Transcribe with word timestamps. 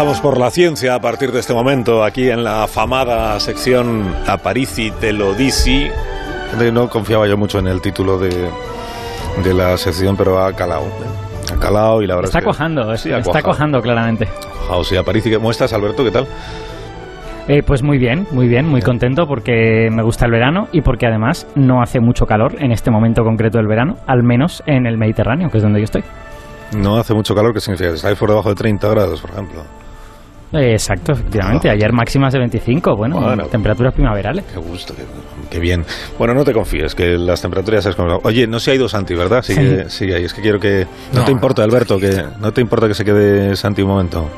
Viajamos 0.00 0.22
por 0.22 0.38
la 0.38 0.50
ciencia 0.50 0.94
a 0.94 0.98
partir 0.98 1.30
de 1.30 1.40
este 1.40 1.52
momento, 1.52 2.02
aquí 2.02 2.30
en 2.30 2.42
la 2.42 2.62
afamada 2.62 3.38
sección 3.38 4.14
Aparici 4.26 4.90
te 4.92 5.12
lo 5.12 5.34
disi. 5.34 5.90
No 6.72 6.88
confiaba 6.88 7.28
yo 7.28 7.36
mucho 7.36 7.58
en 7.58 7.66
el 7.66 7.82
título 7.82 8.18
de, 8.18 8.30
de 9.44 9.52
la 9.52 9.76
sección, 9.76 10.16
pero 10.16 10.42
ha 10.42 10.54
calado. 10.54 10.84
¿eh? 10.86 11.52
Ha 11.54 11.60
calado 11.60 12.00
y 12.00 12.06
la 12.06 12.14
verdad 12.14 12.30
Está 12.30 12.38
es 12.38 12.44
que... 12.44 12.48
cojando, 12.48 12.96
Sí, 12.96 13.12
ha 13.12 13.18
está 13.18 13.42
cojando 13.42 13.82
claramente. 13.82 14.26
Cuajado, 14.60 14.84
sí, 14.84 14.96
Aparici, 14.96 15.34
¿cómo 15.34 15.50
estás, 15.50 15.70
Alberto? 15.74 16.02
¿Qué 16.02 16.10
tal? 16.12 16.26
Eh, 17.46 17.62
pues 17.62 17.82
muy 17.82 17.98
bien, 17.98 18.26
muy 18.30 18.48
bien, 18.48 18.66
muy 18.66 18.80
contento 18.80 19.26
porque 19.26 19.90
me 19.92 20.02
gusta 20.02 20.24
el 20.24 20.30
verano 20.32 20.68
y 20.72 20.80
porque 20.80 21.08
además 21.08 21.46
no 21.56 21.82
hace 21.82 22.00
mucho 22.00 22.24
calor 22.24 22.54
en 22.58 22.72
este 22.72 22.90
momento 22.90 23.22
concreto 23.22 23.58
del 23.58 23.66
verano, 23.66 23.96
al 24.06 24.22
menos 24.22 24.62
en 24.64 24.86
el 24.86 24.96
Mediterráneo, 24.96 25.50
que 25.50 25.58
es 25.58 25.62
donde 25.62 25.80
yo 25.80 25.84
estoy. 25.84 26.04
No 26.74 26.96
hace 26.96 27.12
mucho 27.12 27.34
calor, 27.34 27.52
¿qué 27.52 27.60
significa? 27.60 27.90
¿Estáis 27.90 28.16
por 28.16 28.30
debajo 28.30 28.48
de 28.48 28.54
30 28.54 28.88
grados, 28.88 29.20
por 29.20 29.30
ejemplo? 29.32 29.62
Exacto, 30.52 31.12
efectivamente. 31.12 31.68
Ah. 31.68 31.72
Ayer 31.72 31.92
máximas 31.92 32.32
de 32.32 32.40
25, 32.40 32.96
bueno, 32.96 33.20
Bueno. 33.20 33.44
temperaturas 33.46 33.94
primaverales. 33.94 34.44
Qué 34.52 34.58
gusto, 34.58 34.94
qué, 34.96 35.02
qué 35.48 35.60
bien. 35.60 35.84
Bueno, 36.18 36.34
no 36.34 36.44
te 36.44 36.52
confíes, 36.52 36.94
que 36.94 37.16
las 37.16 37.40
temperaturas 37.40 37.86
es 37.86 37.94
como... 37.94 38.18
Oye, 38.24 38.46
no 38.46 38.58
se 38.58 38.72
ha 38.72 38.74
ido 38.74 38.88
Santi, 38.88 39.14
¿verdad? 39.14 39.42
Sigue, 39.42 39.88
sigue 39.88 40.16
ahí. 40.16 40.24
Es 40.24 40.34
que 40.34 40.42
quiero 40.42 40.58
que... 40.58 40.86
No, 41.12 41.20
No, 41.20 41.24
te 41.24 41.32
importa, 41.32 41.62
Alberto, 41.62 41.98
que 41.98 42.24
no 42.40 42.52
te 42.52 42.60
importa 42.60 42.88
que 42.88 42.94
se 42.94 43.04
quede 43.04 43.54
Santi 43.54 43.82
un 43.82 43.88
momento. 43.88 44.28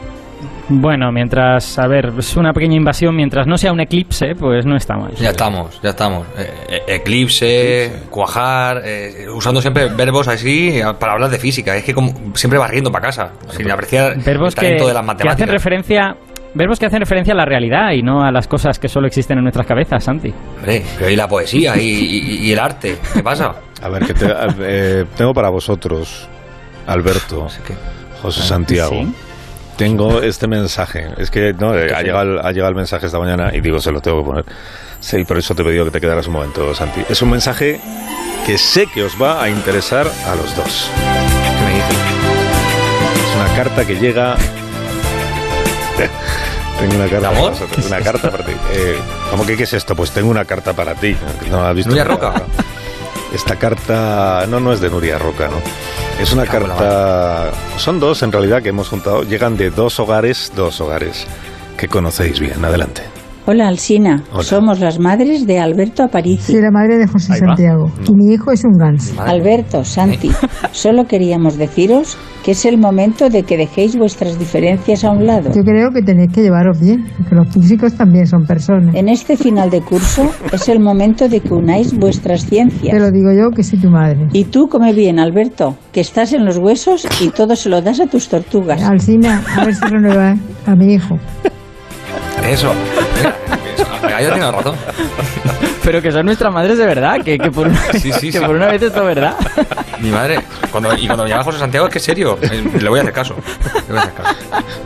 Bueno, 0.68 1.10
mientras, 1.12 1.78
a 1.78 1.86
ver, 1.86 2.12
es 2.18 2.36
una 2.36 2.52
pequeña 2.52 2.76
invasión, 2.76 3.14
mientras 3.16 3.46
no 3.46 3.58
sea 3.58 3.72
un 3.72 3.80
eclipse, 3.80 4.34
pues 4.38 4.64
no 4.64 4.76
está 4.76 4.96
mal. 4.96 5.12
Ya 5.16 5.30
estamos, 5.30 5.80
ya 5.82 5.90
estamos. 5.90 6.26
Eh, 6.38 6.50
eh, 6.68 6.82
eclipse, 6.86 7.92
cuajar, 8.10 8.80
eh, 8.84 9.26
usando 9.34 9.60
siempre 9.60 9.88
verbos 9.88 10.28
así 10.28 10.80
para 10.98 11.12
hablar 11.14 11.30
de 11.30 11.38
física. 11.38 11.76
Es 11.76 11.84
que 11.84 11.92
como 11.92 12.12
siempre 12.34 12.58
barriendo 12.58 12.90
para 12.92 13.06
casa, 13.06 13.32
sin 13.50 13.70
apreciar 13.70 14.16
Verbos 14.24 14.54
el 14.56 14.60
que, 14.60 14.66
de 14.66 14.78
las 14.78 14.86
que 14.88 14.92
matemáticas. 14.94 15.34
hacen 15.34 15.48
referencia... 15.48 16.16
Verbos 16.54 16.78
que 16.78 16.84
hacen 16.84 17.00
referencia 17.00 17.32
a 17.32 17.36
la 17.38 17.46
realidad 17.46 17.92
y 17.92 18.02
no 18.02 18.22
a 18.22 18.30
las 18.30 18.46
cosas 18.46 18.78
que 18.78 18.86
solo 18.86 19.06
existen 19.06 19.38
en 19.38 19.44
nuestras 19.44 19.66
cabezas, 19.66 20.04
Santi. 20.04 20.34
Hombre, 20.58 20.82
pero 20.98 21.08
y 21.10 21.16
la 21.16 21.26
poesía 21.26 21.78
y, 21.78 21.80
y- 21.88 22.34
y 22.46 22.52
el 22.52 22.58
arte, 22.58 22.98
¿qué 23.14 23.22
pasa? 23.22 23.54
A 23.82 23.88
ver, 23.88 24.04
que 24.04 24.12
te- 24.12 24.26
eh, 24.60 25.04
tengo 25.16 25.32
para 25.32 25.48
vosotros, 25.48 26.28
Alberto, 26.86 27.48
José 28.20 28.42
Santiago. 28.42 28.90
Sí. 28.90 29.14
Tengo 29.76 30.22
este 30.22 30.46
mensaje. 30.46 31.08
Es 31.18 31.30
que 31.30 31.52
no, 31.54 31.76
eh, 31.76 31.92
ha, 31.94 32.02
llegado, 32.02 32.22
el- 32.22 32.38
ha 32.38 32.52
llegado 32.52 32.70
el 32.70 32.76
mensaje 32.76 33.06
esta 33.06 33.18
mañana 33.18 33.50
y 33.54 33.60
digo, 33.60 33.80
se 33.80 33.90
lo 33.90 34.00
tengo 34.00 34.22
que 34.22 34.26
poner. 34.26 34.44
Sí, 35.00 35.24
por 35.24 35.38
eso 35.38 35.54
te 35.54 35.62
he 35.62 35.64
pedido 35.64 35.84
que 35.86 35.90
te 35.90 36.00
quedaras 36.00 36.26
un 36.28 36.34
momento, 36.34 36.72
Santi. 36.74 37.02
Es 37.08 37.20
un 37.22 37.30
mensaje 37.30 37.80
que 38.46 38.58
sé 38.58 38.86
que 38.86 39.02
os 39.02 39.20
va 39.20 39.42
a 39.42 39.48
interesar 39.48 40.06
a 40.26 40.34
los 40.36 40.54
dos. 40.54 40.88
Es 43.28 43.36
una 43.36 43.56
carta 43.56 43.84
que 43.84 43.96
llega. 43.96 44.36
tengo 46.78 46.94
una 46.94 47.04
carta 47.08 47.16
¿De 47.16 47.22
para 47.26 47.38
amor? 47.38 47.50
vosotros, 47.52 47.86
Una 47.86 48.00
carta 48.00 48.30
para 48.30 48.44
ti. 48.44 48.52
Eh, 48.72 48.96
¿Cómo 49.30 49.44
que 49.46 49.56
qué 49.56 49.64
es 49.64 49.72
esto? 49.72 49.96
Pues 49.96 50.10
tengo 50.12 50.30
una 50.30 50.44
carta 50.44 50.72
para 50.72 50.94
ti. 50.94 51.16
¿No 51.50 51.64
has 51.64 51.74
visto? 51.74 51.88
¿Nuria 51.90 52.04
Roca? 52.04 52.42
Esta 53.34 53.56
carta. 53.56 54.46
No, 54.48 54.60
no 54.60 54.72
es 54.72 54.80
de 54.80 54.90
Nuria 54.90 55.18
Roca, 55.18 55.48
¿no? 55.48 55.56
Es 56.20 56.32
una 56.32 56.46
carta. 56.46 57.50
Son 57.78 57.98
dos 57.98 58.22
en 58.22 58.32
realidad 58.32 58.62
que 58.62 58.68
hemos 58.68 58.88
juntado. 58.88 59.22
Llegan 59.22 59.56
de 59.56 59.70
dos 59.70 59.98
hogares, 59.98 60.52
dos 60.54 60.80
hogares 60.80 61.26
que 61.76 61.88
conocéis 61.88 62.38
bien. 62.38 62.64
Adelante. 62.64 63.11
Hola 63.44 63.66
Alsina, 63.66 64.22
Hola. 64.32 64.42
somos 64.44 64.78
las 64.78 65.00
madres 65.00 65.46
de 65.48 65.58
Alberto 65.58 66.04
Aparici. 66.04 66.52
Soy 66.52 66.62
la 66.62 66.70
madre 66.70 66.96
de 66.96 67.08
José. 67.08 67.34
Santiago 67.34 67.90
y 68.08 68.14
mi 68.14 68.32
hijo 68.32 68.52
es 68.52 68.64
un 68.64 68.78
ganso. 68.78 69.20
Alberto, 69.20 69.82
Santi, 69.84 70.30
solo 70.70 71.06
queríamos 71.06 71.58
deciros 71.58 72.16
que 72.44 72.52
es 72.52 72.64
el 72.64 72.78
momento 72.78 73.30
de 73.30 73.42
que 73.42 73.56
dejéis 73.56 73.96
vuestras 73.96 74.38
diferencias 74.38 75.04
a 75.04 75.10
un 75.10 75.26
lado. 75.26 75.50
Yo 75.54 75.62
creo 75.62 75.90
que 75.90 76.02
tenéis 76.02 76.32
que 76.32 76.42
llevaros 76.42 76.78
bien, 76.80 77.04
porque 77.16 77.34
los 77.36 77.48
físicos 77.52 77.94
también 77.94 78.26
son 78.26 78.44
personas. 78.46 78.94
En 78.94 79.08
este 79.08 79.36
final 79.36 79.70
de 79.70 79.80
curso 79.80 80.28
es 80.52 80.68
el 80.68 80.78
momento 80.80 81.28
de 81.28 81.40
que 81.40 81.52
unáis 81.54 81.96
vuestras 81.96 82.46
Te 82.46 82.56
lo 82.64 82.68
ciencias. 82.70 83.12
digo 83.12 83.32
yo 83.32 83.50
que 83.54 83.62
soy 83.64 83.80
tu 83.80 83.90
madre. 83.90 84.28
Y 84.32 84.44
tú 84.44 84.68
come 84.68 84.92
bien, 84.92 85.18
Alberto, 85.20 85.76
que 85.92 86.00
estás 86.00 86.32
en 86.32 86.44
los 86.44 86.58
huesos 86.58 87.06
y 87.20 87.30
todo 87.30 87.54
se 87.56 87.68
lo 87.68 87.80
das 87.80 88.00
a 88.00 88.06
tus 88.06 88.28
tortugas. 88.28 88.82
Alcina, 88.82 89.42
a 89.56 89.64
ver 89.64 89.74
si 89.74 89.84
renueva 89.86 90.36
a 90.66 90.74
mi 90.76 90.94
hijo. 90.94 91.18
Eso. 92.46 92.72
Ahí 94.02 94.24
ya 94.24 94.32
tienes 94.34 94.52
razón. 94.52 94.74
Pero 95.84 96.00
que 96.02 96.12
son 96.12 96.26
nuestras 96.26 96.52
madres 96.52 96.78
de 96.78 96.86
verdad, 96.86 97.20
que, 97.24 97.38
que 97.38 97.50
por, 97.50 97.66
una, 97.66 97.80
Sí, 97.92 98.12
sí, 98.12 98.30
que 98.30 98.38
sí. 98.38 98.44
por 98.44 98.54
una 98.54 98.66
vez 98.66 98.82
esto 98.82 99.00
es 99.00 99.06
verdad. 99.16 99.34
Mi 100.00 100.10
madre, 100.10 100.40
cuando, 100.70 100.96
y 100.96 101.06
cuando 101.06 101.24
me 101.24 101.30
llama 101.30 101.42
José 101.44 101.58
Santiago, 101.58 101.86
es 101.86 101.92
que 101.92 101.98
es 101.98 102.04
serio. 102.04 102.38
Eh, 102.40 102.64
Le 102.80 102.88
voy 102.88 102.98
a 102.98 103.02
hacer 103.02 103.14
caso. 103.14 103.34
Le 103.88 103.92
voy 103.94 103.98
a 103.98 104.02
hacer 104.02 104.14
caso. 104.14 104.36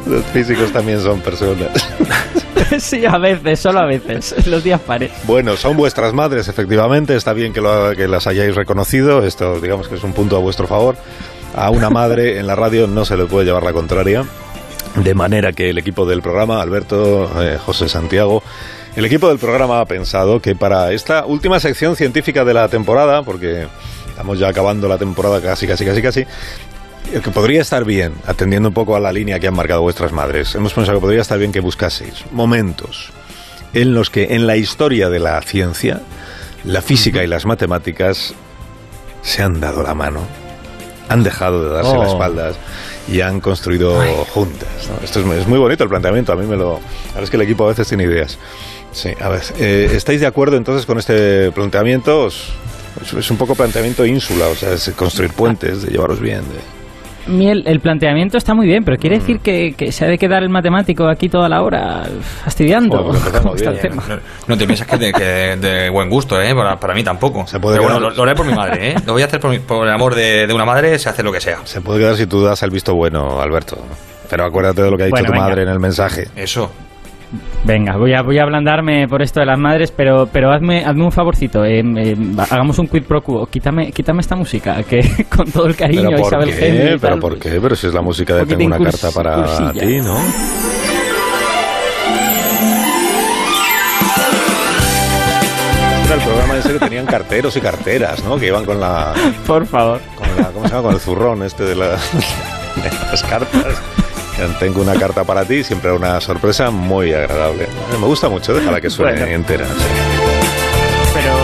Los 0.06 0.24
físicos 0.26 0.72
también 0.72 1.00
son 1.00 1.20
personas. 1.20 1.68
sí, 2.78 3.04
a 3.04 3.18
veces, 3.18 3.60
solo 3.60 3.80
a 3.80 3.86
veces, 3.86 4.46
los 4.46 4.62
días 4.64 4.80
pares. 4.80 5.12
Bueno, 5.24 5.56
son 5.56 5.76
vuestras 5.76 6.12
madres, 6.14 6.48
efectivamente. 6.48 7.14
Está 7.16 7.32
bien 7.34 7.52
que, 7.52 7.60
lo- 7.60 7.94
que 7.94 8.08
las 8.08 8.26
hayáis 8.26 8.54
reconocido. 8.54 9.24
Esto, 9.24 9.60
digamos 9.60 9.88
que 9.88 9.96
es 9.96 10.02
un 10.04 10.12
punto 10.12 10.36
a 10.36 10.40
vuestro 10.40 10.66
favor. 10.66 10.96
A 11.54 11.70
una 11.70 11.90
madre 11.90 12.38
en 12.38 12.46
la 12.46 12.54
radio 12.54 12.86
no 12.86 13.04
se 13.04 13.16
le 13.16 13.24
puede 13.26 13.46
llevar 13.46 13.62
la 13.62 13.72
contraria. 13.72 14.24
De 14.96 15.14
manera 15.14 15.52
que 15.52 15.70
el 15.70 15.78
equipo 15.78 16.06
del 16.06 16.22
programa, 16.22 16.60
Alberto, 16.62 17.42
eh, 17.42 17.58
José 17.58 17.88
Santiago, 17.88 18.42
el 18.96 19.04
equipo 19.04 19.28
del 19.28 19.38
programa 19.38 19.80
ha 19.80 19.84
pensado 19.84 20.40
que 20.40 20.56
para 20.56 20.92
esta 20.92 21.26
última 21.26 21.60
sección 21.60 21.96
científica 21.96 22.44
de 22.44 22.54
la 22.54 22.68
temporada, 22.68 23.22
porque 23.22 23.66
estamos 24.08 24.38
ya 24.38 24.48
acabando 24.48 24.88
la 24.88 24.96
temporada 24.96 25.40
casi, 25.42 25.66
casi, 25.66 25.84
casi, 25.84 26.00
casi, 26.02 26.20
eh, 26.20 27.20
que 27.22 27.30
podría 27.30 27.60
estar 27.60 27.84
bien, 27.84 28.14
atendiendo 28.26 28.68
un 28.70 28.74
poco 28.74 28.96
a 28.96 29.00
la 29.00 29.12
línea 29.12 29.38
que 29.38 29.48
han 29.48 29.54
marcado 29.54 29.82
vuestras 29.82 30.12
madres, 30.12 30.54
hemos 30.54 30.72
pensado 30.72 30.96
que 30.98 31.02
podría 31.02 31.20
estar 31.22 31.38
bien 31.38 31.52
que 31.52 31.60
buscaseis 31.60 32.24
momentos 32.32 33.12
en 33.74 33.92
los 33.94 34.08
que 34.08 34.34
en 34.34 34.46
la 34.46 34.56
historia 34.56 35.10
de 35.10 35.18
la 35.18 35.40
ciencia, 35.42 36.00
la 36.64 36.80
física 36.80 37.22
y 37.22 37.26
las 37.26 37.44
matemáticas 37.44 38.32
se 39.22 39.42
han 39.42 39.60
dado 39.60 39.82
la 39.82 39.94
mano, 39.94 40.20
han 41.10 41.22
dejado 41.22 41.62
de 41.64 41.74
darse 41.74 41.90
Oh. 41.90 42.02
las 42.02 42.12
espaldas 42.12 42.56
y 43.08 43.20
han 43.20 43.40
construido 43.40 43.94
juntas. 44.30 44.68
¿no? 44.88 45.04
Esto 45.04 45.20
es, 45.20 45.26
es 45.40 45.46
muy 45.46 45.58
bonito 45.58 45.84
el 45.84 45.90
planteamiento, 45.90 46.32
a 46.32 46.36
mí 46.36 46.46
me 46.46 46.56
lo... 46.56 46.80
Ahora 47.12 47.22
es 47.24 47.30
que 47.30 47.36
el 47.36 47.42
equipo 47.42 47.64
a 47.64 47.68
veces 47.68 47.86
tiene 47.88 48.04
ideas. 48.04 48.38
Sí, 48.92 49.10
a 49.20 49.28
ver, 49.28 49.42
eh, 49.58 49.90
¿estáis 49.94 50.20
de 50.20 50.26
acuerdo 50.26 50.56
entonces 50.56 50.86
con 50.86 50.98
este 50.98 51.50
planteamiento? 51.52 52.28
Es, 52.28 53.14
es 53.16 53.30
un 53.30 53.36
poco 53.36 53.54
planteamiento 53.54 54.06
ínsula, 54.06 54.48
o 54.48 54.54
sea, 54.54 54.72
es 54.72 54.90
construir 54.96 55.32
puentes, 55.32 55.82
de 55.82 55.90
llevaros 55.90 56.20
bien. 56.20 56.40
de- 56.42 56.75
Mí 57.26 57.48
el, 57.48 57.80
planteamiento 57.80 58.38
está 58.38 58.54
muy 58.54 58.66
bien, 58.66 58.84
pero 58.84 58.96
quiere 58.98 59.18
decir 59.18 59.40
que, 59.40 59.74
que 59.76 59.90
se 59.90 60.04
ha 60.04 60.08
de 60.08 60.16
quedar 60.16 60.42
el 60.44 60.48
matemático 60.48 61.08
aquí 61.08 61.28
toda 61.28 61.48
la 61.48 61.62
hora 61.62 62.02
fastidiando. 62.44 62.98
Joder, 62.98 63.10
pues 63.10 63.26
empezamos 63.26 63.42
¿Cómo 63.44 63.54
está 63.56 63.70
el 63.70 63.76
bien. 63.76 63.88
tema? 63.90 64.04
No, 64.08 64.20
no 64.46 64.56
te 64.58 64.64
piensas 64.66 64.86
que 64.86 64.96
de, 64.96 65.12
que 65.12 65.24
de 65.24 65.90
buen 65.90 66.08
gusto, 66.08 66.40
¿eh? 66.40 66.54
Para, 66.54 66.78
para 66.78 66.94
mí 66.94 67.02
tampoco. 67.02 67.46
Se 67.46 67.58
puede 67.58 67.76
Pero 67.78 67.88
quedar- 67.88 68.00
bueno, 68.00 68.10
lo, 68.10 68.16
lo 68.16 68.22
haré 68.22 68.34
por 68.34 68.46
mi 68.46 68.54
madre, 68.54 68.90
¿eh? 68.92 68.94
Lo 69.06 69.12
voy 69.14 69.22
a 69.22 69.24
hacer 69.26 69.40
por, 69.40 69.50
mi- 69.50 69.58
por 69.58 69.86
el 69.86 69.92
amor 69.92 70.14
de, 70.14 70.46
de 70.46 70.54
una 70.54 70.64
madre, 70.64 70.98
se 70.98 71.08
hace 71.08 71.22
lo 71.22 71.32
que 71.32 71.40
sea. 71.40 71.58
Se 71.64 71.80
puede 71.80 71.98
quedar 72.00 72.16
si 72.16 72.26
tú 72.26 72.42
das 72.42 72.62
el 72.62 72.70
visto 72.70 72.94
bueno, 72.94 73.40
Alberto. 73.40 73.76
Pero 74.30 74.44
acuérdate 74.44 74.82
de 74.82 74.90
lo 74.90 74.96
que 74.96 75.04
ha 75.04 75.06
dicho 75.06 75.14
Bueno, 75.16 75.26
tu 75.28 75.32
venga. 75.32 75.44
madre 75.48 75.62
en 75.62 75.68
el 75.68 75.78
mensaje. 75.80 76.28
Eso. 76.36 76.70
Venga, 77.64 77.96
voy 77.96 78.12
a, 78.14 78.22
voy 78.22 78.38
a 78.38 78.44
ablandarme 78.44 79.08
por 79.08 79.20
esto 79.22 79.40
de 79.40 79.46
las 79.46 79.58
madres, 79.58 79.90
pero, 79.90 80.28
pero 80.32 80.52
hazme, 80.52 80.84
hazme 80.84 81.04
un 81.04 81.10
favorcito. 81.12 81.64
eh, 81.64 81.80
eh, 81.80 82.16
hagamos 82.50 82.78
un 82.78 82.86
quid 82.88 83.02
pro 83.02 83.20
quo. 83.22 83.46
Quítame, 83.46 83.90
quítame 83.92 84.20
esta 84.20 84.36
música, 84.36 84.82
que 84.84 85.26
con 85.36 85.50
todo 85.50 85.66
el 85.66 85.74
cariño 85.76 86.02
¿Pero 86.10 86.16
a 86.16 86.20
por 86.20 86.48
Isabel 86.48 86.50
qué? 86.58 86.98
¿Pero 87.00 87.18
por 87.20 87.38
qué? 87.38 87.58
Pero 87.60 87.74
si 87.74 87.86
es 87.88 87.94
la 87.94 88.02
música 88.02 88.36
de 88.36 88.46
Tengo 88.46 88.66
una 88.66 88.78
carta 88.78 89.10
para 89.10 89.34
cursilla. 89.36 89.72
ti, 89.86 89.96
¿no? 90.00 90.16
El 96.12 96.20
programa 96.22 96.56
ese 96.56 96.72
que 96.72 96.78
tenían 96.78 97.04
carteros 97.06 97.56
y 97.56 97.60
carteras, 97.60 98.22
¿no? 98.24 98.38
Que 98.38 98.46
iban 98.46 98.64
con 98.64 98.80
la... 98.80 99.12
Por 99.46 99.66
favor. 99.66 100.00
Con 100.16 100.28
la 100.36 100.44
¿Cómo 100.50 100.64
se 100.66 100.70
llama? 100.70 100.82
Con 100.84 100.94
el 100.94 101.00
zurrón 101.00 101.42
este 101.42 101.64
de, 101.64 101.74
la- 101.74 101.88
de 102.76 102.90
las 103.10 103.22
cartas. 103.24 103.74
Tengo 104.60 104.82
una 104.82 104.94
carta 104.94 105.24
para 105.24 105.44
ti, 105.44 105.64
siempre 105.64 105.90
una 105.92 106.20
sorpresa 106.20 106.70
muy 106.70 107.12
agradable. 107.12 107.66
Me 107.98 108.06
gusta 108.06 108.28
mucho, 108.28 108.52
déjala 108.54 108.80
que 108.80 108.90
suene 108.90 109.18
Bueno. 109.20 109.34
entera. 109.34 109.66
sí. 109.66 109.72
Pero. 111.14 111.36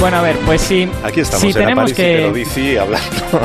Bueno, 0.00 0.18
a 0.18 0.22
ver, 0.22 0.36
pues 0.44 0.60
sí. 0.60 0.88
Aquí 1.02 1.20
estamos 1.20 1.40
sí, 1.42 1.48
en 1.48 1.54
tenemos 1.54 1.92
que. 1.92 2.30
dice 2.32 2.78
hablando. 2.78 3.06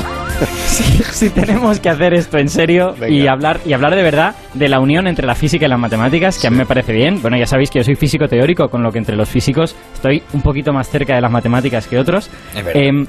si, 0.68 0.84
si 1.04 1.30
tenemos 1.30 1.80
que 1.80 1.90
hacer 1.90 2.14
esto 2.14 2.38
en 2.38 2.50
serio 2.50 2.94
y 3.08 3.28
hablar, 3.28 3.62
y 3.66 3.74
hablar 3.74 3.96
de 3.96 4.04
verdad 4.04 4.36
de 4.54 4.68
la 4.70 4.80
unión 4.80 5.08
entre 5.08 5.26
la 5.26 5.34
física 5.36 5.66
y 5.66 5.70
las 5.70 5.80
matemáticas, 5.80 6.38
que 6.38 6.48
a 6.48 6.50
mí 6.50 6.58
me 6.58 6.66
parece 6.66 6.92
bien. 6.94 7.22
Bueno, 7.22 7.38
ya 7.38 7.48
sabéis 7.48 7.70
que 7.72 7.80
yo 7.80 7.84
soy 7.84 7.96
físico 7.96 8.28
teórico, 8.28 8.70
con 8.70 8.84
lo 8.84 8.92
que 8.92 9.00
entre 9.00 9.16
los 9.16 9.30
físicos 9.30 9.76
estoy 9.94 10.22
un 10.34 10.42
poquito 10.42 10.74
más 10.74 10.90
cerca 10.90 11.16
de 11.16 11.22
las 11.22 11.32
matemáticas 11.32 11.88
que 11.88 11.98
otros. 11.98 12.30
Es 12.56 12.66
verdad. 12.66 12.82
Em, 12.82 13.08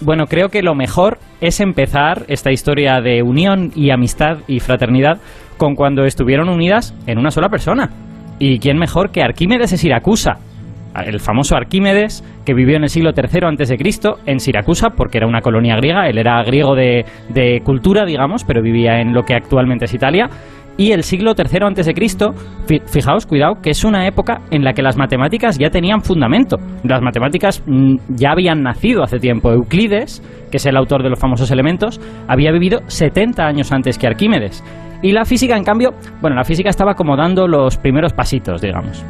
bueno, 0.00 0.26
creo 0.26 0.48
que 0.48 0.62
lo 0.62 0.74
mejor 0.74 1.18
es 1.40 1.60
empezar 1.60 2.24
esta 2.28 2.52
historia 2.52 3.00
de 3.00 3.22
unión 3.22 3.70
y 3.74 3.90
amistad 3.90 4.38
y 4.46 4.60
fraternidad 4.60 5.18
con 5.56 5.74
cuando 5.74 6.04
estuvieron 6.04 6.48
unidas 6.48 6.94
en 7.06 7.18
una 7.18 7.30
sola 7.30 7.48
persona. 7.48 7.90
¿Y 8.38 8.58
quién 8.58 8.78
mejor 8.78 9.10
que 9.10 9.22
Arquímedes 9.22 9.70
de 9.70 9.76
Siracusa? 9.76 10.38
El 11.06 11.18
famoso 11.18 11.56
Arquímedes, 11.56 12.22
que 12.44 12.54
vivió 12.54 12.76
en 12.76 12.84
el 12.84 12.88
siglo 12.88 13.10
III 13.16 13.76
Cristo 13.76 14.18
en 14.26 14.38
Siracusa, 14.38 14.90
porque 14.90 15.18
era 15.18 15.26
una 15.26 15.40
colonia 15.40 15.76
griega, 15.76 16.08
él 16.08 16.18
era 16.18 16.42
griego 16.44 16.76
de, 16.76 17.04
de 17.30 17.60
cultura, 17.64 18.04
digamos, 18.04 18.44
pero 18.44 18.62
vivía 18.62 19.00
en 19.00 19.12
lo 19.12 19.24
que 19.24 19.34
actualmente 19.34 19.86
es 19.86 19.94
Italia. 19.94 20.28
Y 20.76 20.90
el 20.92 21.04
siglo 21.04 21.34
III 21.38 22.26
fi- 22.66 22.82
fijaos, 22.86 23.26
cuidado, 23.26 23.54
que 23.62 23.70
es 23.70 23.84
una 23.84 24.06
época 24.08 24.40
en 24.50 24.64
la 24.64 24.72
que 24.72 24.82
las 24.82 24.96
matemáticas 24.96 25.56
ya 25.58 25.70
tenían 25.70 26.00
fundamento. 26.02 26.56
Las 26.82 27.00
matemáticas 27.00 27.62
mm, 27.66 27.96
ya 28.08 28.32
habían 28.32 28.62
nacido 28.62 29.02
hace 29.04 29.18
tiempo. 29.18 29.52
Euclides, 29.52 30.20
que 30.50 30.56
es 30.56 30.66
el 30.66 30.76
autor 30.76 31.02
de 31.02 31.10
los 31.10 31.18
famosos 31.18 31.50
elementos, 31.52 32.00
había 32.26 32.50
vivido 32.50 32.80
70 32.86 33.44
años 33.46 33.70
antes 33.72 33.98
que 33.98 34.06
Arquímedes. 34.08 34.64
Y 35.02 35.12
la 35.12 35.24
física, 35.26 35.54
en 35.56 35.64
cambio, 35.64 35.90
bueno, 36.22 36.34
la 36.34 36.44
física 36.44 36.70
estaba 36.70 36.94
como 36.94 37.14
dando 37.16 37.46
los 37.46 37.76
primeros 37.76 38.12
pasitos, 38.14 38.62
digamos. 38.62 39.04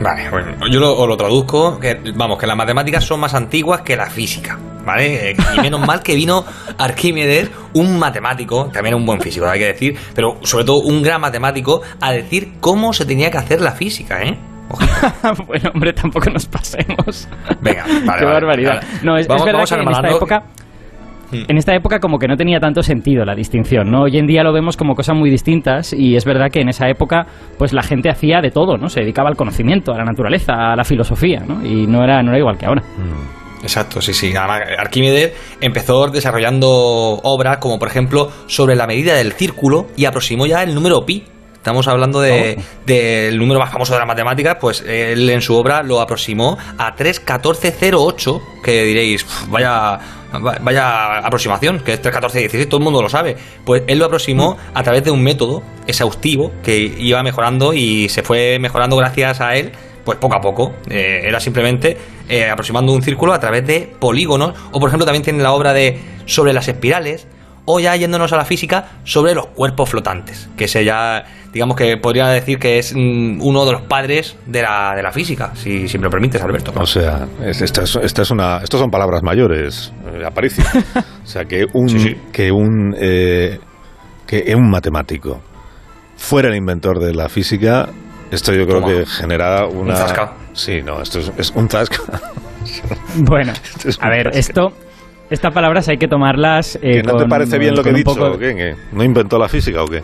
Vale, 0.00 0.30
bueno, 0.30 0.52
yo 0.70 0.78
lo, 0.80 1.06
lo 1.06 1.16
traduzco, 1.16 1.78
que, 1.80 1.98
vamos, 2.16 2.38
que 2.38 2.46
las 2.46 2.56
matemáticas 2.56 3.04
son 3.04 3.18
más 3.20 3.34
antiguas 3.34 3.80
que 3.82 3.96
la 3.96 4.06
física, 4.06 4.58
¿vale? 4.84 5.30
Eh, 5.30 5.36
Y 5.56 5.60
menos 5.60 5.86
mal 5.86 6.02
que 6.02 6.14
vino 6.14 6.44
Arquímedes, 6.78 7.50
un 7.74 7.98
matemático, 7.98 8.68
también 8.72 8.94
un 8.94 9.04
buen 9.06 9.20
físico, 9.20 9.46
hay 9.46 9.58
que 9.58 9.66
decir, 9.66 9.96
pero 10.14 10.36
sobre 10.42 10.64
todo 10.64 10.78
un 10.80 11.02
gran 11.02 11.20
matemático, 11.20 11.80
a 12.00 12.12
decir 12.12 12.54
cómo 12.60 12.92
se 12.92 13.04
tenía 13.06 13.30
que 13.30 13.38
hacer 13.38 13.60
la 13.60 13.72
física, 13.72 14.22
¿eh? 14.22 14.36
Bueno, 15.46 15.70
hombre, 15.74 15.92
tampoco 15.92 16.30
nos 16.30 16.46
pasemos. 16.46 17.28
Venga, 17.60 17.84
vale, 17.84 18.00
Qué 18.00 18.06
vale. 18.06 18.24
barbaridad. 18.26 18.82
No, 19.02 19.16
es, 19.16 19.26
vamos- 19.28 19.42
es 19.42 19.52
verdad 19.52 19.64
que 19.68 19.74
en 19.82 19.88
esta 19.90 20.08
época... 20.10 20.42
Hmm. 21.32 21.44
En 21.48 21.56
esta 21.56 21.74
época 21.74 21.98
como 22.00 22.18
que 22.18 22.28
no 22.28 22.36
tenía 22.36 22.60
tanto 22.60 22.82
sentido 22.82 23.24
la 23.24 23.34
distinción, 23.34 23.90
¿no? 23.90 24.02
Hoy 24.02 24.18
en 24.18 24.26
día 24.26 24.42
lo 24.44 24.52
vemos 24.52 24.76
como 24.76 24.94
cosas 24.94 25.16
muy 25.16 25.30
distintas 25.30 25.92
y 25.94 26.16
es 26.16 26.24
verdad 26.26 26.50
que 26.52 26.60
en 26.60 26.68
esa 26.68 26.86
época 26.88 27.26
pues 27.58 27.72
la 27.72 27.82
gente 27.82 28.10
hacía 28.10 28.40
de 28.42 28.50
todo, 28.50 28.76
¿no? 28.76 28.88
Se 28.90 29.00
dedicaba 29.00 29.30
al 29.30 29.36
conocimiento, 29.36 29.92
a 29.92 29.96
la 29.98 30.04
naturaleza, 30.04 30.52
a 30.72 30.76
la 30.76 30.84
filosofía, 30.84 31.40
¿no? 31.40 31.64
Y 31.64 31.86
no 31.86 32.04
era, 32.04 32.22
no 32.22 32.28
era 32.28 32.38
igual 32.38 32.58
que 32.58 32.66
ahora. 32.66 32.82
Exacto, 33.64 34.00
sí, 34.00 34.14
sí. 34.14 34.34
Además, 34.36 34.62
Arquímedes 34.78 35.32
empezó 35.60 36.06
desarrollando 36.08 36.68
obras 37.22 37.58
como, 37.58 37.78
por 37.78 37.88
ejemplo, 37.88 38.30
sobre 38.46 38.76
la 38.76 38.86
medida 38.86 39.14
del 39.14 39.32
círculo 39.32 39.86
y 39.96 40.04
aproximó 40.04 40.46
ya 40.46 40.62
el 40.62 40.74
número 40.74 41.04
pi. 41.04 41.24
Estamos 41.54 41.88
hablando 41.88 42.20
de, 42.20 42.58
del 42.84 43.38
número 43.38 43.58
más 43.58 43.72
famoso 43.72 43.94
de 43.94 43.98
las 44.00 44.06
matemáticas, 44.06 44.58
pues 44.60 44.84
él 44.86 45.30
en 45.30 45.40
su 45.40 45.56
obra 45.56 45.82
lo 45.82 46.00
aproximó 46.02 46.58
a 46.76 46.94
31408, 46.94 48.42
que 48.62 48.84
diréis, 48.84 49.24
"Uf, 49.24 49.48
vaya, 49.48 49.98
va- 50.34 50.58
vaya 50.60 51.18
aproximación, 51.18 51.80
que 51.80 51.94
es 51.94 52.02
31416, 52.02 52.68
todo 52.68 52.78
el 52.78 52.84
mundo 52.84 53.00
lo 53.00 53.08
sabe. 53.08 53.34
Pues 53.64 53.82
él 53.86 53.98
lo 53.98 54.04
aproximó 54.04 54.58
a 54.74 54.82
través 54.82 55.04
de 55.04 55.10
un 55.10 55.22
método 55.22 55.62
exhaustivo 55.86 56.52
que 56.62 56.76
iba 56.98 57.22
mejorando 57.22 57.72
y 57.72 58.10
se 58.10 58.22
fue 58.22 58.58
mejorando 58.60 58.96
gracias 58.98 59.40
a 59.40 59.56
él 59.56 59.72
pues 60.04 60.18
poco 60.18 60.34
a 60.36 60.40
poco. 60.40 60.74
Eh, 60.90 61.22
era 61.24 61.40
simplemente 61.40 61.96
eh, 62.28 62.48
aproximando 62.50 62.92
un 62.92 63.02
círculo 63.02 63.32
a 63.32 63.40
través 63.40 63.66
de 63.66 63.92
polígonos. 63.98 64.54
O 64.72 64.78
por 64.80 64.88
ejemplo 64.88 65.04
también 65.06 65.22
tiene 65.22 65.42
la 65.42 65.52
obra 65.52 65.72
de 65.72 65.98
sobre 66.26 66.52
las 66.52 66.68
espirales. 66.68 67.26
O 67.66 67.80
ya 67.80 67.96
yéndonos 67.96 68.30
a 68.34 68.36
la 68.36 68.44
física, 68.44 68.90
sobre 69.04 69.34
los 69.34 69.46
cuerpos 69.46 69.88
flotantes. 69.88 70.50
Que 70.54 70.64
ese 70.66 70.84
ya, 70.84 71.24
digamos 71.50 71.78
que 71.78 71.96
podría 71.96 72.26
decir 72.28 72.58
que 72.58 72.78
es 72.78 72.92
mm, 72.94 73.40
uno 73.40 73.64
de 73.64 73.72
los 73.72 73.80
padres 73.82 74.36
de 74.44 74.60
la, 74.60 74.92
de 74.94 75.02
la 75.02 75.10
física, 75.12 75.52
si, 75.54 75.88
si 75.88 75.96
me 75.96 76.04
lo 76.04 76.10
permites, 76.10 76.42
Alberto. 76.42 76.74
O 76.76 76.84
sea, 76.84 77.26
es- 77.42 77.62
esta 77.62 77.84
es, 77.84 77.96
esta 77.96 78.20
es 78.20 78.30
una, 78.30 78.58
estos 78.58 78.78
son 78.78 78.90
palabras 78.90 79.22
mayores, 79.22 79.94
eh, 80.12 80.26
Aparicio. 80.26 80.62
O 81.22 81.26
sea, 81.26 81.46
que 81.46 81.64
un, 81.72 81.88
Sí, 81.88 81.98
sí. 82.00 82.16
que 82.34 82.52
un, 82.52 82.94
eh, 83.00 83.58
que 84.26 84.54
un 84.54 84.68
matemático 84.68 85.40
fuera 86.18 86.48
el 86.50 86.56
inventor 86.56 86.98
de 86.98 87.14
la 87.14 87.30
física, 87.30 87.88
esto 88.34 88.52
yo 88.52 88.66
creo 88.66 88.80
Toma. 88.80 88.92
que 88.92 89.06
genera 89.06 89.66
una... 89.66 89.94
zasca. 89.96 90.32
Sí, 90.52 90.80
no, 90.84 91.00
esto 91.00 91.20
es, 91.20 91.32
es 91.38 91.50
un 91.54 91.68
zasca. 91.68 91.98
Bueno, 93.18 93.52
a 94.00 94.08
ver, 94.08 94.30
esto... 94.34 94.72
Estas 95.30 95.54
palabras 95.54 95.88
hay 95.88 95.96
que 95.96 96.06
tomarlas... 96.06 96.76
eh, 96.76 97.00
¿Que 97.00 97.02
no 97.02 97.16
te 97.16 97.24
parece 97.26 97.58
bien 97.58 97.74
lo 97.74 97.82
que 97.82 97.88
he 97.88 97.92
un 97.92 97.98
dicho? 97.98 98.14
poco- 98.14 98.32
¿o 98.32 98.38
qué? 98.38 98.54
¿Que 98.54 98.74
¿No 98.92 99.02
inventó 99.02 99.38
la 99.38 99.48
física 99.48 99.82
o 99.82 99.86
qué? 99.86 100.02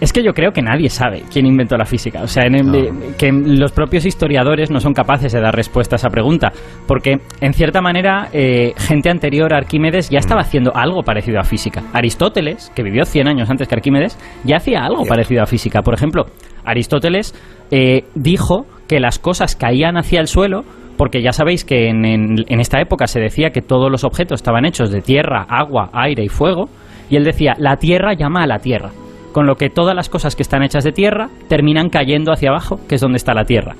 Es 0.00 0.12
que 0.12 0.22
yo 0.24 0.32
creo 0.32 0.50
que 0.50 0.60
nadie 0.62 0.88
sabe 0.90 1.22
quién 1.30 1.46
inventó 1.46 1.76
la 1.76 1.84
física. 1.84 2.22
O 2.22 2.26
sea, 2.26 2.44
en 2.46 2.54
el- 2.54 2.66
No. 2.66 3.16
que 3.18 3.30
los 3.32 3.72
propios 3.72 4.04
historiadores 4.06 4.70
no 4.70 4.80
son 4.80 4.92
capaces 4.94 5.30
de 5.32 5.40
dar 5.40 5.54
respuesta 5.54 5.96
a 5.96 5.98
esa 5.98 6.08
pregunta. 6.08 6.52
Porque, 6.86 7.18
en 7.40 7.52
cierta 7.52 7.80
manera, 7.82 8.28
eh, 8.32 8.72
gente 8.78 9.10
anterior 9.10 9.52
a 9.54 9.58
Arquímedes 9.58 10.08
ya 10.08 10.18
estaba 10.18 10.40
haciendo 10.40 10.74
algo 10.74 11.02
parecido 11.02 11.38
a 11.38 11.44
física. 11.44 11.82
Aristóteles, 11.92 12.72
que 12.74 12.82
vivió 12.82 13.04
100 13.04 13.28
años 13.28 13.48
antes 13.50 13.68
que 13.68 13.74
Arquímedes, 13.74 14.18
ya 14.44 14.56
hacía 14.56 14.84
algo 14.84 15.04
parecido 15.04 15.42
a 15.42 15.46
física. 15.46 15.80
Por 15.82 15.94
ejemplo, 15.94 16.26
Aristóteles 16.64 17.34
eh, 17.70 18.04
dijo 18.14 18.66
que 18.88 19.00
las 19.00 19.18
cosas 19.18 19.56
caían 19.56 19.96
hacia 19.96 20.20
el 20.20 20.26
suelo 20.26 20.64
porque 20.96 21.22
ya 21.22 21.32
sabéis 21.32 21.64
que 21.64 21.88
en, 21.88 22.60
esta 22.60 22.80
época 22.80 23.06
se 23.06 23.20
decía 23.20 23.50
que 23.50 23.62
todos 23.62 23.90
los 23.90 24.04
objetos 24.04 24.40
estaban 24.40 24.64
hechos 24.64 24.90
de 24.90 25.00
tierra, 25.00 25.44
agua, 25.48 25.90
aire 25.92 26.24
y 26.24 26.28
fuego, 26.28 26.68
y 27.10 27.16
él 27.16 27.24
decía, 27.24 27.54
la 27.58 27.76
tierra 27.76 28.14
llama 28.14 28.42
a 28.42 28.46
la 28.46 28.58
tierra, 28.58 28.90
con 29.32 29.46
lo 29.46 29.56
que 29.56 29.70
todas 29.70 29.94
las 29.94 30.08
cosas 30.08 30.36
que 30.36 30.42
están 30.42 30.62
hechas 30.62 30.84
de 30.84 30.92
tierra 30.92 31.28
terminan 31.48 31.88
cayendo 31.88 32.32
hacia 32.32 32.50
abajo, 32.50 32.78
que 32.88 32.94
es 32.94 33.00
donde 33.00 33.16
está 33.16 33.34
la 33.34 33.44
tierra. 33.44 33.74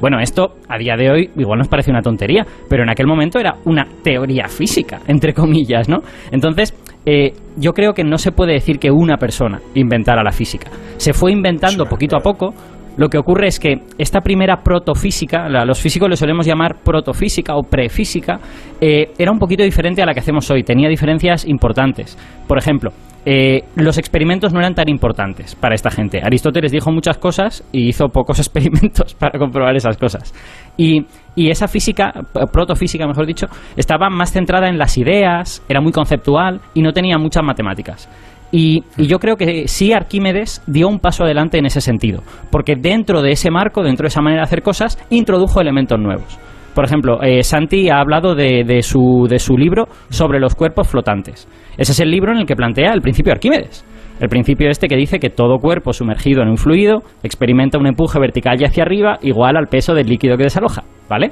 Bueno, 0.00 0.18
esto 0.18 0.56
a 0.68 0.78
día 0.78 0.96
de 0.96 1.10
hoy 1.10 1.30
igual 1.36 1.58
nos 1.58 1.68
parece 1.68 1.92
una 1.92 2.02
tontería, 2.02 2.44
pero 2.68 2.82
en 2.82 2.90
aquel 2.90 3.06
momento 3.06 3.38
era 3.38 3.54
una 3.64 3.86
teoría 4.02 4.48
física, 4.48 5.00
entre 5.06 5.32
comillas, 5.32 5.88
¿no? 5.88 5.98
Entonces, 6.32 6.74
eh, 7.04 7.32
yo 7.56 7.72
creo 7.72 7.92
que 7.92 8.04
no 8.04 8.18
se 8.18 8.32
puede 8.32 8.52
decir 8.52 8.78
que 8.78 8.90
una 8.90 9.16
persona 9.16 9.60
inventara 9.74 10.22
la 10.22 10.32
física. 10.32 10.70
Se 10.96 11.12
fue 11.12 11.32
inventando 11.32 11.86
poquito 11.86 12.16
a 12.16 12.20
poco. 12.20 12.54
Lo 12.96 13.08
que 13.08 13.16
ocurre 13.16 13.46
es 13.46 13.58
que 13.58 13.76
esta 13.96 14.20
primera 14.20 14.58
protofísica, 14.58 15.48
los 15.48 15.80
físicos 15.80 16.10
le 16.10 16.16
solemos 16.16 16.44
llamar 16.44 16.82
protofísica 16.84 17.56
o 17.56 17.62
prefísica, 17.62 18.38
eh, 18.82 19.12
era 19.18 19.32
un 19.32 19.38
poquito 19.38 19.62
diferente 19.62 20.02
a 20.02 20.06
la 20.06 20.12
que 20.12 20.20
hacemos 20.20 20.50
hoy. 20.50 20.62
Tenía 20.62 20.90
diferencias 20.90 21.46
importantes. 21.46 22.18
Por 22.46 22.58
ejemplo, 22.58 22.92
eh, 23.24 23.62
los 23.76 23.98
experimentos 23.98 24.52
no 24.52 24.58
eran 24.58 24.74
tan 24.74 24.88
importantes 24.88 25.54
para 25.54 25.76
esta 25.76 25.90
gente. 25.90 26.20
Aristóteles 26.22 26.72
dijo 26.72 26.90
muchas 26.90 27.18
cosas 27.18 27.64
y 27.70 27.88
hizo 27.88 28.08
pocos 28.08 28.38
experimentos 28.40 29.14
para 29.14 29.38
comprobar 29.38 29.76
esas 29.76 29.96
cosas. 29.96 30.34
Y, 30.76 31.06
y 31.34 31.50
esa 31.50 31.68
física, 31.68 32.12
p- 32.32 32.46
protofísica 32.52 33.06
mejor 33.06 33.26
dicho, 33.26 33.46
estaba 33.76 34.10
más 34.10 34.32
centrada 34.32 34.68
en 34.68 34.78
las 34.78 34.98
ideas, 34.98 35.64
era 35.68 35.80
muy 35.80 35.92
conceptual 35.92 36.60
y 36.74 36.82
no 36.82 36.92
tenía 36.92 37.18
muchas 37.18 37.42
matemáticas. 37.42 38.08
Y, 38.50 38.84
y 38.98 39.06
yo 39.06 39.18
creo 39.18 39.36
que 39.36 39.66
sí 39.66 39.94
Arquímedes 39.94 40.62
dio 40.66 40.86
un 40.88 40.98
paso 40.98 41.24
adelante 41.24 41.58
en 41.58 41.64
ese 41.64 41.80
sentido, 41.80 42.22
porque 42.50 42.74
dentro 42.76 43.22
de 43.22 43.32
ese 43.32 43.50
marco, 43.50 43.82
dentro 43.82 44.04
de 44.04 44.08
esa 44.08 44.20
manera 44.20 44.42
de 44.42 44.46
hacer 44.46 44.62
cosas, 44.62 44.98
introdujo 45.08 45.60
elementos 45.60 45.98
nuevos. 45.98 46.38
Por 46.74 46.84
ejemplo, 46.84 47.22
eh, 47.22 47.42
Santi 47.42 47.90
ha 47.90 48.00
hablado 48.00 48.34
de, 48.34 48.64
de 48.64 48.82
su, 48.82 49.26
de 49.28 49.38
su 49.38 49.58
libro 49.58 49.88
sobre 50.08 50.40
los 50.40 50.54
cuerpos 50.54 50.88
flotantes. 50.88 51.46
Ese 51.76 51.92
es 51.92 52.00
el 52.00 52.10
libro 52.10 52.32
en 52.32 52.38
el 52.38 52.46
que 52.46 52.56
plantea 52.56 52.92
el 52.92 53.02
principio 53.02 53.30
de 53.30 53.36
Arquímedes. 53.36 53.84
El 54.20 54.28
principio 54.28 54.70
este 54.70 54.86
que 54.86 54.96
dice 54.96 55.18
que 55.18 55.30
todo 55.30 55.58
cuerpo 55.58 55.92
sumergido 55.92 56.42
en 56.42 56.48
un 56.48 56.56
fluido 56.56 57.02
experimenta 57.22 57.78
un 57.78 57.86
empuje 57.86 58.18
vertical 58.20 58.60
y 58.60 58.64
hacia 58.64 58.84
arriba 58.84 59.18
igual 59.22 59.56
al 59.56 59.66
peso 59.66 59.94
del 59.94 60.06
líquido 60.06 60.36
que 60.36 60.44
desaloja, 60.44 60.84
¿vale? 61.12 61.30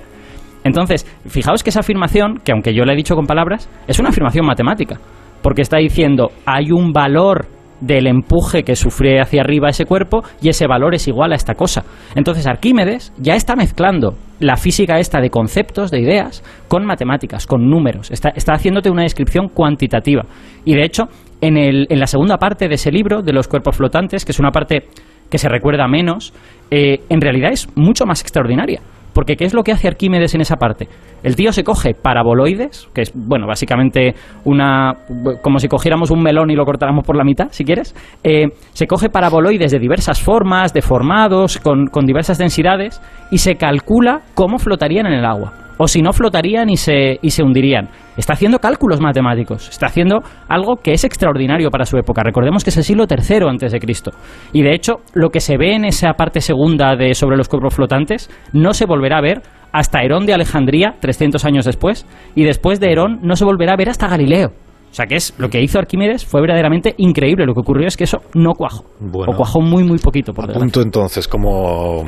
Entonces, 0.62 1.06
fijaos 1.26 1.62
que 1.64 1.70
esa 1.70 1.80
afirmación, 1.80 2.38
que 2.44 2.52
aunque 2.52 2.74
yo 2.74 2.84
la 2.84 2.92
he 2.92 2.96
dicho 2.96 3.14
con 3.16 3.24
palabras, 3.24 3.70
es 3.88 3.98
una 3.98 4.10
afirmación 4.10 4.44
matemática, 4.44 5.00
porque 5.40 5.62
está 5.62 5.78
diciendo 5.78 6.28
hay 6.44 6.70
un 6.70 6.92
valor 6.92 7.46
del 7.80 8.06
empuje 8.06 8.62
que 8.62 8.76
sufre 8.76 9.22
hacia 9.22 9.40
arriba 9.40 9.70
ese 9.70 9.86
cuerpo 9.86 10.20
y 10.42 10.50
ese 10.50 10.66
valor 10.66 10.94
es 10.94 11.08
igual 11.08 11.32
a 11.32 11.34
esta 11.34 11.54
cosa. 11.54 11.82
Entonces 12.14 12.46
Arquímedes 12.46 13.10
ya 13.16 13.36
está 13.36 13.56
mezclando 13.56 14.16
la 14.38 14.56
física 14.56 14.98
esta 14.98 15.18
de 15.18 15.30
conceptos, 15.30 15.90
de 15.90 16.00
ideas, 16.00 16.44
con 16.68 16.84
matemáticas, 16.84 17.46
con 17.46 17.70
números. 17.70 18.10
Está, 18.10 18.34
haciéndote 18.52 18.90
una 18.90 19.04
descripción 19.04 19.48
cuantitativa. 19.48 20.24
Y 20.66 20.74
de 20.74 20.84
hecho, 20.84 21.04
en, 21.40 21.56
el- 21.56 21.86
en 21.88 21.98
la 21.98 22.06
segunda 22.06 22.36
parte 22.36 22.68
de 22.68 22.74
ese 22.74 22.92
libro, 22.92 23.22
de 23.22 23.32
los 23.32 23.48
cuerpos 23.48 23.78
flotantes, 23.78 24.26
que 24.26 24.32
es 24.32 24.38
una 24.38 24.50
parte 24.50 24.82
que 25.30 25.38
se 25.38 25.48
recuerda 25.48 25.88
menos, 25.88 26.34
eh, 26.70 26.98
en 27.08 27.20
realidad 27.22 27.50
es 27.50 27.66
mucho 27.76 28.04
más 28.04 28.20
extraordinaria. 28.20 28.82
Porque 29.12 29.36
¿qué 29.36 29.44
es 29.44 29.54
lo 29.54 29.62
que 29.62 29.72
hace 29.72 29.88
Arquímedes 29.88 30.34
en 30.34 30.40
esa 30.40 30.56
parte? 30.56 30.88
El 31.22 31.36
tío 31.36 31.52
se 31.52 31.64
coge 31.64 31.94
paraboloides, 31.94 32.88
que 32.94 33.02
es, 33.02 33.12
bueno, 33.14 33.46
básicamente 33.46 34.14
una... 34.44 34.94
como 35.42 35.58
si 35.58 35.68
cogiéramos 35.68 36.10
un 36.10 36.22
melón 36.22 36.50
y 36.50 36.54
lo 36.54 36.64
cortáramos 36.64 37.04
por 37.04 37.16
la 37.16 37.24
mitad, 37.24 37.48
si 37.50 37.64
quieres. 37.64 37.94
Eh, 38.24 38.48
se 38.72 38.86
coge 38.86 39.08
paraboloides 39.10 39.72
de 39.72 39.78
diversas 39.78 40.20
formas, 40.22 40.72
deformados, 40.72 41.58
con, 41.58 41.86
con 41.86 42.06
diversas 42.06 42.38
densidades, 42.38 43.00
y 43.30 43.38
se 43.38 43.56
calcula 43.56 44.22
cómo 44.34 44.58
flotarían 44.58 45.06
en 45.06 45.14
el 45.14 45.24
agua. 45.24 45.69
O 45.82 45.88
si 45.88 46.02
no 46.02 46.12
flotarían 46.12 46.68
y 46.68 46.76
se, 46.76 47.18
y 47.22 47.30
se 47.30 47.42
hundirían. 47.42 47.88
Está 48.14 48.34
haciendo 48.34 48.58
cálculos 48.58 49.00
matemáticos, 49.00 49.66
está 49.70 49.86
haciendo 49.86 50.20
algo 50.46 50.76
que 50.76 50.92
es 50.92 51.04
extraordinario 51.04 51.70
para 51.70 51.86
su 51.86 51.96
época. 51.96 52.22
Recordemos 52.22 52.62
que 52.62 52.68
es 52.68 52.76
el 52.76 52.84
siglo 52.84 53.06
III 53.08 53.48
antes 53.48 53.72
de 53.72 53.80
Cristo. 53.80 54.10
Y 54.52 54.62
de 54.62 54.74
hecho, 54.74 54.96
lo 55.14 55.30
que 55.30 55.40
se 55.40 55.56
ve 55.56 55.74
en 55.74 55.86
esa 55.86 56.12
parte 56.12 56.42
segunda 56.42 56.96
de 56.96 57.14
sobre 57.14 57.38
los 57.38 57.48
cuerpos 57.48 57.74
flotantes 57.74 58.28
no 58.52 58.74
se 58.74 58.84
volverá 58.84 59.16
a 59.16 59.22
ver 59.22 59.40
hasta 59.72 60.02
Herón 60.02 60.26
de 60.26 60.34
Alejandría, 60.34 60.96
300 61.00 61.46
años 61.46 61.64
después, 61.64 62.06
y 62.34 62.44
después 62.44 62.78
de 62.78 62.92
Herón 62.92 63.20
no 63.22 63.34
se 63.36 63.46
volverá 63.46 63.72
a 63.72 63.76
ver 63.76 63.88
hasta 63.88 64.06
Galileo. 64.06 64.52
O 64.90 64.94
sea 64.94 65.06
que 65.06 65.14
es 65.16 65.34
lo 65.38 65.48
que 65.48 65.62
hizo 65.62 65.78
Arquímedes 65.78 66.24
fue 66.24 66.40
verdaderamente 66.40 66.94
increíble. 66.98 67.46
Lo 67.46 67.54
que 67.54 67.60
ocurrió 67.60 67.86
es 67.86 67.96
que 67.96 68.04
eso 68.04 68.18
no 68.34 68.54
cuajó. 68.54 68.84
Bueno. 68.98 69.32
o 69.32 69.36
cuajó 69.36 69.60
muy, 69.60 69.84
muy 69.84 69.98
poquito 69.98 70.32
por. 70.32 70.52
Punto 70.52 70.82
entonces 70.82 71.28
como 71.28 72.04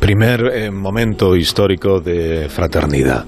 primer 0.00 0.40
eh, 0.52 0.70
momento 0.70 1.36
histórico 1.36 2.00
de 2.00 2.48
fraternidad, 2.48 3.24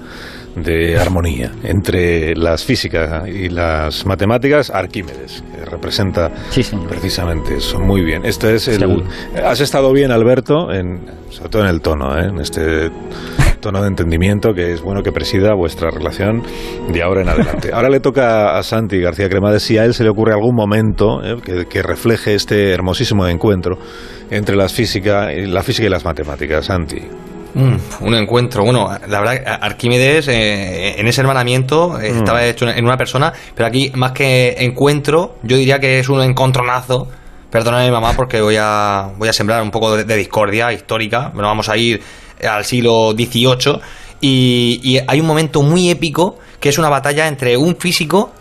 de 0.55 0.97
armonía 0.97 1.51
entre 1.63 2.35
las 2.35 2.63
físicas 2.63 3.27
y 3.27 3.49
las 3.49 4.05
matemáticas, 4.05 4.69
Arquímedes, 4.69 5.43
que 5.53 5.65
representa 5.65 6.31
Sí, 6.49 6.63
precisamente 6.87 7.55
eso. 7.55 7.79
Muy 7.79 8.03
bien. 8.03 8.25
Este 8.25 8.55
es 8.55 8.67
el. 8.67 8.79
Seguro. 8.79 9.05
Has 9.43 9.61
estado 9.61 9.93
bien, 9.93 10.11
Alberto, 10.11 10.71
en, 10.71 11.05
sobre 11.29 11.49
todo 11.49 11.61
en 11.63 11.69
el 11.69 11.81
tono, 11.81 12.17
¿eh? 12.17 12.27
en 12.27 12.39
este 12.39 12.89
tono 13.61 13.81
de 13.81 13.87
entendimiento 13.87 14.53
que 14.53 14.73
es 14.73 14.81
bueno 14.81 15.03
que 15.03 15.11
presida 15.11 15.53
vuestra 15.53 15.89
relación 15.91 16.43
de 16.91 17.03
ahora 17.03 17.21
en 17.21 17.29
adelante. 17.29 17.71
Ahora 17.73 17.89
le 17.89 17.99
toca 17.99 18.57
a 18.57 18.63
Santi 18.63 18.99
García 18.99 19.29
Cremades 19.29 19.63
si 19.63 19.77
a 19.77 19.85
él 19.85 19.93
se 19.93 20.03
le 20.03 20.09
ocurre 20.09 20.33
algún 20.33 20.55
momento 20.55 21.23
¿eh? 21.23 21.37
que, 21.43 21.65
que 21.65 21.81
refleje 21.81 22.35
este 22.35 22.71
hermosísimo 22.71 23.27
encuentro 23.27 23.77
entre 24.29 24.55
las 24.55 24.73
física, 24.73 25.29
la 25.31 25.63
física 25.63 25.87
y 25.87 25.89
las 25.89 26.05
matemáticas. 26.05 26.65
Santi. 26.65 27.01
Mm, 27.53 28.05
un 28.05 28.15
encuentro. 28.15 28.63
Bueno, 28.63 28.89
la 29.07 29.19
verdad, 29.19 29.59
Arquímedes 29.61 30.27
eh, 30.27 30.99
en 30.99 31.07
ese 31.07 31.21
hermanamiento 31.21 31.99
eh, 31.99 32.09
estaba 32.09 32.45
hecho 32.45 32.69
en 32.69 32.85
una 32.85 32.97
persona, 32.97 33.33
pero 33.55 33.67
aquí 33.67 33.91
más 33.95 34.13
que 34.13 34.55
encuentro, 34.59 35.35
yo 35.43 35.57
diría 35.57 35.79
que 35.79 35.99
es 35.99 36.09
un 36.09 36.21
encontronazo. 36.21 37.07
Perdóname, 37.49 37.91
mamá, 37.91 38.13
porque 38.15 38.39
voy 38.39 38.55
a, 38.57 39.09
voy 39.17 39.27
a 39.27 39.33
sembrar 39.33 39.61
un 39.61 39.71
poco 39.71 39.97
de, 39.97 40.05
de 40.05 40.15
discordia 40.15 40.71
histórica. 40.71 41.31
Bueno, 41.33 41.49
vamos 41.49 41.67
a 41.67 41.75
ir 41.75 42.01
al 42.47 42.63
siglo 42.63 43.11
XVIII 43.11 43.79
y, 44.21 44.79
y 44.83 44.99
hay 45.05 45.19
un 45.19 45.27
momento 45.27 45.61
muy 45.61 45.89
épico 45.89 46.37
que 46.59 46.69
es 46.69 46.77
una 46.77 46.89
batalla 46.89 47.27
entre 47.27 47.57
un 47.57 47.75
físico 47.75 48.31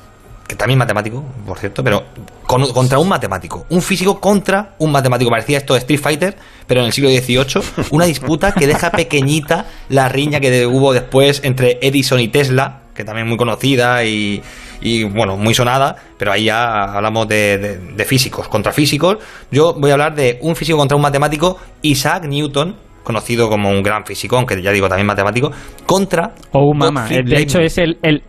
que 0.46 0.56
también 0.56 0.78
matemático, 0.78 1.24
por 1.46 1.58
cierto, 1.58 1.82
pero 1.84 2.04
con- 2.50 2.72
contra 2.72 2.98
un 2.98 3.08
matemático. 3.08 3.64
Un 3.70 3.80
físico 3.80 4.20
contra 4.20 4.74
un 4.78 4.90
matemático. 4.90 5.30
Parecía 5.30 5.58
esto 5.58 5.74
de 5.74 5.78
Street 5.78 6.00
Fighter, 6.00 6.36
pero 6.66 6.80
en 6.80 6.86
el 6.86 6.92
siglo 6.92 7.08
XVIII. 7.10 7.86
Una 7.92 8.06
disputa 8.06 8.50
que 8.52 8.66
deja 8.66 8.90
pequeñita 8.90 9.66
la 9.88 10.08
riña 10.08 10.40
que 10.40 10.66
hubo 10.66 10.92
después 10.92 11.42
entre 11.44 11.78
Edison 11.80 12.18
y 12.18 12.28
Tesla, 12.28 12.82
que 12.94 13.04
también 13.04 13.26
es 13.26 13.28
muy 13.28 13.38
conocida 13.38 14.04
y, 14.04 14.42
y, 14.80 15.04
bueno, 15.04 15.36
muy 15.36 15.54
sonada, 15.54 15.94
pero 16.18 16.32
ahí 16.32 16.44
ya 16.46 16.84
hablamos 16.96 17.28
de, 17.28 17.58
de- 17.58 17.78
de 17.78 18.04
físicos 18.04 18.48
contra 18.48 18.72
físicos. 18.72 19.18
Yo 19.52 19.74
voy 19.74 19.90
a 19.90 19.94
hablar 19.94 20.14
de 20.16 20.38
un 20.42 20.56
físico 20.56 20.76
contra 20.76 20.96
un 20.96 21.02
matemático, 21.02 21.56
Isaac 21.82 22.24
Newton, 22.26 22.74
conocido 23.04 23.48
como 23.48 23.70
un 23.70 23.82
gran 23.82 24.04
físico, 24.04 24.36
aunque 24.36 24.60
ya 24.60 24.72
digo 24.72 24.88
también 24.88 25.06
matemático, 25.06 25.50
contra... 25.86 26.34
Oh, 26.52 26.74
mama. 26.74 27.02
Gottfried 27.02 27.20
Eh, 27.20 27.36
De 27.36 27.42
hecho, 27.42 27.58
es 27.60 27.78
el, 27.78 27.98
el- 28.02 28.22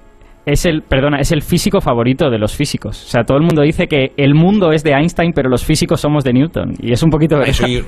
es 0.46 0.66
el, 0.66 0.82
perdona, 0.82 1.20
es 1.20 1.32
el 1.32 1.42
físico 1.42 1.82
favorito 1.82 2.30
de 2.30 2.38
los 2.38 2.56
físicos. 2.56 3.04
O 3.04 3.08
sea, 3.08 3.24
todo 3.24 3.38
el 3.38 3.44
mundo 3.44 3.62
dice 3.62 3.88
que 3.88 4.14
el 4.18 4.34
mundo 4.34 4.72
es 4.72 4.84
de 4.84 4.92
Einstein, 4.92 5.34
pero 5.34 5.50
los 5.50 5.64
físicos 5.64 6.02
somos 6.02 6.24
de 6.24 6.34
Newton. 6.34 6.74
Y 6.80 6.92
es 6.92 7.04
un 7.04 7.10
poquito 7.10 7.38
verdad. 7.38 7.54
soy 7.54 7.84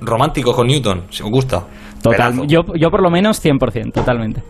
romántico 0.00 0.52
con 0.52 0.66
Newton, 0.66 1.02
si 1.10 1.22
os 1.22 1.30
gusta. 1.30 1.66
Total, 2.02 2.46
yo, 2.48 2.62
yo 2.74 2.90
por 2.90 3.02
lo 3.02 3.10
menos 3.10 3.44
100%, 3.44 3.92
totalmente. 3.92 4.42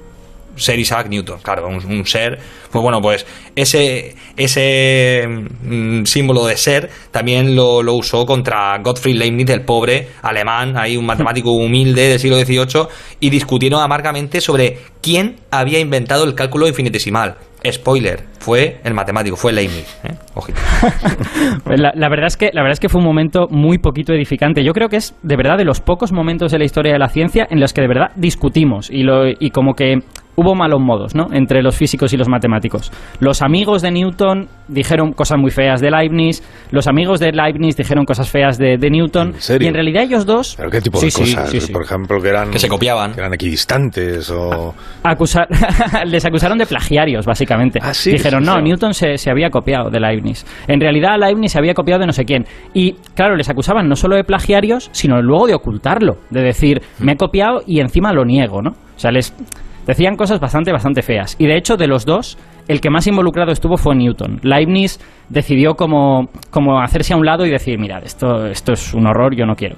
Ser 0.57 0.79
Isaac 0.79 1.09
Newton, 1.09 1.41
claro, 1.43 1.69
un, 1.69 1.85
un 1.85 2.07
ser. 2.07 2.39
Pues 2.71 2.83
bueno, 2.83 3.01
pues 3.01 3.27
ese, 3.55 4.15
ese 4.37 5.27
mm, 5.29 6.05
símbolo 6.05 6.47
de 6.47 6.57
ser 6.57 6.91
también 7.11 7.55
lo, 7.55 7.83
lo 7.83 7.95
usó 7.95 8.25
contra 8.25 8.79
Gottfried 8.79 9.17
Leibniz, 9.17 9.51
el 9.51 9.65
pobre 9.65 10.09
alemán, 10.23 10.77
ahí 10.77 10.97
un 10.97 11.07
matemático 11.07 11.51
humilde 11.53 12.09
del 12.09 12.19
siglo 12.19 12.39
XVIII, 12.39 12.87
y 13.21 13.31
discutieron 13.31 13.81
amargamente 13.81 14.41
sobre 14.41 14.79
quién 15.01 15.37
había 15.51 15.79
inventado 15.79 16.25
el 16.25 16.35
cálculo 16.35 16.67
infinitesimal. 16.67 17.37
Spoiler, 17.71 18.32
fue 18.43 18.81
el 18.85 18.93
matemático, 18.93 19.37
fue 19.37 19.53
Leibniz. 19.53 19.87
¿eh? 20.05 20.15
Ojito. 20.35 20.59
La, 21.67 21.93
la 21.95 22.09
verdad 22.09 22.27
es 22.27 22.37
que, 22.37 22.51
la 22.53 22.63
verdad 22.63 22.73
es 22.73 22.81
que 22.81 22.89
fue 22.89 23.01
un 23.01 23.07
momento 23.07 23.47
muy 23.51 23.79
poquito 23.79 24.13
edificante. 24.13 24.65
Yo 24.65 24.73
creo 24.73 24.89
que 24.89 24.97
es 24.97 25.15
de 25.23 25.37
verdad 25.37 25.57
de 25.57 25.65
los 25.65 25.81
pocos 25.81 26.13
momentos 26.13 26.53
de 26.53 26.59
la 26.59 26.65
historia 26.65 26.93
de 26.93 26.99
la 26.99 27.09
ciencia 27.09 27.47
en 27.49 27.61
los 27.61 27.73
que 27.73 27.81
de 27.83 27.89
verdad 27.89 28.11
discutimos 28.17 28.91
y, 28.91 29.03
lo, 29.03 29.29
y 29.29 29.51
como 29.51 29.75
que 29.75 29.99
hubo 30.35 30.55
malos 30.55 30.81
modos 30.81 31.15
¿no? 31.15 31.27
entre 31.33 31.63
los 31.63 31.77
físicos 31.77 32.13
y 32.15 32.17
los 32.17 32.27
matemáticos. 32.29 32.91
Los 33.21 33.43
amigos 33.43 33.83
de 33.83 33.91
Newton 33.91 34.49
dijeron 34.67 35.13
cosas 35.13 35.39
muy 35.39 35.51
feas 35.51 35.81
de 35.83 35.91
Leibniz, 35.91 36.43
los 36.71 36.87
amigos 36.89 37.21
de 37.21 37.33
Leibniz 37.33 37.77
dijeron 37.77 38.07
cosas 38.07 38.31
feas 38.31 38.57
de, 38.57 38.79
de 38.79 38.91
Newton, 38.91 39.29
¿En 39.35 39.41
serio? 39.41 39.67
y 39.67 39.69
en 39.69 39.75
realidad 39.75 40.05
ellos 40.05 40.25
dos... 40.25 40.55
¿Pero 40.57 40.71
qué 40.71 40.81
tipo 40.81 40.99
Sí, 40.99 41.07
de 41.07 41.13
cosas? 41.13 41.51
sí, 41.51 41.61
sí. 41.61 41.73
Por 41.73 41.83
ejemplo, 41.85 42.19
que 42.21 42.29
eran... 42.31 42.51
Que 42.51 42.59
se 42.59 42.69
copiaban. 42.69 43.13
Que 43.13 43.21
eran 43.21 43.35
equidistantes 43.35 44.31
o... 44.31 44.75
acusar, 45.03 45.47
les 46.07 46.25
acusaron 46.25 46.57
de 46.57 46.65
plagiarios, 46.65 47.27
básicamente. 47.27 47.79
Ah, 47.83 47.93
sí, 47.93 48.13
Dijeron, 48.13 48.32
sí, 48.39 48.45
no. 48.45 48.61
Newton 48.61 48.95
se, 48.95 49.17
se 49.19 49.31
había 49.31 49.51
copiado 49.51 49.91
de 49.91 50.01
Leibniz. 50.01 50.45
En 50.69 50.81
realidad, 50.81 51.17
Leibniz 51.19 51.53
se 51.53 51.59
había 51.59 51.75
copiado 51.75 52.01
de 52.01 52.07
no 52.07 52.13
sé 52.13 52.25
quién. 52.25 52.45
Y, 52.75 52.93
claro, 53.15 53.37
les 53.37 53.49
acusaban 53.49 53.89
no 53.89 53.97
solo 53.97 54.17
de 54.17 54.25
plagiarios, 54.25 54.91
sino 54.93 55.21
luego 55.21 55.47
de 55.47 55.55
ocultarlo. 55.55 56.17
De 56.31 56.43
decir, 56.43 56.83
me 56.99 57.13
he 57.13 57.17
copiado 57.17 57.61
y 57.67 57.81
encima 57.81 58.13
lo 58.13 58.25
niego, 58.25 58.63
¿no? 58.63 58.71
O 58.71 58.99
sea, 58.99 59.11
les 59.11 59.35
decían 59.87 60.17
cosas 60.17 60.41
bastante, 60.41 60.73
bastante 60.73 61.03
feas. 61.03 61.37
Y, 61.39 61.47
de 61.47 61.57
hecho, 61.57 61.77
de 61.77 61.87
los 61.87 62.07
dos, 62.07 62.39
el 62.69 62.81
que 62.81 62.91
más 62.91 63.07
involucrado 63.07 63.53
estuvo 63.53 63.77
fue 63.77 63.95
Newton. 63.95 64.41
Leibniz 64.43 64.99
decidió 65.29 65.75
como, 65.75 66.29
como 66.51 66.81
hacerse 66.81 67.15
a 67.15 67.17
un 67.17 67.27
lado 67.27 67.47
y 67.47 67.51
decir, 67.51 67.79
mira, 67.79 67.99
esto, 67.99 68.47
esto 68.47 68.73
es 68.73 68.95
un 68.95 69.07
horror, 69.07 69.35
yo 69.35 69.47
no 69.47 69.55
quiero. 69.55 69.77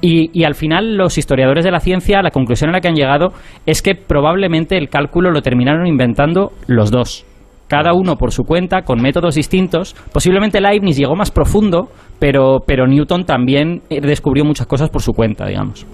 Y, 0.00 0.30
y 0.38 0.44
al 0.44 0.54
final 0.54 0.96
los 0.96 1.16
historiadores 1.16 1.64
de 1.64 1.70
la 1.70 1.80
ciencia, 1.80 2.22
la 2.22 2.30
conclusión 2.30 2.70
a 2.70 2.74
la 2.74 2.80
que 2.80 2.88
han 2.88 2.96
llegado 2.96 3.32
es 3.64 3.80
que 3.80 3.94
probablemente 3.94 4.76
el 4.76 4.88
cálculo 4.88 5.30
lo 5.30 5.40
terminaron 5.40 5.86
inventando 5.86 6.52
los 6.66 6.90
dos. 6.90 7.24
Cada 7.68 7.92
uno 7.94 8.16
por 8.16 8.32
su 8.32 8.44
cuenta, 8.44 8.82
con 8.82 9.00
métodos 9.02 9.34
distintos. 9.34 9.94
Posiblemente 10.12 10.60
Leibniz 10.60 10.96
llegó 10.96 11.16
más 11.16 11.30
profundo, 11.30 11.88
pero, 12.18 12.58
pero 12.66 12.86
Newton 12.86 13.24
también 13.24 13.82
eh, 13.90 14.00
descubrió 14.00 14.44
muchas 14.44 14.66
cosas 14.66 14.88
por 14.90 15.02
su 15.02 15.12
cuenta, 15.12 15.46
digamos. 15.46 15.84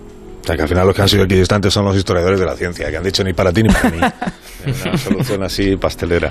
O 0.42 0.44
sea, 0.44 0.56
que 0.56 0.62
al 0.62 0.68
final 0.68 0.86
los 0.86 0.96
que 0.96 1.02
han 1.02 1.08
sido 1.08 1.24
equidistantes 1.24 1.72
son 1.72 1.84
los 1.84 1.96
historiadores 1.96 2.40
de 2.40 2.46
la 2.46 2.56
ciencia, 2.56 2.90
que 2.90 2.96
han 2.96 3.04
dicho 3.04 3.22
ni 3.22 3.32
para 3.32 3.52
ti 3.52 3.62
ni 3.62 3.68
para 3.72 3.90
mí. 3.90 3.98
Una 4.84 4.96
solución 4.98 5.42
así 5.44 5.76
pastelera. 5.76 6.30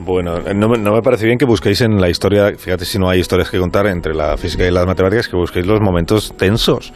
Bueno, 0.00 0.36
eh, 0.46 0.54
no 0.54 0.68
me, 0.68 0.78
no 0.78 0.92
me 0.92 1.02
parece 1.02 1.26
bien 1.26 1.38
que 1.38 1.44
busquéis 1.44 1.80
en 1.80 2.00
la 2.00 2.08
historia, 2.08 2.52
fíjate 2.56 2.84
si 2.84 2.98
no 2.98 3.08
hay 3.10 3.18
historias 3.20 3.50
que 3.50 3.58
contar 3.58 3.86
entre 3.88 4.14
la 4.14 4.36
física 4.36 4.64
y 4.64 4.70
las 4.70 4.86
matemáticas, 4.86 5.26
que 5.28 5.36
busquéis 5.36 5.66
los 5.66 5.80
momentos 5.80 6.34
tensos, 6.36 6.92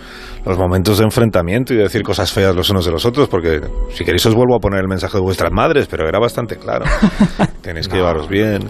los 0.47 0.57
momentos 0.57 0.99
de 0.99 1.05
enfrentamiento 1.05 1.75
y 1.75 1.79
de 1.79 1.83
decir 1.83 2.03
cosas 2.03 2.33
feas 2.33 2.55
los 2.55 2.71
unos 2.71 2.85
de 2.87 2.93
los 2.93 3.05
otros, 3.05 3.29
porque 3.29 3.61
si 3.91 4.05
queréis 4.05 4.25
os 4.27 4.35
vuelvo 4.35 4.55
a 4.55 4.61
poner 4.61 4.81
el 4.81 4.89
mensaje 4.89 5.19
de 5.19 5.23
vuestras 5.23 5.51
madres, 5.51 5.89
pero 5.91 6.09
era 6.09 6.21
bastante 6.21 6.57
claro. 6.57 6.85
Tenéis 7.63 7.89
que 7.89 7.97
llevaros 7.97 8.29
bien. 8.29 8.69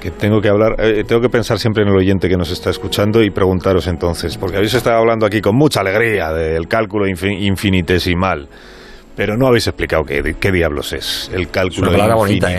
Que 0.00 0.10
tengo 0.10 0.40
que 0.40 0.48
hablar, 0.48 0.74
eh, 0.78 1.04
tengo 1.06 1.20
que 1.20 1.28
pensar 1.28 1.58
siempre 1.60 1.84
en 1.84 1.88
el 1.90 1.96
oyente 1.96 2.28
que 2.28 2.36
nos 2.36 2.50
está 2.50 2.70
escuchando 2.70 3.22
y 3.22 3.30
preguntaros 3.30 3.86
entonces, 3.86 4.36
porque 4.36 4.56
habéis 4.56 4.74
estado 4.74 4.96
hablando 4.98 5.26
aquí 5.26 5.40
con 5.40 5.54
mucha 5.54 5.80
alegría 5.80 6.32
del 6.32 6.66
cálculo 6.66 7.06
infin- 7.06 7.40
infinitesimal, 7.40 8.48
pero 9.16 9.36
no 9.36 9.46
habéis 9.46 9.68
explicado 9.68 10.02
qué, 10.04 10.34
qué 10.40 10.50
diablos 10.50 10.92
es 10.92 11.30
el 11.32 11.50
cálculo 11.50 11.92
bonita, 12.16 12.46
¿eh? 12.52 12.56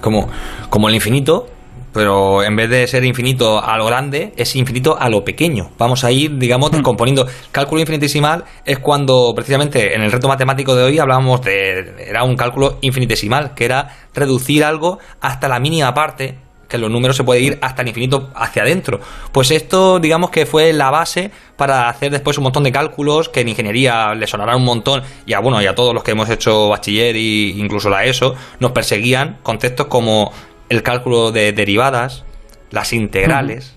Como, 0.00 0.28
como 0.68 0.88
el 0.88 0.94
infinito, 0.94 1.46
pero 1.92 2.42
en 2.42 2.54
vez 2.56 2.70
de 2.70 2.86
ser 2.86 3.04
infinito 3.04 3.62
a 3.62 3.76
lo 3.76 3.86
grande, 3.86 4.32
es 4.36 4.54
infinito 4.54 4.96
a 4.98 5.08
lo 5.08 5.24
pequeño. 5.24 5.70
Vamos 5.78 6.04
a 6.04 6.12
ir, 6.12 6.38
digamos, 6.38 6.70
descomponiendo. 6.70 7.26
Cálculo 7.50 7.80
infinitesimal 7.80 8.44
es 8.64 8.78
cuando, 8.78 9.32
precisamente, 9.34 9.94
en 9.94 10.02
el 10.02 10.12
reto 10.12 10.28
matemático 10.28 10.74
de 10.74 10.84
hoy 10.84 10.98
hablábamos 10.98 11.42
de. 11.42 12.06
Era 12.06 12.22
un 12.22 12.36
cálculo 12.36 12.78
infinitesimal, 12.80 13.54
que 13.54 13.64
era 13.64 13.88
reducir 14.14 14.64
algo 14.64 14.98
hasta 15.20 15.48
la 15.48 15.58
mínima 15.58 15.92
parte, 15.92 16.38
que 16.70 16.78
los 16.78 16.90
números 16.90 17.16
se 17.16 17.24
puede 17.24 17.40
ir 17.40 17.58
hasta 17.60 17.82
el 17.82 17.88
infinito 17.88 18.30
hacia 18.34 18.62
adentro. 18.62 19.00
Pues 19.32 19.50
esto, 19.50 19.98
digamos 19.98 20.30
que 20.30 20.46
fue 20.46 20.72
la 20.72 20.90
base 20.90 21.30
para 21.56 21.88
hacer 21.88 22.10
después 22.10 22.38
un 22.38 22.44
montón 22.44 22.64
de 22.64 22.72
cálculos 22.72 23.28
que 23.28 23.40
en 23.40 23.48
ingeniería 23.48 24.14
le 24.14 24.26
sonarán 24.26 24.56
un 24.56 24.64
montón 24.64 25.02
y 25.26 25.34
a, 25.34 25.40
bueno, 25.40 25.60
y 25.60 25.66
a 25.66 25.74
todos 25.74 25.92
los 25.92 26.02
que 26.02 26.12
hemos 26.12 26.30
hecho 26.30 26.68
bachiller 26.68 27.16
e 27.16 27.52
incluso 27.56 27.90
la 27.90 28.04
ESO, 28.04 28.34
nos 28.60 28.72
perseguían 28.72 29.38
conceptos 29.42 29.88
como 29.88 30.32
el 30.70 30.82
cálculo 30.82 31.32
de 31.32 31.52
derivadas, 31.52 32.24
las 32.70 32.92
integrales, 32.92 33.76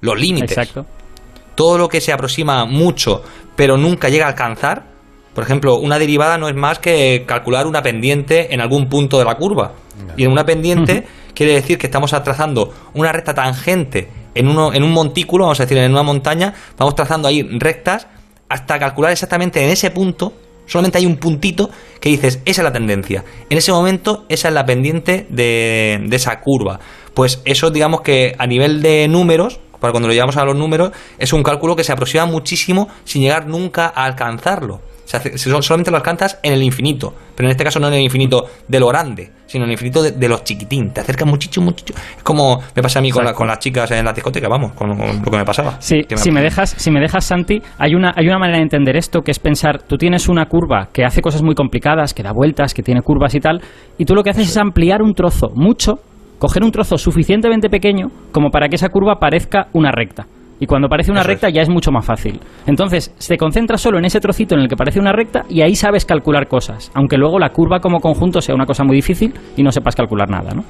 los 0.00 0.18
límites 0.18 0.58
Exacto. 0.58 0.84
todo 1.54 1.78
lo 1.78 1.88
que 1.88 2.00
se 2.00 2.12
aproxima 2.12 2.64
mucho 2.64 3.22
pero 3.56 3.76
nunca 3.76 4.08
llega 4.08 4.26
a 4.26 4.28
alcanzar, 4.28 4.84
por 5.34 5.44
ejemplo, 5.44 5.76
una 5.76 5.98
derivada 5.98 6.38
no 6.38 6.48
es 6.48 6.54
más 6.54 6.78
que 6.78 7.24
calcular 7.26 7.66
una 7.66 7.82
pendiente 7.82 8.52
en 8.52 8.60
algún 8.60 8.88
punto 8.88 9.18
de 9.18 9.24
la 9.24 9.36
curva. 9.36 9.72
Y 10.16 10.24
en 10.24 10.32
una 10.32 10.44
pendiente 10.44 11.06
quiere 11.34 11.54
decir 11.54 11.78
que 11.78 11.86
estamos 11.86 12.10
trazando 12.10 12.72
una 12.94 13.12
recta 13.12 13.34
tangente 13.34 14.08
en, 14.34 14.48
uno, 14.48 14.72
en 14.72 14.82
un 14.82 14.92
montículo, 14.92 15.44
vamos 15.44 15.60
a 15.60 15.64
decir, 15.64 15.78
en 15.78 15.92
una 15.92 16.02
montaña, 16.02 16.54
vamos 16.78 16.94
trazando 16.94 17.28
ahí 17.28 17.42
rectas 17.42 18.06
hasta 18.48 18.78
calcular 18.78 19.12
exactamente 19.12 19.62
en 19.62 19.70
ese 19.70 19.90
punto, 19.90 20.34
Solamente 20.66 20.98
hay 20.98 21.06
un 21.06 21.16
puntito 21.16 21.70
que 22.00 22.08
dices, 22.08 22.40
esa 22.44 22.62
es 22.62 22.64
la 22.64 22.72
tendencia. 22.72 23.24
En 23.50 23.58
ese 23.58 23.72
momento, 23.72 24.24
esa 24.28 24.48
es 24.48 24.54
la 24.54 24.64
pendiente 24.64 25.26
de, 25.28 26.00
de 26.06 26.16
esa 26.16 26.40
curva. 26.40 26.78
Pues 27.14 27.42
eso, 27.44 27.70
digamos 27.70 28.02
que 28.02 28.34
a 28.38 28.46
nivel 28.46 28.80
de 28.80 29.08
números, 29.08 29.60
para 29.80 29.90
cuando 29.90 30.08
lo 30.08 30.14
llevamos 30.14 30.36
a 30.36 30.44
los 30.44 30.56
números, 30.56 30.92
es 31.18 31.32
un 31.32 31.42
cálculo 31.42 31.76
que 31.76 31.84
se 31.84 31.92
aproxima 31.92 32.26
muchísimo 32.26 32.88
sin 33.04 33.22
llegar 33.22 33.48
nunca 33.48 33.92
a 33.94 34.04
alcanzarlo. 34.04 34.80
Se 35.12 35.18
hace- 35.18 35.36
solamente 35.36 35.90
lo 35.90 35.98
alcanzas 35.98 36.38
en 36.42 36.54
el 36.54 36.62
infinito, 36.62 37.12
pero 37.36 37.46
en 37.48 37.50
este 37.50 37.64
caso 37.64 37.78
no 37.78 37.88
en 37.88 37.94
el 37.94 38.00
infinito 38.00 38.46
de 38.66 38.80
lo 38.80 38.86
grande, 38.88 39.30
sino 39.46 39.64
en 39.64 39.68
el 39.70 39.72
infinito 39.74 40.02
de, 40.02 40.12
de 40.12 40.26
lo 40.28 40.38
chiquitín. 40.38 40.90
Te 40.90 41.00
acercas 41.02 41.28
muchísimo, 41.28 41.66
muchísimo. 41.66 41.98
Es 42.16 42.22
como 42.22 42.60
me 42.74 42.82
pasa 42.82 42.98
a 42.98 43.02
mí 43.02 43.10
con, 43.10 43.22
la- 43.24 43.34
con 43.34 43.46
las 43.46 43.58
chicas 43.58 43.90
en 43.90 44.04
la 44.06 44.12
discoteca, 44.14 44.48
vamos, 44.48 44.72
con, 44.72 44.96
con 44.96 45.16
lo 45.22 45.30
que 45.30 45.36
me 45.36 45.44
pasaba. 45.44 45.76
Sí, 45.80 46.00
si 46.16 46.30
me 46.30 46.40
dejas, 46.40 46.70
si 46.78 46.90
me 46.90 46.98
dejas, 47.00 47.24
Santi, 47.26 47.60
hay 47.78 47.94
una, 47.94 48.14
hay 48.16 48.26
una 48.26 48.38
manera 48.38 48.56
de 48.56 48.62
entender 48.62 48.96
esto 48.96 49.20
que 49.20 49.32
es 49.32 49.38
pensar, 49.38 49.82
tú 49.82 49.98
tienes 49.98 50.30
una 50.30 50.46
curva 50.46 50.88
que 50.94 51.04
hace 51.04 51.20
cosas 51.20 51.42
muy 51.42 51.54
complicadas, 51.54 52.14
que 52.14 52.22
da 52.22 52.32
vueltas, 52.32 52.72
que 52.72 52.82
tiene 52.82 53.02
curvas 53.02 53.34
y 53.34 53.40
tal, 53.40 53.60
y 53.98 54.06
tú 54.06 54.14
lo 54.14 54.22
que 54.22 54.30
haces 54.30 54.48
es 54.48 54.56
ampliar 54.56 55.02
un 55.02 55.12
trozo 55.12 55.50
mucho, 55.54 55.96
coger 56.38 56.64
un 56.64 56.72
trozo 56.72 56.96
suficientemente 56.96 57.68
pequeño 57.68 58.06
como 58.32 58.48
para 58.50 58.68
que 58.68 58.76
esa 58.76 58.88
curva 58.88 59.16
parezca 59.20 59.66
una 59.74 59.90
recta. 59.92 60.26
Y 60.62 60.66
cuando 60.66 60.88
parece 60.88 61.10
una 61.10 61.22
Eso 61.22 61.28
recta 61.28 61.50
ya 61.50 61.60
es 61.60 61.68
mucho 61.68 61.90
más 61.90 62.06
fácil. 62.06 62.38
Entonces, 62.68 63.12
se 63.18 63.36
concentra 63.36 63.76
solo 63.76 63.98
en 63.98 64.04
ese 64.04 64.20
trocito 64.20 64.54
en 64.54 64.60
el 64.60 64.68
que 64.68 64.76
parece 64.76 65.00
una 65.00 65.10
recta 65.10 65.42
y 65.48 65.60
ahí 65.60 65.74
sabes 65.74 66.04
calcular 66.04 66.46
cosas, 66.46 66.92
aunque 66.94 67.16
luego 67.16 67.40
la 67.40 67.48
curva 67.48 67.80
como 67.80 67.98
conjunto 67.98 68.40
sea 68.40 68.54
una 68.54 68.64
cosa 68.64 68.84
muy 68.84 68.94
difícil 68.94 69.34
y 69.56 69.64
no 69.64 69.72
sepas 69.72 69.96
calcular 69.96 70.30
nada, 70.30 70.54
¿no? 70.54 70.62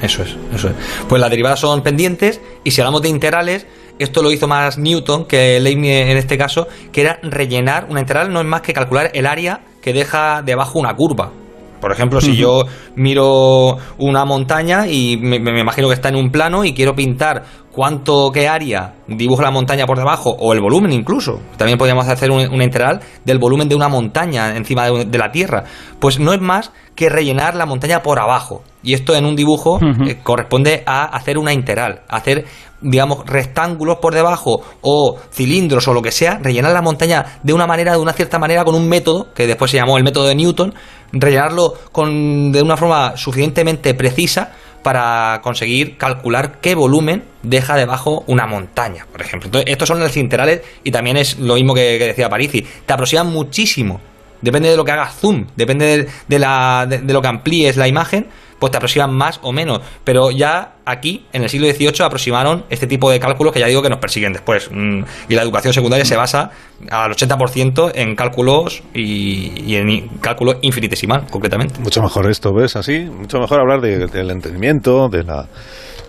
Eso 0.00 0.22
es, 0.22 0.36
eso 0.54 0.68
es. 0.68 0.74
Pues 1.08 1.20
las 1.20 1.28
derivadas 1.28 1.58
son 1.58 1.82
pendientes 1.82 2.40
y 2.62 2.70
si 2.70 2.80
hablamos 2.82 3.02
de 3.02 3.08
integrales, 3.08 3.66
esto 3.98 4.22
lo 4.22 4.30
hizo 4.30 4.46
más 4.46 4.78
Newton 4.78 5.24
que 5.24 5.58
Leibniz 5.58 5.90
en 5.90 6.16
este 6.16 6.38
caso, 6.38 6.68
que 6.92 7.00
era 7.00 7.18
rellenar 7.24 7.86
una 7.90 7.98
integral 7.98 8.32
no 8.32 8.38
es 8.38 8.46
más 8.46 8.60
que 8.60 8.72
calcular 8.72 9.10
el 9.12 9.26
área 9.26 9.62
que 9.82 9.92
deja 9.92 10.42
debajo 10.42 10.78
una 10.78 10.94
curva. 10.94 11.32
Por 11.80 11.92
ejemplo, 11.92 12.20
si 12.20 12.36
yo 12.36 12.64
miro 12.94 13.76
una 13.98 14.24
montaña 14.24 14.86
y 14.86 15.16
me, 15.16 15.38
me 15.40 15.60
imagino 15.60 15.88
que 15.88 15.94
está 15.94 16.08
en 16.10 16.16
un 16.16 16.30
plano 16.30 16.64
y 16.64 16.74
quiero 16.74 16.94
pintar 16.94 17.42
cuánto, 17.72 18.30
qué 18.32 18.48
área 18.48 18.94
dibujo 19.06 19.42
la 19.42 19.50
montaña 19.50 19.86
por 19.86 19.96
debajo 19.98 20.30
o 20.38 20.52
el 20.52 20.60
volumen 20.60 20.92
incluso. 20.92 21.40
También 21.56 21.78
podríamos 21.78 22.06
hacer 22.08 22.30
un- 22.30 22.60
integral 22.62 23.00
del 23.24 23.38
volumen 23.38 23.68
de 23.68 23.74
una 23.74 23.88
montaña 23.88 24.56
encima 24.56 24.86
de, 24.90 25.04
de 25.06 25.18
la 25.18 25.32
Tierra. 25.32 25.64
Pues 25.98 26.18
no 26.20 26.32
es 26.32 26.40
más 26.40 26.72
que 27.00 27.08
rellenar 27.08 27.54
la 27.54 27.64
montaña 27.64 28.02
por 28.02 28.20
abajo. 28.20 28.62
Y 28.82 28.92
esto 28.92 29.14
en 29.16 29.24
un 29.24 29.34
dibujo 29.34 29.80
eh, 30.06 30.18
corresponde 30.22 30.82
a 30.84 31.04
hacer 31.04 31.38
una 31.38 31.54
integral, 31.54 32.02
hacer 32.08 32.44
digamos 32.82 33.24
rectángulos 33.26 33.96
por 34.02 34.12
debajo 34.14 34.60
o 34.82 35.18
cilindros 35.32 35.88
o 35.88 35.94
lo 35.94 36.02
que 36.02 36.12
sea, 36.12 36.38
rellenar 36.42 36.72
la 36.72 36.82
montaña 36.82 37.38
de 37.42 37.54
una 37.54 37.66
manera, 37.66 37.92
de 37.92 37.98
una 37.98 38.12
cierta 38.12 38.38
manera, 38.38 38.64
con 38.64 38.74
un 38.74 38.86
método 38.86 39.32
que 39.32 39.46
después 39.46 39.70
se 39.70 39.78
llamó 39.78 39.96
el 39.96 40.04
método 40.04 40.26
de 40.26 40.34
Newton, 40.34 40.74
rellenarlo 41.12 41.72
con, 41.90 42.52
de 42.52 42.60
una 42.60 42.76
forma 42.76 43.16
suficientemente 43.16 43.94
precisa 43.94 44.52
para 44.82 45.40
conseguir 45.42 45.96
calcular 45.96 46.60
qué 46.60 46.74
volumen 46.74 47.24
deja 47.42 47.76
debajo 47.76 48.24
una 48.26 48.46
montaña, 48.46 49.06
por 49.10 49.22
ejemplo. 49.22 49.46
Entonces, 49.46 49.72
estos 49.72 49.88
son 49.88 50.00
los 50.00 50.14
integrales 50.18 50.60
y 50.84 50.90
también 50.90 51.16
es 51.16 51.38
lo 51.38 51.54
mismo 51.54 51.72
que, 51.72 51.96
que 51.98 52.08
decía 52.08 52.28
Parisi, 52.28 52.66
te 52.84 52.92
aproximan 52.92 53.32
muchísimo. 53.32 54.02
Depende 54.42 54.70
de 54.70 54.76
lo 54.76 54.84
que 54.84 54.92
hagas 54.92 55.14
zoom, 55.16 55.46
depende 55.56 56.08
de, 56.28 56.38
la, 56.38 56.86
de, 56.88 57.12
lo 57.12 57.20
que 57.22 57.28
amplíes 57.28 57.76
la 57.76 57.86
imagen, 57.88 58.26
pues 58.58 58.70
te 58.70 58.76
aproximan 58.76 59.12
más 59.14 59.38
o 59.42 59.52
menos. 59.52 59.80
Pero 60.04 60.30
ya 60.30 60.74
aquí, 60.84 61.24
en 61.32 61.42
el 61.44 61.48
siglo 61.48 61.66
XVIII, 61.70 62.02
aproximaron 62.04 62.64
este 62.68 62.86
tipo 62.86 63.10
de 63.10 63.18
cálculos 63.18 63.52
que 63.54 63.60
ya 63.60 63.66
digo 63.66 63.80
que 63.82 63.88
nos 63.88 63.98
persiguen 64.00 64.32
después. 64.34 64.68
Mm, 64.70 65.02
Y 65.30 65.34
la 65.34 65.42
educación 65.42 65.72
secundaria 65.72 66.04
se 66.04 66.14
basa 66.16 66.50
al 66.90 67.10
80% 67.12 67.92
en 67.94 68.14
cálculos 68.16 68.82
y, 68.94 69.74
en 69.76 70.08
cálculo 70.20 70.58
infinitesimal, 70.60 71.26
concretamente. 71.30 71.80
Mucho 71.80 72.02
mejor 72.02 72.30
esto, 72.30 72.52
¿ves? 72.52 72.76
Así, 72.76 72.98
mucho 73.00 73.40
mejor 73.40 73.60
hablar 73.60 73.80
de- 73.80 74.06
del 74.08 74.30
entendimiento, 74.30 75.08
de 75.08 75.24
la 75.24 75.48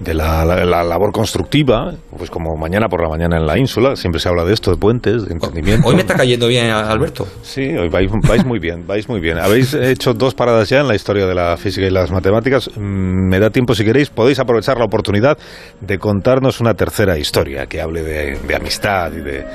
de 0.04 0.14
la, 0.14 0.44
la- 0.46 0.66
la 0.66 0.84
labor 0.84 1.12
constructiva, 1.12 1.94
pues 2.18 2.30
como 2.30 2.56
mañana 2.58 2.88
por 2.90 3.02
la 3.04 3.10
mañana 3.10 3.38
en 3.38 3.46
la 3.46 3.58
ínsula, 3.58 3.96
siempre 3.96 4.20
se 4.20 4.30
habla 4.30 4.44
de 4.46 4.54
esto, 4.54 4.72
de 4.72 4.78
puentes, 4.78 5.26
de 5.26 5.34
entendimiento. 5.34 5.88
Hoy 5.88 5.96
me 5.96 6.02
está 6.02 6.16
cayendo 6.16 6.48
bien, 6.48 6.72
Alberto. 6.72 7.28
Sí, 7.44 7.62
hoy 7.78 7.90
vais, 7.90 8.10
vais 8.28 8.46
muy 8.46 8.60
bien, 8.60 8.86
vais 8.88 9.08
muy 9.08 9.20
bien. 9.20 9.38
Habéis 9.38 9.74
hecho 9.74 10.14
dos 10.14 10.34
paradas 10.34 10.70
ya 10.70 10.80
en 10.80 10.88
la 10.88 10.96
historia 10.96 11.28
de 11.28 11.36
la 11.36 11.56
física 11.58 11.86
y 11.86 11.92
las 11.92 12.10
matemáticas. 12.12 12.70
Mm, 12.76 13.30
Me 13.30 13.40
da 13.40 13.50
tiempo, 13.50 13.76
si 13.76 13.84
queréis, 13.86 14.10
podéis 14.10 14.40
aprovechar 14.40 14.78
la 14.78 14.86
oportunidad 14.86 15.38
de 15.80 15.98
contarnos 16.00 16.60
una 16.60 16.74
tercera 16.74 17.18
historia 17.18 17.68
que 17.68 17.80
hable 17.82 18.02
de, 18.04 18.38
de 18.40 18.56
amistad 18.56 19.12
y 19.14 19.22
de, 19.22 19.46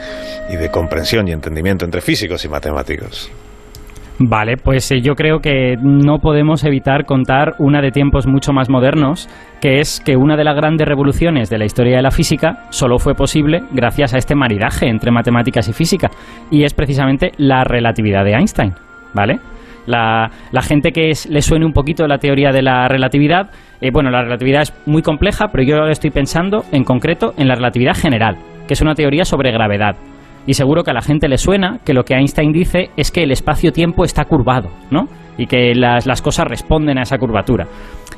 y 0.51 0.57
de 0.57 0.71
comprensión 0.71 1.27
y 1.29 1.33
entendimiento 1.33 1.85
entre 1.85 2.01
físicos 2.01 2.45
y 2.45 2.49
matemáticos. 2.49 3.31
Vale, 4.19 4.57
pues 4.57 4.91
eh, 4.93 5.03
yo 5.03 5.15
creo 5.15 5.41
que 5.41 5.77
no 5.79 6.19
podemos 6.21 6.65
evitar 6.65 7.05
contar 7.05 7.55
una 7.59 7.83
de 7.83 7.91
tiempos 7.91 8.27
mucho 8.27 8.53
más 8.55 8.71
modernos, 8.71 9.29
que 9.61 9.79
es 9.79 10.01
que 10.01 10.17
una 10.17 10.37
de 10.37 10.45
las 10.45 10.57
grandes 10.57 10.89
revoluciones 10.89 11.51
de 11.51 11.59
la 11.59 11.67
historia 11.67 11.97
de 11.97 12.03
la 12.03 12.11
física 12.11 12.65
solo 12.71 12.99
fue 12.99 13.15
posible 13.15 13.61
gracias 13.73 14.15
a 14.15 14.19
este 14.19 14.35
maridaje 14.35 14.89
entre 14.89 15.11
matemáticas 15.11 15.69
y 15.69 15.75
física, 15.75 16.09
y 16.51 16.65
es 16.65 16.73
precisamente 16.73 17.33
la 17.37 17.63
relatividad 17.65 18.25
de 18.25 18.33
Einstein, 18.33 18.73
¿vale? 19.13 19.39
La, 19.87 20.31
la 20.51 20.63
gente 20.63 20.93
que 20.93 21.11
es- 21.11 21.29
le 21.29 21.43
suene 21.43 21.67
un 21.67 21.73
poquito 21.75 22.07
la 22.09 22.17
teoría 22.19 22.53
de 22.53 22.63
la 22.63 22.89
relatividad, 22.89 23.51
eh, 23.83 23.91
bueno, 23.93 24.11
la 24.11 24.23
relatividad 24.23 24.63
es 24.63 24.73
muy 24.87 25.03
compleja, 25.03 25.49
pero 25.53 25.63
yo 25.63 25.87
estoy 25.89 26.11
pensando 26.11 26.65
en 26.73 26.85
concreto 26.85 27.35
en 27.37 27.49
la 27.49 27.55
relatividad 27.55 27.95
general, 27.95 28.37
que 28.67 28.73
es 28.73 28.81
una 28.81 28.95
teoría 28.95 29.27
sobre 29.27 29.53
gravedad. 29.53 29.95
Y 30.47 30.55
seguro 30.55 30.85
que 30.85 30.93
a 30.93 30.95
la 30.95 31.03
gente 31.03 31.29
le 31.29 31.39
suena 31.39 31.81
que 31.85 31.93
lo 31.93 32.05
que 32.05 32.15
Einstein 32.15 32.53
dice 32.53 32.91
es 32.97 33.11
que 33.11 33.25
el 33.25 33.33
espacio-tiempo 33.33 34.05
está 34.05 34.25
curvado, 34.25 34.71
¿no? 34.91 35.07
Y 35.37 35.47
que 35.47 35.75
las, 35.75 36.07
las 36.07 36.23
cosas 36.23 36.47
responden 36.47 36.99
a 36.99 37.03
esa 37.03 37.19
curvatura. 37.19 37.67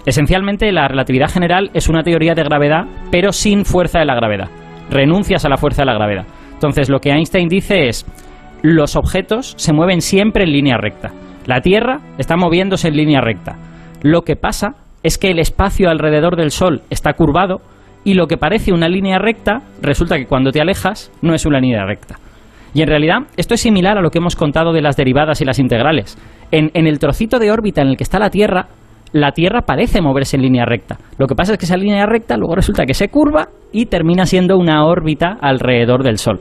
Esencialmente, 0.05 0.71
la 0.73 0.88
relatividad 0.88 1.31
general 1.31 1.71
es 1.75 1.88
una 1.88 2.03
teoría 2.03 2.35
de 2.35 2.45
gravedad, 2.45 2.85
pero 3.11 3.33
sin 3.33 3.64
fuerza 3.64 3.99
de 3.99 4.05
la 4.05 4.14
gravedad. 4.14 4.49
Renuncias 4.91 5.45
a 5.45 5.49
la 5.49 5.57
fuerza 5.57 5.83
de 5.83 5.87
la 5.87 5.95
gravedad. 5.95 6.27
Entonces, 6.53 6.91
lo 6.91 7.01
que 7.01 7.11
Einstein 7.11 7.49
dice 7.49 7.88
es, 7.88 8.07
los 8.62 8.97
objetos 8.97 9.55
se 9.57 9.73
mueven 9.73 10.01
siempre 10.01 10.45
en 10.45 10.53
línea 10.53 10.77
recta. 10.77 11.12
La 11.47 11.61
Tierra 11.61 12.01
está 12.19 12.37
moviéndose 12.37 12.88
en 12.88 12.97
línea 12.97 13.21
recta. 13.21 13.57
Lo 14.03 14.23
que 14.23 14.37
pasa 14.37 14.75
es 15.03 15.17
que 15.17 15.31
el 15.31 15.38
espacio 15.38 15.88
alrededor 15.88 16.37
del 16.37 16.51
Sol 16.51 16.83
está 16.91 17.12
curvado 17.14 17.61
y 18.04 18.14
lo 18.14 18.26
que 18.26 18.37
parece 18.37 18.72
una 18.72 18.88
línea 18.88 19.18
recta 19.18 19.62
resulta 19.82 20.16
que 20.16 20.26
cuando 20.26 20.50
te 20.50 20.61
alejas 20.61 21.11
no 21.22 21.34
es 21.34 21.46
una 21.46 21.61
línea 21.61 21.84
recta. 21.84 22.16
Y 22.74 22.82
en 22.82 22.88
realidad 22.88 23.18
esto 23.37 23.54
es 23.54 23.61
similar 23.61 23.98
a 23.98 24.02
lo 24.02 24.11
que 24.11 24.18
hemos 24.18 24.37
contado 24.37 24.72
de 24.72 24.82
las 24.82 24.96
derivadas 24.96 25.40
y 25.40 25.44
las 25.44 25.58
integrales. 25.58 26.16
En, 26.50 26.70
en 26.74 26.87
el 26.87 26.98
trocito 26.98 27.38
de 27.38 27.50
órbita 27.50 27.82
en 27.82 27.88
el 27.88 27.96
que 27.96 28.04
está 28.04 28.18
la 28.18 28.30
Tierra, 28.30 28.66
la 29.12 29.32
Tierra 29.32 29.62
parece 29.62 30.02
moverse 30.02 30.37
en 30.37 30.42
línea 30.42 30.64
recta. 30.64 30.98
Lo 31.18 31.26
que 31.26 31.34
pasa 31.34 31.52
es 31.52 31.58
que 31.58 31.64
esa 31.64 31.76
línea 31.76 32.06
recta 32.06 32.37
luego 32.37 32.54
resulta 32.54 32.84
que 32.84 32.94
se 32.94 33.08
curva 33.08 33.48
y 33.72 33.87
termina 33.87 34.26
siendo 34.26 34.56
una 34.56 34.84
órbita 34.84 35.38
alrededor 35.40 36.02
del 36.02 36.18
Sol. 36.18 36.40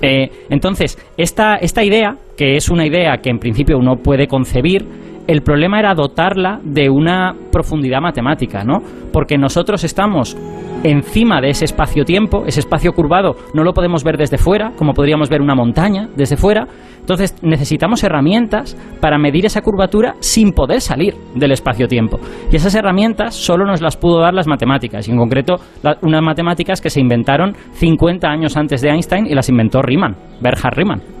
Eh, 0.00 0.30
entonces, 0.48 0.96
esta, 1.16 1.56
esta 1.56 1.82
idea, 1.82 2.14
que 2.36 2.54
es 2.54 2.68
una 2.68 2.86
idea 2.86 3.16
que 3.18 3.30
en 3.30 3.38
principio 3.38 3.78
uno 3.78 3.96
puede 3.96 4.28
concebir, 4.28 4.86
el 5.28 5.42
problema 5.42 5.78
era 5.78 5.94
dotarla 5.94 6.58
de 6.64 6.88
una 6.88 7.34
profundidad 7.52 8.00
matemática, 8.00 8.64
¿no? 8.64 8.78
Porque 9.12 9.36
nosotros 9.36 9.84
estamos 9.84 10.36
encima 10.82 11.40
de 11.40 11.50
ese 11.50 11.66
espacio-tiempo, 11.66 12.44
ese 12.46 12.60
espacio 12.60 12.92
curvado, 12.92 13.36
no 13.52 13.62
lo 13.62 13.74
podemos 13.74 14.04
ver 14.04 14.16
desde 14.16 14.38
fuera, 14.38 14.72
como 14.76 14.94
podríamos 14.94 15.28
ver 15.28 15.42
una 15.42 15.54
montaña 15.54 16.08
desde 16.16 16.38
fuera. 16.38 16.66
Entonces 17.00 17.36
necesitamos 17.42 18.02
herramientas 18.04 18.74
para 19.00 19.18
medir 19.18 19.44
esa 19.44 19.60
curvatura 19.60 20.14
sin 20.20 20.52
poder 20.52 20.80
salir 20.80 21.14
del 21.34 21.52
espacio-tiempo. 21.52 22.18
Y 22.50 22.56
esas 22.56 22.74
herramientas 22.74 23.34
solo 23.34 23.66
nos 23.66 23.82
las 23.82 23.98
pudo 23.98 24.20
dar 24.20 24.32
las 24.32 24.46
matemáticas, 24.46 25.08
y 25.08 25.10
en 25.10 25.18
concreto 25.18 25.56
unas 26.00 26.22
matemáticas 26.22 26.80
que 26.80 26.90
se 26.90 27.00
inventaron 27.00 27.54
50 27.72 28.26
años 28.26 28.56
antes 28.56 28.80
de 28.80 28.88
Einstein 28.88 29.26
y 29.26 29.34
las 29.34 29.50
inventó 29.50 29.82
Riemann, 29.82 30.16
Bernhard 30.40 30.74
Riemann. 30.74 31.17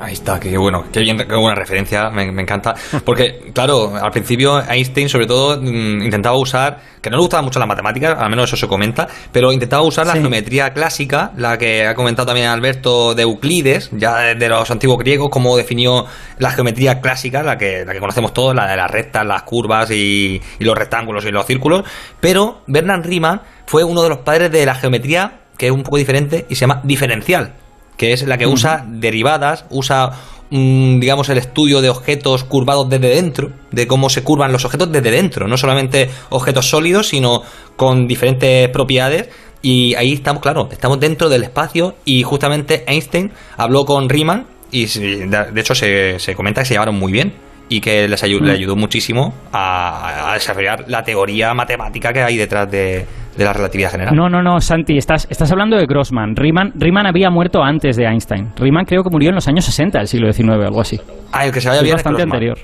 Ahí 0.00 0.12
está, 0.12 0.38
qué 0.38 0.56
bueno, 0.56 0.84
qué 0.92 1.00
bien, 1.00 1.18
qué 1.18 1.34
buena 1.34 1.56
referencia, 1.56 2.08
me, 2.10 2.30
me 2.30 2.42
encanta. 2.42 2.72
Porque, 3.04 3.50
claro, 3.52 3.96
al 4.00 4.12
principio 4.12 4.62
Einstein, 4.62 5.08
sobre 5.08 5.26
todo, 5.26 5.60
mm, 5.60 6.02
intentaba 6.02 6.38
usar, 6.38 6.78
que 7.02 7.10
no 7.10 7.16
le 7.16 7.22
gustaban 7.22 7.44
mucho 7.44 7.58
las 7.58 7.66
matemáticas, 7.66 8.16
al 8.16 8.30
menos 8.30 8.44
eso 8.48 8.56
se 8.56 8.68
comenta, 8.68 9.08
pero 9.32 9.50
intentaba 9.52 9.82
usar 9.82 10.06
la 10.06 10.12
Sí. 10.12 10.20
geometría 10.20 10.72
clásica, 10.72 11.32
la 11.36 11.58
que 11.58 11.84
ha 11.84 11.96
comentado 11.96 12.26
también 12.26 12.46
Alberto 12.46 13.12
de 13.16 13.22
Euclides, 13.22 13.90
ya 13.92 14.18
de, 14.18 14.34
de 14.36 14.48
los 14.48 14.70
antiguos 14.70 14.98
griegos, 14.98 15.30
cómo 15.32 15.56
definió 15.56 16.06
la 16.38 16.52
geometría 16.52 17.00
clásica, 17.00 17.42
la 17.42 17.58
que, 17.58 17.84
la 17.84 17.92
que 17.92 17.98
conocemos 17.98 18.32
todos, 18.32 18.54
la 18.54 18.70
de 18.70 18.76
las 18.76 18.88
rectas, 18.88 19.26
las 19.26 19.42
curvas 19.42 19.90
y, 19.90 20.40
y 20.60 20.64
los 20.64 20.78
rectángulos 20.78 21.24
y 21.24 21.32
los 21.32 21.44
círculos. 21.44 21.82
Pero 22.20 22.60
Bernard 22.68 23.04
Riemann 23.04 23.40
fue 23.66 23.82
uno 23.82 24.04
de 24.04 24.10
los 24.10 24.18
padres 24.18 24.52
de 24.52 24.64
la 24.64 24.76
geometría, 24.76 25.40
que 25.56 25.66
es 25.66 25.72
un 25.72 25.82
poco 25.82 25.96
diferente 25.96 26.46
y 26.48 26.54
se 26.54 26.60
llama 26.60 26.82
diferencial 26.84 27.52
que 27.98 28.14
es 28.14 28.22
la 28.26 28.38
que 28.38 28.46
usa 28.46 28.84
derivadas, 28.88 29.66
usa, 29.68 30.10
mm, 30.50 31.00
digamos, 31.00 31.28
el 31.28 31.36
estudio 31.36 31.82
de 31.82 31.90
objetos 31.90 32.44
curvados 32.44 32.88
desde 32.88 33.08
dentro, 33.10 33.50
de 33.70 33.86
cómo 33.86 34.08
se 34.08 34.22
curvan 34.22 34.52
los 34.52 34.64
objetos 34.64 34.90
desde 34.90 35.10
dentro, 35.10 35.46
no 35.46 35.58
solamente 35.58 36.08
objetos 36.30 36.70
sólidos, 36.70 37.08
sino 37.08 37.42
con 37.76 38.06
diferentes 38.08 38.68
propiedades. 38.70 39.28
Y 39.60 39.94
ahí 39.96 40.12
estamos, 40.14 40.40
claro, 40.40 40.68
estamos 40.72 41.00
dentro 41.00 41.28
del 41.28 41.42
espacio 41.42 41.96
y 42.04 42.22
justamente 42.22 42.84
Einstein 42.86 43.32
habló 43.56 43.84
con 43.84 44.08
Riemann 44.08 44.46
y 44.70 44.86
de 44.86 45.60
hecho 45.60 45.74
se, 45.74 46.18
se 46.20 46.34
comenta 46.36 46.60
que 46.62 46.66
se 46.66 46.74
llevaron 46.74 46.94
muy 46.96 47.10
bien 47.10 47.34
y 47.68 47.80
que 47.80 48.06
les 48.08 48.22
ayu- 48.22 48.40
le 48.40 48.52
ayudó 48.52 48.76
muchísimo 48.76 49.34
a, 49.52 50.30
a 50.30 50.34
desarrollar 50.34 50.84
la 50.86 51.02
teoría 51.02 51.52
matemática 51.54 52.12
que 52.12 52.22
hay 52.22 52.36
detrás 52.36 52.70
de, 52.70 53.04
de 53.38 53.44
la 53.44 53.52
relatividad 53.52 53.92
general. 53.92 54.14
No, 54.16 54.28
no, 54.28 54.42
no, 54.42 54.60
Santi, 54.60 54.98
estás, 54.98 55.28
estás 55.30 55.50
hablando 55.52 55.76
de 55.76 55.86
Grossman. 55.86 56.34
Riemann, 56.34 56.72
Riemann 56.74 57.06
había 57.06 57.30
muerto 57.30 57.62
antes 57.62 57.96
de 57.96 58.04
Einstein. 58.04 58.52
Riemann 58.56 58.84
creo 58.84 59.04
que 59.04 59.10
murió 59.10 59.28
en 59.28 59.36
los 59.36 59.46
años 59.46 59.64
60 59.64 59.98
del 59.98 60.08
siglo 60.08 60.32
XIX, 60.32 60.48
algo 60.64 60.80
así. 60.80 61.00
Ah, 61.32 61.46
el 61.46 61.52
que 61.52 61.60
se 61.60 61.68
vaya 61.68 61.78
es 61.78 61.84
bien 61.84 61.94
bastante 61.94 62.22
es 62.22 62.26
Grossman. 62.26 62.36
anterior. 62.36 62.58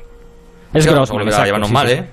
Es 0.74 0.86
Grossman. 0.86 1.18
volverá 1.18 1.36
a 1.36 1.40
exacto, 1.40 1.44
llevarnos 1.46 1.68
sí, 1.68 1.74
mal. 1.74 1.90
¿eh? 1.90 2.04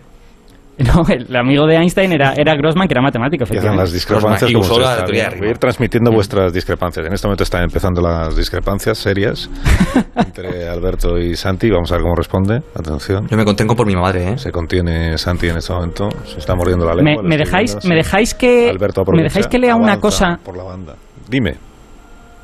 No, 0.94 1.06
el 1.08 1.36
amigo 1.36 1.66
de 1.68 1.76
Einstein 1.76 2.12
era, 2.12 2.34
era 2.34 2.56
Grossman, 2.56 2.88
que 2.88 2.94
era 2.94 3.02
matemático, 3.02 3.46
las 3.52 3.92
discrepancias. 3.94 4.52
Como 4.52 4.64
usó 4.64 4.76
se 4.76 4.82
la 4.82 5.06
está 5.06 5.46
a 5.46 5.50
ir 5.50 5.58
transmitiendo 5.58 6.12
vuestras 6.12 6.54
discrepancias. 6.54 7.06
En 7.06 7.14
este 7.14 7.28
momento 7.28 7.44
están 7.44 7.64
empezando 7.64 8.02
las 8.02 8.36
discrepancias 8.36 8.98
serias 8.98 9.50
entre 10.16 10.68
Alberto 10.68 11.18
y 11.18 11.36
Santi. 11.36 11.70
Vamos 11.70 11.92
a 11.92 11.96
ver 11.96 12.04
cómo 12.04 12.16
responde. 12.16 12.62
Atención. 12.76 13.28
Yo 13.28 13.38
me 13.38 13.46
contengo 13.46 13.76
por 13.76 13.88
mi 13.88 13.96
madre, 13.96 14.32
¿eh? 14.32 14.38
Se 14.38 14.52
contiene 14.52 15.18
Santi 15.18 15.48
en 15.48 15.58
este 15.58 15.74
momento. 15.74 16.10
Se 16.26 16.40
está 16.40 16.56
mordiendo 16.56 16.86
la 16.86 16.96
Me, 16.96 17.04
lengua. 17.04 17.24
le 17.24 17.30
me 17.30 17.36
estoy 17.36 17.46
dejáis, 17.46 17.86
me 17.86 17.96
dejáis 17.96 18.34
que 18.34 18.70
Alberto 18.70 19.04
me 19.14 19.24
dejáis 19.24 19.48
que 19.48 19.60
lea 19.60 19.76
una 19.76 20.00
cosa 20.00 20.40
por 20.44 20.58
la 20.58 20.64
banda. 20.64 20.96
Dime. 21.30 21.56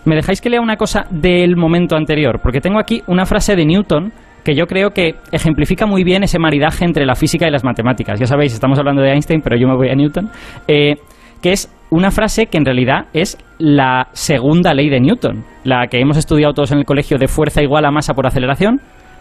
Me 0.06 0.15
dejáis 0.15 0.39
que 0.39 0.50
lea 0.50 0.62
una 0.62 0.78
cosa 0.78 1.06
del 1.10 1.58
momento 1.58 1.95
anterior, 1.95 2.39
porque 2.41 2.62
tengo 2.62 2.80
aquí 2.80 3.04
una 3.08 3.26
frase 3.26 3.56
de 3.56 3.65
Newton 3.65 4.13
que 4.48 4.56
yo 4.56 4.66
creo 4.66 4.92
que 4.92 5.16
ejemplifica 5.34 5.86
muy 5.86 6.06
bien 6.06 6.24
ese 6.24 6.40
maridaje 6.40 6.86
entre 6.86 7.06
la 7.06 7.16
física 7.16 7.46
y 7.50 7.52
las 7.52 7.66
matemáticas. 7.66 8.18
Ya 8.18 8.28
sabéis, 8.28 8.54
estamos 8.54 8.80
hablando 8.80 9.02
de 9.02 9.12
Einstein, 9.12 9.42
pero 9.42 9.58
yo 9.58 9.68
me 9.68 9.76
voy 9.76 9.90
a 9.90 9.94
Newton. 9.94 10.30
Eh, 10.70 10.96
que 11.42 11.52
es 11.52 11.70
una 11.90 12.12
frase 12.12 12.46
que 12.46 12.58
en 12.58 12.64
realidad 12.64 13.08
es 13.12 13.38
la 13.58 14.08
segunda 14.14 14.74
ley 14.74 14.90
de 14.90 15.02
Newton, 15.02 15.44
la 15.66 15.88
que 15.88 16.00
hemos 16.00 16.16
estudiado 16.16 16.54
todos 16.54 16.72
en 16.72 16.78
el 16.78 16.86
colegio 16.86 17.18
de 17.18 17.28
fuerza 17.28 17.62
igual 17.62 17.84
a 17.84 17.92
masa 17.92 18.14
por 18.14 18.26
aceleración. 18.26 18.80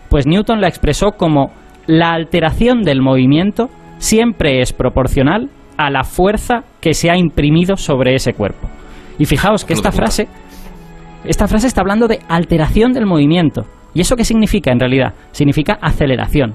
Pues 0.09 0.29
Newton 0.29 0.61
la 0.61 0.69
expresó 0.69 1.11
como 1.19 1.51
la 1.89 2.13
alteración 2.13 2.83
del 2.83 3.03
movimiento 3.03 3.69
siempre 3.99 4.61
es 4.61 4.73
proporcional 4.73 5.51
a 5.77 5.91
la 5.91 6.05
fuerza 6.05 6.63
que 6.81 6.95
se 6.95 7.11
ha 7.11 7.17
imprimido 7.17 7.77
sobre 7.77 8.15
ese 8.15 8.33
cuerpo. 8.33 8.69
Y 9.19 9.25
fijaos 9.25 9.65
que 9.65 9.73
esta 9.73 9.91
frase 9.91 10.29
esta 11.25 11.49
frase 11.49 11.67
está 11.67 11.81
hablando 11.81 12.07
de 12.07 12.21
alteración 12.29 12.93
del 12.93 13.07
movimiento. 13.07 13.67
¿Y 13.97 14.03
eso 14.03 14.15
qué 14.15 14.25
significa 14.27 14.71
en 14.71 14.79
realidad? 14.79 15.15
Significa 15.33 15.79
aceleración. 15.81 16.55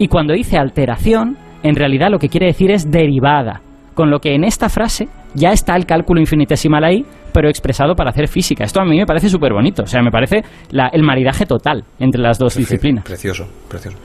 Y 0.00 0.08
cuando 0.08 0.34
dice 0.34 0.58
alteración, 0.58 1.36
en 1.62 1.76
realidad 1.76 2.08
lo 2.10 2.18
que 2.18 2.28
quiere 2.28 2.46
decir 2.46 2.72
es 2.72 2.90
derivada. 2.90 3.60
Con 3.94 4.10
lo 4.10 4.18
que 4.18 4.34
en 4.34 4.42
esta 4.42 4.68
frase 4.68 5.06
ya 5.32 5.52
está 5.52 5.76
el 5.76 5.86
cálculo 5.86 6.18
infinitesimal 6.20 6.82
ahí, 6.82 7.04
pero 7.32 7.48
expresado 7.48 7.94
para 7.94 8.10
hacer 8.10 8.26
física. 8.26 8.64
Esto 8.64 8.80
a 8.80 8.84
mí 8.84 8.98
me 8.98 9.06
parece 9.06 9.28
súper 9.28 9.52
bonito. 9.52 9.84
O 9.84 9.86
sea, 9.86 10.02
me 10.02 10.10
parece 10.10 10.42
la- 10.70 10.88
el 10.88 11.04
maridaje 11.04 11.46
total 11.46 11.84
entre 12.00 12.20
las 12.20 12.36
dos 12.36 12.56
disciplinas. 12.56 13.04
Precioso, 13.04 13.46
precioso. 13.68 13.98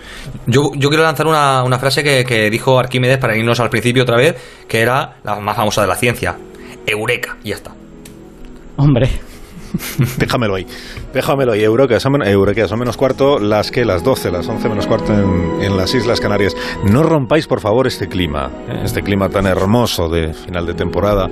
Yo, 0.45 0.69
yo 0.77 0.89
quiero 0.89 1.03
lanzar 1.03 1.25
una, 1.25 1.63
una 1.63 1.79
frase 1.79 2.03
que, 2.03 2.25
que 2.25 2.51
dijo 2.51 2.77
Arquímedes 2.77 3.17
para 3.17 3.35
irnos 3.35 3.59
al 3.59 3.71
principio 3.71 4.03
otra 4.03 4.17
vez, 4.17 4.35
que 4.67 4.81
era 4.81 5.15
la 5.23 5.39
más 5.39 5.55
famosa 5.55 5.81
de 5.81 5.87
la 5.87 5.95
ciencia. 5.95 6.35
Eureka, 6.85 7.37
y 7.43 7.49
ya 7.49 7.55
está. 7.55 7.71
Hombre, 8.75 9.09
Déjamelo 10.17 10.55
ahí. 10.55 10.65
Déjamelo 11.13 11.51
ahí. 11.53 11.61
Men- 12.09 12.23
Eureka, 12.27 12.67
son 12.67 12.79
menos 12.79 12.97
cuarto 12.97 13.39
las 13.39 13.71
que 13.71 13.85
las 13.85 14.03
12, 14.03 14.31
las 14.31 14.47
11 14.47 14.69
menos 14.69 14.87
cuarto 14.87 15.13
en, 15.13 15.61
en 15.63 15.77
las 15.77 15.93
Islas 15.93 16.19
Canarias. 16.19 16.55
No 16.83 17.03
rompáis, 17.03 17.47
por 17.47 17.59
favor, 17.59 17.87
este 17.87 18.07
clima. 18.07 18.51
¿eh? 18.69 18.81
Este 18.83 19.01
clima 19.01 19.29
tan 19.29 19.45
hermoso 19.45 20.09
de 20.09 20.33
final 20.33 20.65
de 20.65 20.73
temporada 20.73 21.29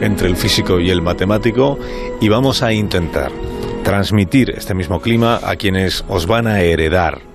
entre 0.00 0.28
el 0.28 0.36
físico 0.36 0.80
y 0.80 0.90
el 0.90 1.02
matemático. 1.02 1.78
Y 2.20 2.28
vamos 2.28 2.62
a 2.62 2.72
intentar 2.72 3.30
transmitir 3.84 4.50
este 4.50 4.74
mismo 4.74 5.00
clima 5.00 5.40
a 5.42 5.56
quienes 5.56 6.04
os 6.08 6.26
van 6.26 6.46
a 6.46 6.60
heredar 6.60 7.27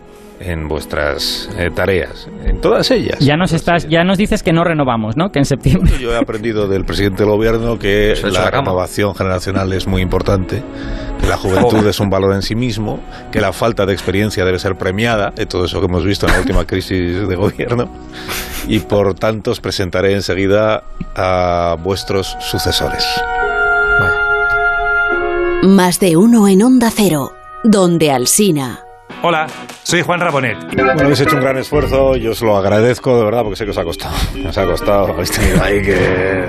en 0.46 0.68
vuestras 0.68 1.50
eh, 1.58 1.70
tareas. 1.74 2.28
En 2.46 2.62
todas 2.62 2.92
ellas. 2.92 3.20
ya 3.20 3.38
nos 3.38 3.54
estás, 3.54 3.84
ellas. 3.84 3.92
ya 3.92 4.04
nos 4.04 4.18
dices 4.18 4.44
que 4.44 4.54
no 4.54 4.64
renovamos, 4.64 5.16
¿no? 5.16 5.32
Que 5.32 5.40
en 5.40 5.46
septiembre. 5.46 5.94
Yo 6.00 6.14
he 6.14 6.18
aprendido 6.18 6.68
del 6.68 6.86
presidente 6.86 7.24
del 7.24 7.32
gobierno 7.32 7.80
que 7.80 8.12
hecho 8.12 8.28
la 8.30 8.50
renovación 8.50 9.16
generacional 9.16 9.72
es 9.74 9.88
muy 9.88 10.02
importante, 10.02 10.64
que 11.20 11.28
la 11.28 11.38
juventud 11.38 11.86
es 11.88 12.00
un 12.00 12.10
valor 12.10 12.34
en 12.34 12.42
sí 12.42 12.56
mismo, 12.56 13.00
que 13.32 13.42
la 13.42 13.54
falta 13.54 13.86
de 13.86 13.94
experiencia 13.94 14.46
debe 14.46 14.60
ser 14.60 14.76
premiada, 14.76 15.32
de 15.32 15.46
todo 15.46 15.66
eso 15.66 15.80
que 15.80 15.86
hemos 15.86 16.06
visto 16.06 16.28
en 16.28 16.34
la 16.34 16.40
última 16.40 16.66
crisis 16.66 17.28
de 17.28 17.36
gobierno, 17.36 17.90
y 18.68 18.80
por 18.80 19.14
tanto 19.14 19.52
os 19.52 19.60
presentaré 19.60 20.14
enseguida 20.14 20.84
a 21.16 21.78
vuestros 21.82 22.36
sucesores. 22.40 23.06
Más 25.64 26.00
de 26.00 26.18
uno 26.18 26.48
en 26.50 26.62
Onda 26.62 26.92
Cero, 26.94 27.32
donde 27.64 28.12
Alsina. 28.12 28.83
Hola, 29.22 29.48
soy 29.84 30.02
Juan 30.02 30.20
Rabonet. 30.20 30.58
Bueno, 30.76 30.92
habéis 31.00 31.22
hecho 31.22 31.36
un 31.36 31.42
gran 31.42 31.58
esfuerzo, 31.58 32.16
yo 32.18 32.32
os 32.32 32.42
lo 32.42 32.58
agradezco 32.58 33.18
de 33.18 33.24
verdad 33.24 33.42
porque 33.44 33.56
sé 33.56 33.66
que 33.66 33.72
os 33.72 33.78
ha 33.78 33.84
costado. 33.84 34.16
Os 34.48 34.58
ha 34.58 34.66
costado, 34.66 35.14
habéis 35.14 35.32
tenido 35.32 35.64
ahí 35.64 35.82
que 35.82 36.46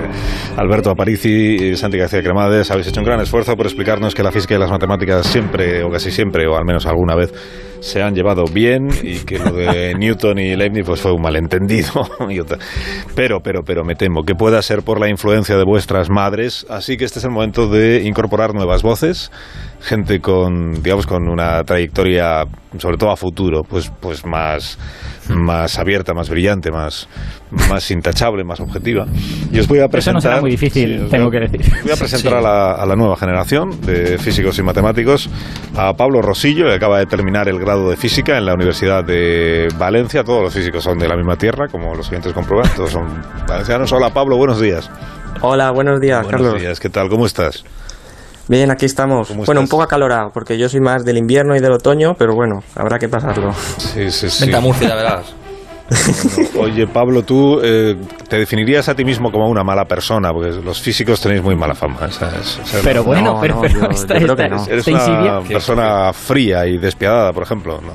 Alberto 0.57 0.89
Aparici 0.89 1.55
y 1.55 1.75
Santi 1.75 1.97
García 1.97 2.21
Cremades, 2.21 2.69
habéis 2.71 2.87
hecho 2.87 2.99
un 2.99 3.05
gran 3.05 3.21
esfuerzo 3.21 3.55
por 3.55 3.65
explicarnos 3.65 4.13
que 4.13 4.23
la 4.23 4.31
física 4.31 4.55
y 4.55 4.59
las 4.59 4.69
matemáticas 4.69 5.25
siempre, 5.25 5.83
o 5.83 5.89
casi 5.89 6.11
siempre, 6.11 6.45
o 6.47 6.55
al 6.55 6.65
menos 6.65 6.85
alguna 6.85 7.15
vez, 7.15 7.33
se 7.79 8.01
han 8.01 8.15
llevado 8.15 8.45
bien 8.51 8.87
y 9.03 9.19
que 9.19 9.37
lo 9.37 9.51
de 9.51 9.93
Newton 9.99 10.39
y 10.39 10.55
Leibniz 10.55 10.85
pues 10.85 11.01
fue 11.01 11.13
un 11.13 11.21
malentendido. 11.21 11.91
Y 12.29 12.39
Pero, 13.15 13.39
pero, 13.41 13.61
pero 13.63 13.83
me 13.83 13.95
temo 13.95 14.23
que 14.23 14.33
pueda 14.33 14.61
ser 14.61 14.81
por 14.81 14.99
la 14.99 15.09
influencia 15.09 15.55
de 15.57 15.63
vuestras 15.63 16.09
madres, 16.09 16.65
así 16.69 16.97
que 16.97 17.05
este 17.05 17.19
es 17.19 17.25
el 17.25 17.31
momento 17.31 17.67
de 17.67 18.03
incorporar 18.03 18.53
nuevas 18.53 18.81
voces, 18.81 19.31
gente 19.85 20.19
con, 20.19 20.81
digamos, 20.81 21.05
con 21.05 21.27
una 21.29 21.63
trayectoria, 21.63 22.43
sobre 22.79 22.97
todo 22.97 23.11
a 23.11 23.15
futuro, 23.15 23.61
pues, 23.63 23.91
pues 24.01 24.25
más, 24.25 24.79
más 25.29 25.77
abierta, 25.77 26.13
más 26.13 26.27
brillante, 26.29 26.71
más, 26.71 27.07
más 27.69 27.91
intachable, 27.91 28.43
más 28.43 28.59
objetiva. 28.59 29.05
Y 29.51 29.59
os 29.59 29.67
voy 29.67 29.77
a 29.79 29.83
Eso 29.83 29.89
presentar. 29.91 30.13
no 30.15 30.21
será 30.21 30.41
muy 30.41 30.49
difícil, 30.51 31.07
tengo 31.09 31.29
voy 31.29 31.39
que 31.39 31.47
decir. 31.47 31.71
Voy 31.83 31.91
a 31.91 31.95
presentar 31.95 32.33
a, 32.33 32.41
la, 32.41 32.71
a 32.71 32.85
la 32.85 32.95
nueva 32.95 33.15
generación 33.15 33.79
de 33.81 34.17
físicos 34.17 34.57
y 34.57 34.63
matemáticos, 34.63 35.29
a 35.77 35.93
Pablo 35.93 36.21
Rosillo, 36.21 36.65
que 36.65 36.73
acaba 36.73 36.97
de 36.97 37.05
terminar 37.05 37.47
el 37.47 37.59
grado 37.59 37.89
de 37.89 37.95
física 37.95 38.37
en 38.37 38.45
la 38.45 38.53
Universidad 38.55 39.03
de 39.05 39.67
Valencia. 39.77 40.23
Todos 40.23 40.41
los 40.43 40.53
físicos 40.53 40.83
son 40.83 40.97
de 40.97 41.07
la 41.07 41.15
misma 41.15 41.35
tierra, 41.35 41.67
como 41.67 41.93
los 41.93 42.09
oyentes 42.09 42.33
comprueban, 42.33 42.69
todos 42.75 42.91
son 42.91 43.05
valencianos. 43.47 43.91
Hola 43.93 44.09
Pablo, 44.09 44.35
buenos 44.37 44.59
días. 44.59 44.89
Hola, 45.41 45.69
buenos 45.71 45.99
días, 46.01 46.23
buenos 46.23 46.41
Carlos. 46.41 46.61
días, 46.61 46.79
¿qué 46.79 46.89
tal? 46.89 47.07
¿Cómo 47.09 47.25
estás? 47.27 47.63
Bien, 48.47 48.69
aquí 48.71 48.85
estamos. 48.85 49.27
¿Cómo 49.29 49.43
Bueno, 49.45 49.61
un 49.61 49.67
poco 49.67 49.83
acalorado, 49.83 50.29
porque 50.31 50.57
yo 50.57 50.69
soy 50.69 50.79
más 50.79 51.03
del 51.03 51.17
invierno 51.17 51.55
y 51.55 51.59
del 51.59 51.71
otoño, 51.71 52.13
pero 52.17 52.35
bueno, 52.35 52.63
habrá 52.75 52.99
que 52.99 53.09
pasarlo. 53.09 53.53
Sí, 53.77 54.11
sí, 54.11 54.29
sí. 54.29 54.41
Vente 54.43 54.57
a 54.57 54.61
Murcia, 54.61 54.89
ya 54.89 54.95
verás. 54.95 55.33
Oye, 56.59 56.87
Pablo, 56.87 57.23
tú 57.23 57.59
eh, 57.63 57.95
te 58.27 58.37
definirías 58.39 58.89
a 58.89 58.95
ti 58.95 59.05
mismo 59.05 59.31
como 59.31 59.47
una 59.49 59.63
mala 59.63 59.85
persona, 59.85 60.31
porque 60.31 60.49
los 60.51 60.81
físicos 60.81 61.21
tenéis 61.21 61.43
muy 61.43 61.55
mala 61.55 61.75
fama. 61.75 61.97
¿sabes? 62.11 62.59
O 62.63 62.65
sea, 62.65 62.79
Pero 62.83 63.03
bueno, 63.03 63.35
No, 63.35 63.41
pero, 63.41 63.55
no, 63.55 63.61
pero 63.61 63.79
yo- 63.81 63.89
esta, 63.91 64.13
yo 64.17 64.19
creo 64.27 64.31
esta- 64.33 64.43
que 64.43 64.49
no. 64.49 64.65
Eres 64.67 64.87
una 64.87 65.41
persona 65.41 66.13
fría 66.13 66.65
y 66.65 66.77
despiadada, 66.77 67.33
por 67.33 67.43
ejemplo. 67.43 67.79
¿no? 67.81 67.93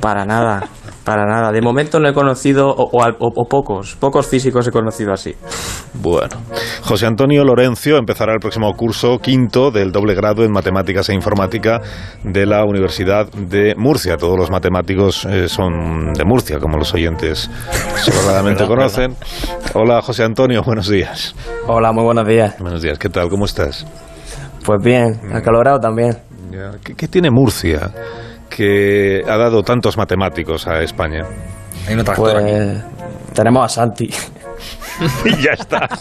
Para 0.00 0.24
nada, 0.24 0.66
para 1.10 1.26
nada. 1.26 1.50
De 1.50 1.60
momento 1.60 1.98
no 1.98 2.08
he 2.08 2.12
conocido, 2.14 2.68
o, 2.68 2.88
o 2.92 3.02
al- 3.02 3.16
o- 3.18 3.32
o 3.34 3.44
pocos, 3.48 3.96
pocos 3.96 4.28
físicos 4.28 4.68
he 4.68 4.70
conocido 4.70 5.12
así. 5.12 5.34
Bueno, 5.94 6.36
José 6.82 7.06
Antonio 7.06 7.44
Lorencio 7.44 7.96
empezará 7.96 8.32
el 8.32 8.38
próximo 8.38 8.72
curso 8.74 9.18
quinto 9.18 9.72
del 9.72 9.90
doble 9.90 10.14
grado 10.14 10.44
en 10.44 10.52
Matemáticas 10.52 11.08
e 11.08 11.14
Informática 11.14 11.80
de 12.22 12.46
la 12.46 12.64
Universidad 12.64 13.26
de 13.32 13.74
Murcia. 13.76 14.16
Todos 14.18 14.38
los 14.38 14.52
matemáticos 14.52 15.24
eh, 15.24 15.48
son 15.48 16.12
de 16.12 16.24
Murcia, 16.24 16.60
como 16.60 16.76
los 16.78 16.94
oyentes 16.94 17.50
sobradamente 17.96 18.64
conocen. 18.68 19.16
Hola, 19.74 20.02
José 20.02 20.22
Antonio, 20.22 20.62
buenos 20.62 20.88
días. 20.88 21.34
Hola, 21.66 21.90
muy 21.90 22.04
buenos 22.04 22.24
días. 22.28 22.54
Buenos 22.60 22.82
días, 22.82 23.00
¿qué 23.00 23.08
tal? 23.08 23.28
¿Cómo 23.28 23.46
estás? 23.46 23.84
Pues 24.64 24.78
bien, 24.80 25.18
acalorado 25.34 25.80
también. 25.80 26.16
Ya, 26.52 26.70
¿Qué, 26.84 26.94
qué 26.94 27.08
tiene 27.08 27.30
Murcia 27.32 27.90
que 28.50 29.22
ha 29.26 29.36
dado 29.36 29.62
tantos 29.62 29.96
matemáticos 29.96 30.66
a 30.66 30.82
España? 30.82 31.24
Hay 31.88 31.94
un 31.94 32.04
tractor 32.04 32.36
aquí. 32.36 32.50
Pues 32.50 32.78
tenemos 33.34 33.64
a 33.64 33.68
Santi. 33.68 34.04
y 35.24 35.42
ya 35.42 35.52
está. 35.52 35.88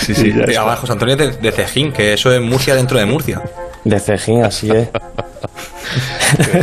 Sí, 0.00 0.14
sí. 0.14 0.32
ya 0.32 0.38
Y 0.46 0.50
está. 0.50 0.62
abajo, 0.62 0.86
Antonio 0.90 1.16
de, 1.16 1.32
de 1.32 1.52
Cejín, 1.52 1.92
que 1.92 2.12
eso 2.14 2.32
es 2.32 2.40
Murcia 2.40 2.74
dentro 2.74 2.98
de 2.98 3.04
Murcia. 3.04 3.42
De 3.84 3.98
Cejín, 4.00 4.44
así 4.44 4.70
es. 4.70 4.88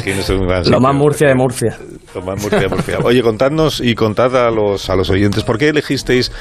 Es 0.05 0.29
un 0.29 0.47
gran 0.47 0.69
Lo 0.69 0.79
más. 0.79 0.93
Murcia 0.95 1.27
de 1.27 1.35
Murcia. 1.35 1.77
Lo 2.13 2.21
más 2.21 2.41
Murcia, 2.41 2.69
Murcia. 2.69 2.99
Oye, 3.03 3.21
contadnos 3.21 3.81
y 3.81 3.95
contad 3.95 4.35
a 4.35 4.51
los, 4.51 4.89
a 4.89 4.95
los 4.95 5.09
oyentes, 5.09 5.43
¿por 5.43 5.57
qué 5.57 5.69
elegisteis? 5.69 6.31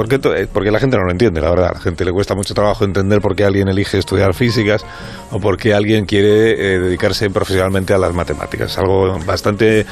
¿Por 0.00 0.08
qué 0.08 0.18
to- 0.18 0.34
eh, 0.34 0.48
porque 0.50 0.70
la 0.70 0.80
gente 0.80 0.96
no 0.96 1.04
lo 1.04 1.10
entiende, 1.10 1.42
la 1.42 1.50
verdad. 1.50 1.68
A 1.72 1.74
la 1.74 1.80
gente 1.80 2.06
le 2.06 2.10
cuesta 2.12 2.34
mucho 2.34 2.54
trabajo 2.54 2.86
entender 2.86 3.20
por 3.20 3.36
qué 3.36 3.44
alguien 3.44 3.68
elige 3.68 3.98
estudiar 3.98 4.32
físicas 4.32 4.82
o 5.30 5.38
por 5.40 5.58
qué 5.58 5.74
alguien 5.74 6.06
quiere 6.06 6.52
eh, 6.52 6.78
dedicarse 6.78 7.28
profesionalmente 7.28 7.92
a 7.92 7.98
las 7.98 8.14
matemáticas. 8.14 8.78
Algo 8.78 9.18
bastante 9.26 9.84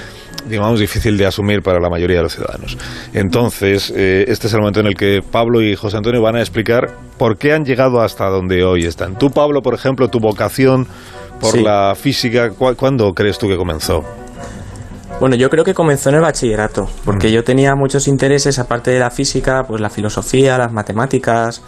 digamos, 0.47 0.81
difícil 0.81 1.18
de 1.18 1.27
asumir 1.27 1.61
para 1.62 1.79
la 1.79 1.90
mayoría 1.90 2.16
de 2.18 2.23
los 2.23 2.33
ciudadanos. 2.33 2.79
Entonces, 3.12 3.92
eh, 3.94 4.25
este 4.29 4.47
es 4.47 4.53
el 4.55 4.61
momento 4.61 4.81
en 4.81 4.87
el 4.87 4.94
que 4.94 5.21
Pablo 5.23 5.61
y 5.61 5.77
José 5.77 5.99
Antonio 5.99 6.23
van 6.23 6.37
a 6.37 6.40
explicar 6.40 6.90
por 7.18 7.37
qué 7.37 7.53
han 7.53 7.66
llegado 7.66 8.01
hasta 8.01 8.31
donde 8.31 8.64
hoy 8.64 8.85
están. 8.87 9.18
Tú, 9.18 9.31
Pablo, 9.31 9.61
por 9.61 9.75
ejemplo, 9.75 10.09
tu 10.09 10.21
vocación 10.21 10.87
por 11.38 11.53
Sí. 11.53 11.62
la 11.62 11.94
física, 12.01 12.49
¿cu- 12.51 12.75
¿cuándo 12.77 13.12
crees 13.12 13.37
tú 13.37 13.47
que 13.47 13.57
comenzó? 13.59 14.05
Bueno, 15.20 15.35
yo 15.35 15.50
creo 15.50 15.64
que 15.64 15.74
comenzó 15.74 16.11
en 16.11 16.16
el 16.16 16.20
bachillerato, 16.20 16.88
porque 17.04 17.33
yo 17.33 17.42
tenía 17.42 17.74
muchos 17.74 18.07
intereses, 18.07 18.61
aparte 18.61 18.92
de 18.92 19.00
la 19.00 19.11
física, 19.11 19.64
pues 19.66 19.81
la 19.81 19.90
filosofía, 19.90 20.57
las 20.57 20.72
matemáticas, 20.72 21.61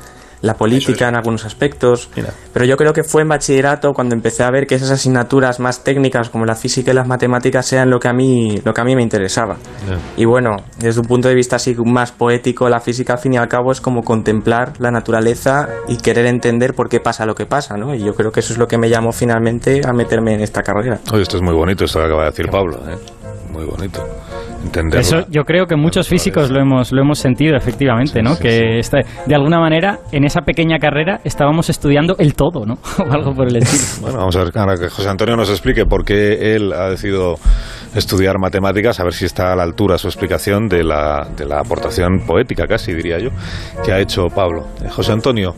la 0.42 0.54
política 0.54 1.08
en 1.08 1.16
algunos 1.16 1.44
aspectos. 1.44 2.08
Mira. 2.16 2.32
Pero 2.52 2.64
yo 2.64 2.76
creo 2.76 2.92
que 2.92 3.02
fue 3.02 3.22
en 3.22 3.28
bachillerato 3.28 3.92
cuando 3.92 4.14
empecé 4.14 4.44
a 4.44 4.50
ver 4.50 4.66
que 4.66 4.76
esas 4.76 4.90
asignaturas 4.90 5.60
más 5.60 5.82
técnicas 5.84 6.30
como 6.30 6.44
la 6.44 6.54
física 6.54 6.92
y 6.92 6.94
las 6.94 7.06
matemáticas 7.06 7.72
eran 7.72 7.90
lo 7.90 7.98
que 7.98 8.08
a 8.08 8.12
mí, 8.12 8.60
lo 8.64 8.72
que 8.72 8.80
a 8.80 8.84
mí 8.84 8.94
me 8.94 9.02
interesaba. 9.02 9.56
Y 10.16 10.24
bueno, 10.24 10.50
desde 10.78 11.00
un 11.00 11.06
punto 11.06 11.28
de 11.28 11.34
vista 11.34 11.56
así 11.56 11.74
más 11.84 12.12
poético, 12.12 12.68
la 12.68 12.80
física 12.80 13.14
al 13.14 13.18
fin 13.18 13.34
y 13.34 13.36
al 13.36 13.48
cabo 13.48 13.72
es 13.72 13.80
como 13.80 14.02
contemplar 14.02 14.74
la 14.78 14.90
naturaleza 14.90 15.68
y 15.88 15.96
querer 15.96 16.26
entender 16.26 16.74
por 16.74 16.88
qué 16.88 17.00
pasa 17.00 17.26
lo 17.26 17.34
que 17.34 17.46
pasa, 17.46 17.76
¿no? 17.76 17.94
Y 17.94 18.04
yo 18.04 18.14
creo 18.14 18.30
que 18.30 18.40
eso 18.40 18.52
es 18.52 18.58
lo 18.58 18.66
que 18.66 18.78
me 18.78 18.88
llamó 18.88 19.12
finalmente 19.12 19.80
a 19.84 19.92
meterme 19.92 20.34
en 20.34 20.40
esta 20.40 20.62
carrera. 20.62 21.00
Oye, 21.12 21.22
esto 21.22 21.36
es 21.36 21.42
muy 21.42 21.54
bonito, 21.54 21.84
esto 21.84 21.98
que 21.98 22.06
acaba 22.06 22.22
de 22.22 22.30
decir 22.30 22.46
Pablo. 22.48 22.78
¿eh? 22.88 23.19
Muy 23.52 23.64
bonito. 23.64 24.02
Entenderlo. 24.64 25.00
Eso 25.00 25.24
yo 25.30 25.42
creo 25.44 25.66
que 25.66 25.74
muchos 25.74 26.06
físicos 26.08 26.50
lo 26.50 26.60
hemos, 26.60 26.92
lo 26.92 27.00
hemos 27.00 27.18
sentido, 27.18 27.56
efectivamente, 27.56 28.22
¿no? 28.22 28.34
sí, 28.34 28.42
que 28.42 28.78
esta- 28.78 28.98
de 29.26 29.34
alguna 29.34 29.58
manera, 29.58 30.00
en 30.12 30.24
esa 30.24 30.42
pequeña 30.42 30.78
carrera, 30.78 31.20
estábamos 31.24 31.70
estudiando 31.70 32.14
el 32.18 32.34
todo, 32.34 32.66
¿no? 32.66 32.74
o 32.98 33.10
algo 33.12 33.32
por 33.34 33.48
el 33.48 33.56
estilo. 33.56 33.82
Bueno, 34.02 34.18
vamos 34.18 34.36
a 34.36 34.44
ver 34.44 34.52
ahora 34.56 34.74
que 34.76 34.88
José 34.88 35.08
Antonio 35.08 35.34
nos 35.36 35.48
explique 35.50 35.84
por 35.86 36.04
qué 36.04 36.54
él 36.56 36.72
ha 36.72 36.90
decidido 36.90 37.36
estudiar 37.94 38.38
matemáticas, 38.38 39.00
a 39.00 39.04
ver 39.04 39.12
si 39.14 39.24
está 39.24 39.52
a 39.52 39.56
la 39.56 39.62
altura 39.62 39.96
su 39.98 40.06
explicación 40.08 40.68
de 40.68 40.84
la, 40.84 41.26
de 41.36 41.46
la 41.46 41.60
aportación 41.60 42.20
poética, 42.26 42.66
casi 42.66 42.92
diría 42.92 43.18
yo, 43.18 43.30
que 43.84 43.92
ha 43.92 43.98
hecho 43.98 44.26
Pablo. 44.28 44.66
Eh, 44.84 44.88
José 44.90 45.12
Antonio, 45.12 45.54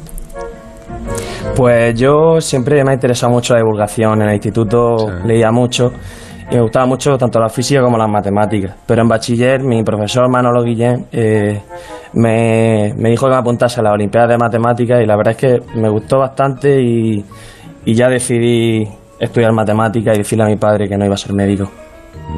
Pues 1.56 1.94
yo 1.98 2.40
siempre 2.40 2.82
me 2.84 2.92
ha 2.92 2.94
interesado 2.94 3.32
mucho 3.32 3.54
la 3.54 3.60
divulgación. 3.60 4.22
En 4.22 4.28
el 4.28 4.34
instituto 4.34 4.96
Sí. 4.98 5.26
leía 5.28 5.50
mucho 5.50 5.92
me 6.52 6.60
gustaba 6.60 6.86
mucho 6.86 7.16
tanto 7.16 7.40
la 7.40 7.48
física 7.48 7.80
como 7.82 7.96
las 7.96 8.08
matemáticas. 8.08 8.76
Pero 8.86 9.02
en 9.02 9.08
bachiller, 9.08 9.62
mi 9.62 9.82
profesor 9.82 10.28
Manolo 10.28 10.62
Guillén 10.62 11.06
eh, 11.12 11.60
me, 12.14 12.92
dijo 12.94 13.26
que 13.26 13.32
me 13.32 13.38
apuntase 13.38 13.80
a 13.80 13.82
la 13.82 13.92
Olimpiada 13.92 14.28
de 14.28 14.38
Matemáticas 14.38 15.02
y 15.02 15.06
la 15.06 15.16
verdad 15.16 15.32
es 15.32 15.38
que 15.38 15.62
me 15.78 15.88
gustó 15.88 16.18
bastante 16.18 16.80
y 16.80 17.24
ya 17.84 18.08
decidí 18.08 18.86
estudiar 19.22 19.52
matemáticas 19.52 20.16
y 20.16 20.18
decirle 20.18 20.44
a 20.44 20.48
mi 20.48 20.56
padre 20.56 20.88
que 20.88 20.98
no 20.98 21.04
iba 21.04 21.14
a 21.14 21.18
ser 21.18 21.32
médico. 21.32 21.70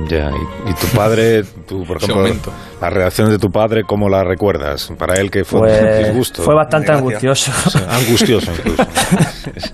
Ya, 0.08 0.30
y, 0.30 0.70
y 0.70 0.74
tu 0.74 0.86
padre, 0.96 1.42
tú, 1.66 1.84
por 1.84 1.96
ejemplo, 2.02 2.16
momento. 2.16 2.52
la 2.80 2.90
reacción 2.90 3.30
de 3.30 3.38
tu 3.38 3.50
padre, 3.50 3.82
¿cómo 3.84 4.08
la 4.08 4.24
recuerdas? 4.24 4.92
Para 4.98 5.14
él 5.14 5.30
que 5.30 5.44
fue 5.44 5.60
un 5.60 5.66
Pues 5.66 6.06
disgusto. 6.06 6.42
fue 6.42 6.54
bastante 6.54 6.88
Gracias. 6.88 6.98
angustioso. 7.02 7.52
O 7.66 7.70
sea, 7.70 7.96
angustioso 7.96 8.50
incluso. 8.56 8.84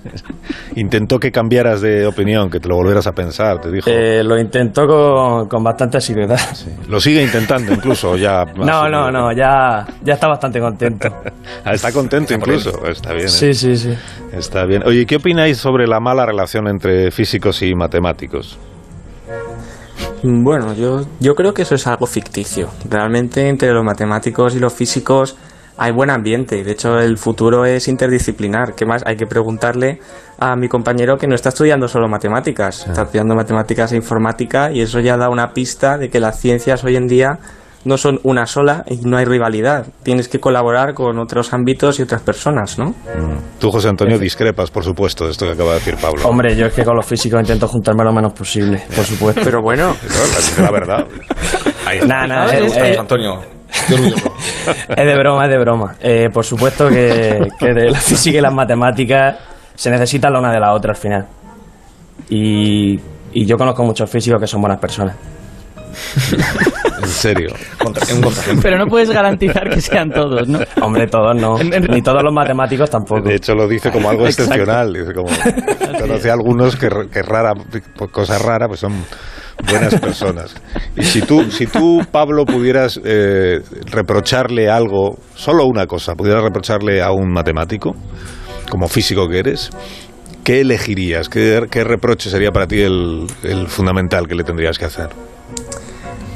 Intentó 0.76 1.18
que 1.18 1.30
cambiaras 1.32 1.80
de 1.80 2.06
opinión, 2.06 2.48
que 2.48 2.60
te 2.60 2.68
lo 2.68 2.76
volvieras 2.76 3.06
a 3.06 3.12
pensar, 3.12 3.60
te 3.60 3.70
dijo. 3.70 3.90
Eh, 3.90 4.22
lo 4.22 4.38
intentó 4.38 4.86
con, 4.86 5.48
con 5.48 5.64
bastante 5.64 5.98
asiduidad. 5.98 6.38
Lo 6.88 7.00
sigue 7.00 7.22
intentando 7.22 7.72
incluso, 7.72 8.16
ya. 8.16 8.44
No, 8.56 8.88
no, 8.88 9.10
no, 9.10 9.32
ya, 9.32 9.84
ya 10.02 10.14
está 10.14 10.28
bastante 10.28 10.60
contento. 10.60 11.08
Ah, 11.64 11.72
Está 11.74 11.92
contento 11.92 12.34
incluso, 12.34 12.86
está 12.86 13.12
bien. 13.12 13.26
¿eh? 13.26 13.30
Sí, 13.30 13.52
sí, 13.52 13.76
sí. 13.76 13.94
Está 14.32 14.64
bien. 14.64 14.82
Oye, 14.86 15.06
¿qué 15.06 15.16
opináis 15.16 15.58
sobre 15.58 15.86
la 15.88 15.98
mala 15.98 16.24
relación 16.24 16.68
entre 16.68 17.10
físicos 17.10 17.62
y 17.62 17.74
matemáticos? 17.74 18.56
Bueno, 20.22 20.74
yo, 20.74 21.06
yo 21.18 21.34
creo 21.34 21.54
que 21.54 21.62
eso 21.62 21.74
es 21.74 21.86
algo 21.86 22.06
ficticio. 22.06 22.68
Realmente 22.88 23.48
entre 23.48 23.72
los 23.72 23.84
matemáticos 23.84 24.54
y 24.54 24.58
los 24.58 24.72
físicos 24.72 25.36
hay 25.78 25.92
buen 25.92 26.10
ambiente. 26.10 26.62
De 26.62 26.72
hecho, 26.72 26.98
el 26.98 27.16
futuro 27.16 27.64
es 27.64 27.88
interdisciplinar. 27.88 28.74
¿Qué 28.74 28.84
más? 28.84 29.02
Hay 29.06 29.16
que 29.16 29.26
preguntarle 29.26 29.98
a 30.38 30.54
mi 30.54 30.68
compañero 30.68 31.16
que 31.16 31.26
no 31.26 31.34
está 31.34 31.48
estudiando 31.48 31.88
solo 31.88 32.06
matemáticas, 32.06 32.86
está 32.86 33.02
estudiando 33.02 33.34
matemáticas 33.34 33.92
e 33.92 33.96
informática 33.96 34.70
y 34.70 34.82
eso 34.82 35.00
ya 35.00 35.16
da 35.16 35.30
una 35.30 35.52
pista 35.54 35.96
de 35.96 36.10
que 36.10 36.20
las 36.20 36.38
ciencias 36.38 36.84
hoy 36.84 36.96
en 36.96 37.06
día 37.06 37.38
no 37.84 37.96
son 37.96 38.20
una 38.24 38.46
sola 38.46 38.84
y 38.88 38.96
no 38.96 39.16
hay 39.16 39.24
rivalidad. 39.24 39.86
Tienes 40.02 40.28
que 40.28 40.38
colaborar 40.38 40.94
con 40.94 41.18
otros 41.18 41.52
ámbitos 41.52 41.98
y 41.98 42.02
otras 42.02 42.22
personas, 42.22 42.78
¿no? 42.78 42.94
Tú, 43.58 43.70
José 43.70 43.88
Antonio, 43.88 44.18
discrepas, 44.18 44.70
por 44.70 44.84
supuesto, 44.84 45.24
de 45.24 45.32
esto 45.32 45.46
que 45.46 45.52
acaba 45.52 45.70
de 45.70 45.78
decir 45.78 45.96
Pablo. 46.00 46.22
Hombre, 46.28 46.54
yo 46.56 46.66
es 46.66 46.74
que 46.74 46.84
con 46.84 46.96
los 46.96 47.06
físicos 47.06 47.40
intento 47.40 47.66
juntarme 47.66 48.04
lo 48.04 48.12
menos 48.12 48.32
posible, 48.32 48.82
por 48.94 49.04
supuesto. 49.04 49.40
Pero 49.44 49.62
bueno, 49.62 49.94
Claro, 50.56 50.62
la, 50.62 50.70
verdad. 50.70 51.06
Ahí. 51.86 52.00
Nah, 52.06 52.26
Me 52.26 52.58
eh, 52.58 52.62
gusta, 52.62 52.88
eh. 52.88 52.98
Antonio. 52.98 53.40
Es 54.88 55.06
de 55.06 55.16
broma, 55.16 55.44
es 55.44 55.50
de 55.50 55.58
broma. 55.58 55.94
Eh, 56.00 56.28
por 56.32 56.44
supuesto 56.44 56.88
que, 56.88 57.48
que 57.58 57.72
de 57.72 57.90
la 57.90 57.98
física 57.98 58.38
y 58.38 58.40
las 58.40 58.52
matemáticas 58.52 59.36
se 59.74 59.90
necesitan 59.90 60.32
la 60.32 60.40
una 60.40 60.52
de 60.52 60.60
la 60.60 60.74
otra 60.74 60.90
al 60.90 60.96
final. 60.96 61.26
Y, 62.28 62.98
y 63.32 63.46
yo 63.46 63.56
conozco 63.56 63.82
muchos 63.84 64.10
físicos 64.10 64.40
que 64.40 64.46
son 64.46 64.60
buenas 64.60 64.78
personas. 64.78 65.16
En 67.02 67.08
serio. 67.08 67.54
Pero 68.60 68.78
no 68.78 68.86
puedes 68.86 69.10
garantizar 69.10 69.70
que 69.70 69.80
sean 69.80 70.10
todos, 70.10 70.46
¿no? 70.46 70.58
Hombre, 70.82 71.06
todos 71.06 71.34
no. 71.34 71.56
Ni 71.58 72.02
todos 72.02 72.22
los 72.22 72.32
matemáticos 72.32 72.90
tampoco. 72.90 73.26
De 73.26 73.36
hecho, 73.36 73.54
lo 73.54 73.66
dice 73.66 73.90
como 73.90 74.10
algo 74.10 74.26
Exacto. 74.26 74.52
excepcional. 74.52 74.92
Dice 74.92 75.14
como, 75.14 75.28
conoce 75.98 76.30
a 76.30 76.34
algunos 76.34 76.76
que, 76.76 76.88
que 77.10 77.22
rara, 77.22 77.54
por 77.96 78.10
cosas 78.10 78.42
raras, 78.42 78.68
pues 78.68 78.80
son 78.80 78.92
buenas 79.68 79.98
personas. 80.00 80.54
Y 80.96 81.02
si 81.02 81.22
tú, 81.22 81.50
si 81.50 81.66
tú 81.66 82.00
Pablo, 82.10 82.44
pudieras 82.44 83.00
eh, 83.02 83.60
reprocharle 83.86 84.68
algo, 84.68 85.18
solo 85.34 85.66
una 85.66 85.86
cosa, 85.86 86.14
pudieras 86.14 86.42
reprocharle 86.42 87.02
a 87.02 87.12
un 87.12 87.32
matemático, 87.32 87.92
como 88.70 88.88
físico 88.88 89.26
que 89.28 89.38
eres, 89.38 89.70
¿qué 90.44 90.60
elegirías? 90.60 91.28
¿Qué, 91.28 91.66
qué 91.70 91.84
reproche 91.84 92.30
sería 92.30 92.50
para 92.50 92.66
ti 92.66 92.80
el, 92.80 93.26
el 93.42 93.68
fundamental 93.68 94.26
que 94.26 94.34
le 94.34 94.44
tendrías 94.44 94.78
que 94.78 94.84
hacer? 94.84 95.08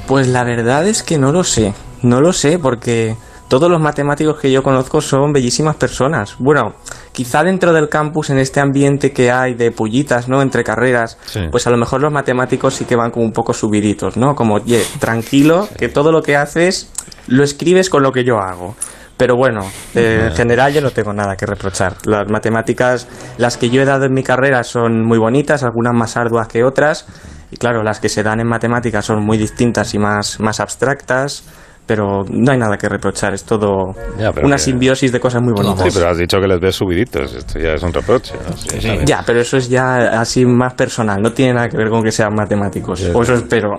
Pues 0.06 0.28
la 0.28 0.44
verdad 0.44 0.86
es 0.86 1.02
que 1.02 1.18
no 1.18 1.32
lo 1.32 1.44
sé, 1.44 1.74
no 2.02 2.20
lo 2.20 2.32
sé 2.32 2.58
porque 2.58 3.16
todos 3.48 3.70
los 3.70 3.80
matemáticos 3.80 4.38
que 4.40 4.50
yo 4.50 4.62
conozco 4.62 5.00
son 5.00 5.32
bellísimas 5.32 5.76
personas. 5.76 6.36
Bueno, 6.38 6.74
quizá 7.12 7.42
dentro 7.42 7.72
del 7.72 7.88
campus, 7.88 8.30
en 8.30 8.38
este 8.38 8.60
ambiente 8.60 9.12
que 9.12 9.30
hay 9.30 9.54
de 9.54 9.70
pullitas, 9.70 10.28
¿no? 10.28 10.42
Entre 10.42 10.64
carreras, 10.64 11.18
Sí. 11.26 11.40
pues 11.50 11.66
a 11.66 11.70
lo 11.70 11.76
mejor 11.76 12.00
los 12.00 12.12
matemáticos 12.12 12.74
sí 12.74 12.84
que 12.84 12.96
van 12.96 13.10
como 13.10 13.24
un 13.24 13.32
poco 13.32 13.52
subiditos, 13.54 14.16
¿no? 14.16 14.34
Como, 14.34 14.56
oye, 14.56 14.82
tranquilo, 14.98 15.68
que 15.78 15.88
todo 15.88 16.10
lo 16.12 16.22
que 16.22 16.36
haces 16.36 16.90
lo 17.28 17.42
escribes 17.44 17.88
con 17.90 18.02
lo 18.02 18.12
que 18.12 18.24
yo 18.24 18.38
hago. 18.38 18.74
Pero 19.16 19.36
bueno, 19.36 19.60
eh, 19.94 20.26
en 20.30 20.36
general 20.36 20.72
yo 20.72 20.80
no 20.80 20.90
tengo 20.90 21.12
nada 21.12 21.36
que 21.36 21.46
reprochar. 21.46 21.94
Las 22.04 22.28
matemáticas, 22.28 23.06
las 23.38 23.56
que 23.56 23.70
yo 23.70 23.80
he 23.80 23.84
dado 23.84 24.06
en 24.06 24.12
mi 24.12 24.24
carrera 24.24 24.64
son 24.64 25.04
muy 25.06 25.18
bonitas, 25.18 25.62
algunas 25.62 25.94
más 25.94 26.16
arduas 26.16 26.48
que 26.48 26.64
otras. 26.64 27.06
Y 27.50 27.56
claro, 27.56 27.82
las 27.82 28.00
que 28.00 28.08
se 28.08 28.22
dan 28.22 28.40
en 28.40 28.48
matemáticas 28.48 29.04
son 29.04 29.24
muy 29.24 29.38
distintas 29.38 29.94
y 29.94 29.98
más, 29.98 30.40
más 30.40 30.60
abstractas. 30.60 31.44
Pero 31.86 32.22
no 32.30 32.50
hay 32.50 32.56
nada 32.58 32.78
que 32.78 32.88
reprochar, 32.88 33.34
es 33.34 33.44
todo 33.44 33.92
Ya, 34.18 34.30
una 34.42 34.56
que- 34.56 34.62
simbiosis 34.62 35.12
de 35.12 35.20
cosas 35.20 35.42
muy 35.42 35.52
bonitas. 35.52 35.82
Sí, 35.92 35.98
pero 35.98 36.10
has 36.10 36.16
dicho 36.16 36.38
que 36.40 36.46
les 36.46 36.58
ves 36.58 36.74
subiditos. 36.76 37.34
Esto 37.34 37.58
ya 37.58 37.74
es 37.74 37.82
un 37.82 37.92
reproche. 37.92 38.32
Sí. 38.56 38.88
Ya, 39.04 39.22
pero 39.26 39.42
eso 39.42 39.58
es 39.58 39.68
ya 39.68 40.18
así 40.18 40.46
más 40.46 40.72
personal, 40.72 41.20
no 41.20 41.32
tiene 41.34 41.52
nada 41.52 41.68
que 41.68 41.76
ver 41.76 41.90
con 41.90 42.02
que 42.02 42.10
sean 42.10 42.34
matemáticos. 42.34 43.00
Ya, 43.00 43.12
O 43.12 43.22
eso 43.22 43.34
espero. 43.34 43.72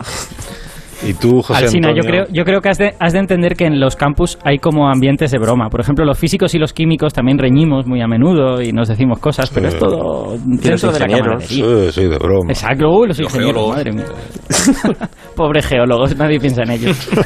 Y 1.05 1.13
tú, 1.13 1.41
José 1.41 1.65
Alsina, 1.65 1.93
yo 1.95 2.01
creo, 2.01 2.25
yo 2.31 2.43
creo 2.43 2.61
que 2.61 2.69
has 2.69 2.77
de, 2.77 2.93
has 2.99 3.13
de 3.13 3.19
entender 3.19 3.55
que 3.55 3.65
en 3.65 3.79
los 3.79 3.95
campus 3.95 4.37
hay 4.43 4.57
como 4.57 4.89
ambientes 4.89 5.31
de 5.31 5.37
broma. 5.37 5.69
Por 5.69 5.81
ejemplo, 5.81 6.03
los 6.05 6.17
físicos 6.17 6.55
y 6.55 6.57
los 6.57 6.73
químicos 6.73 7.13
también 7.13 7.37
reñimos 7.37 7.85
muy 7.85 8.01
a 8.01 8.07
menudo 8.07 8.61
y 8.61 8.71
nos 8.71 8.87
decimos 8.87 9.19
cosas, 9.19 9.49
pero 9.51 9.67
es 9.67 9.77
todo 9.77 10.37
dentro 10.45 10.91
de 10.91 10.99
la 10.99 11.05
camaradería. 11.07 11.47
Sí, 11.47 11.91
sí, 11.91 12.03
de 12.05 12.17
broma. 12.17 12.49
Exacto, 12.51 12.89
uy, 12.89 13.07
los 13.07 13.19
Los 13.19 13.33
ingenieros, 13.33 13.53
geólogos. 13.53 13.75
madre 13.75 13.91
mía. 13.91 14.05
Pobres 15.35 15.65
geólogos, 15.67 16.15
nadie 16.17 16.39
piensa 16.39 16.63
en 16.63 16.71
ellos. 16.71 17.09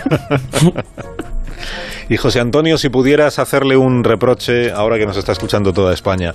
Y 2.09 2.17
José 2.17 2.39
Antonio, 2.39 2.77
si 2.79 2.89
pudieras 2.89 3.37
hacerle 3.37 3.77
un 3.77 4.03
reproche, 4.03 4.71
ahora 4.71 4.97
que 4.97 5.05
nos 5.05 5.15
está 5.15 5.31
escuchando 5.31 5.71
toda 5.71 5.93
España, 5.93 6.33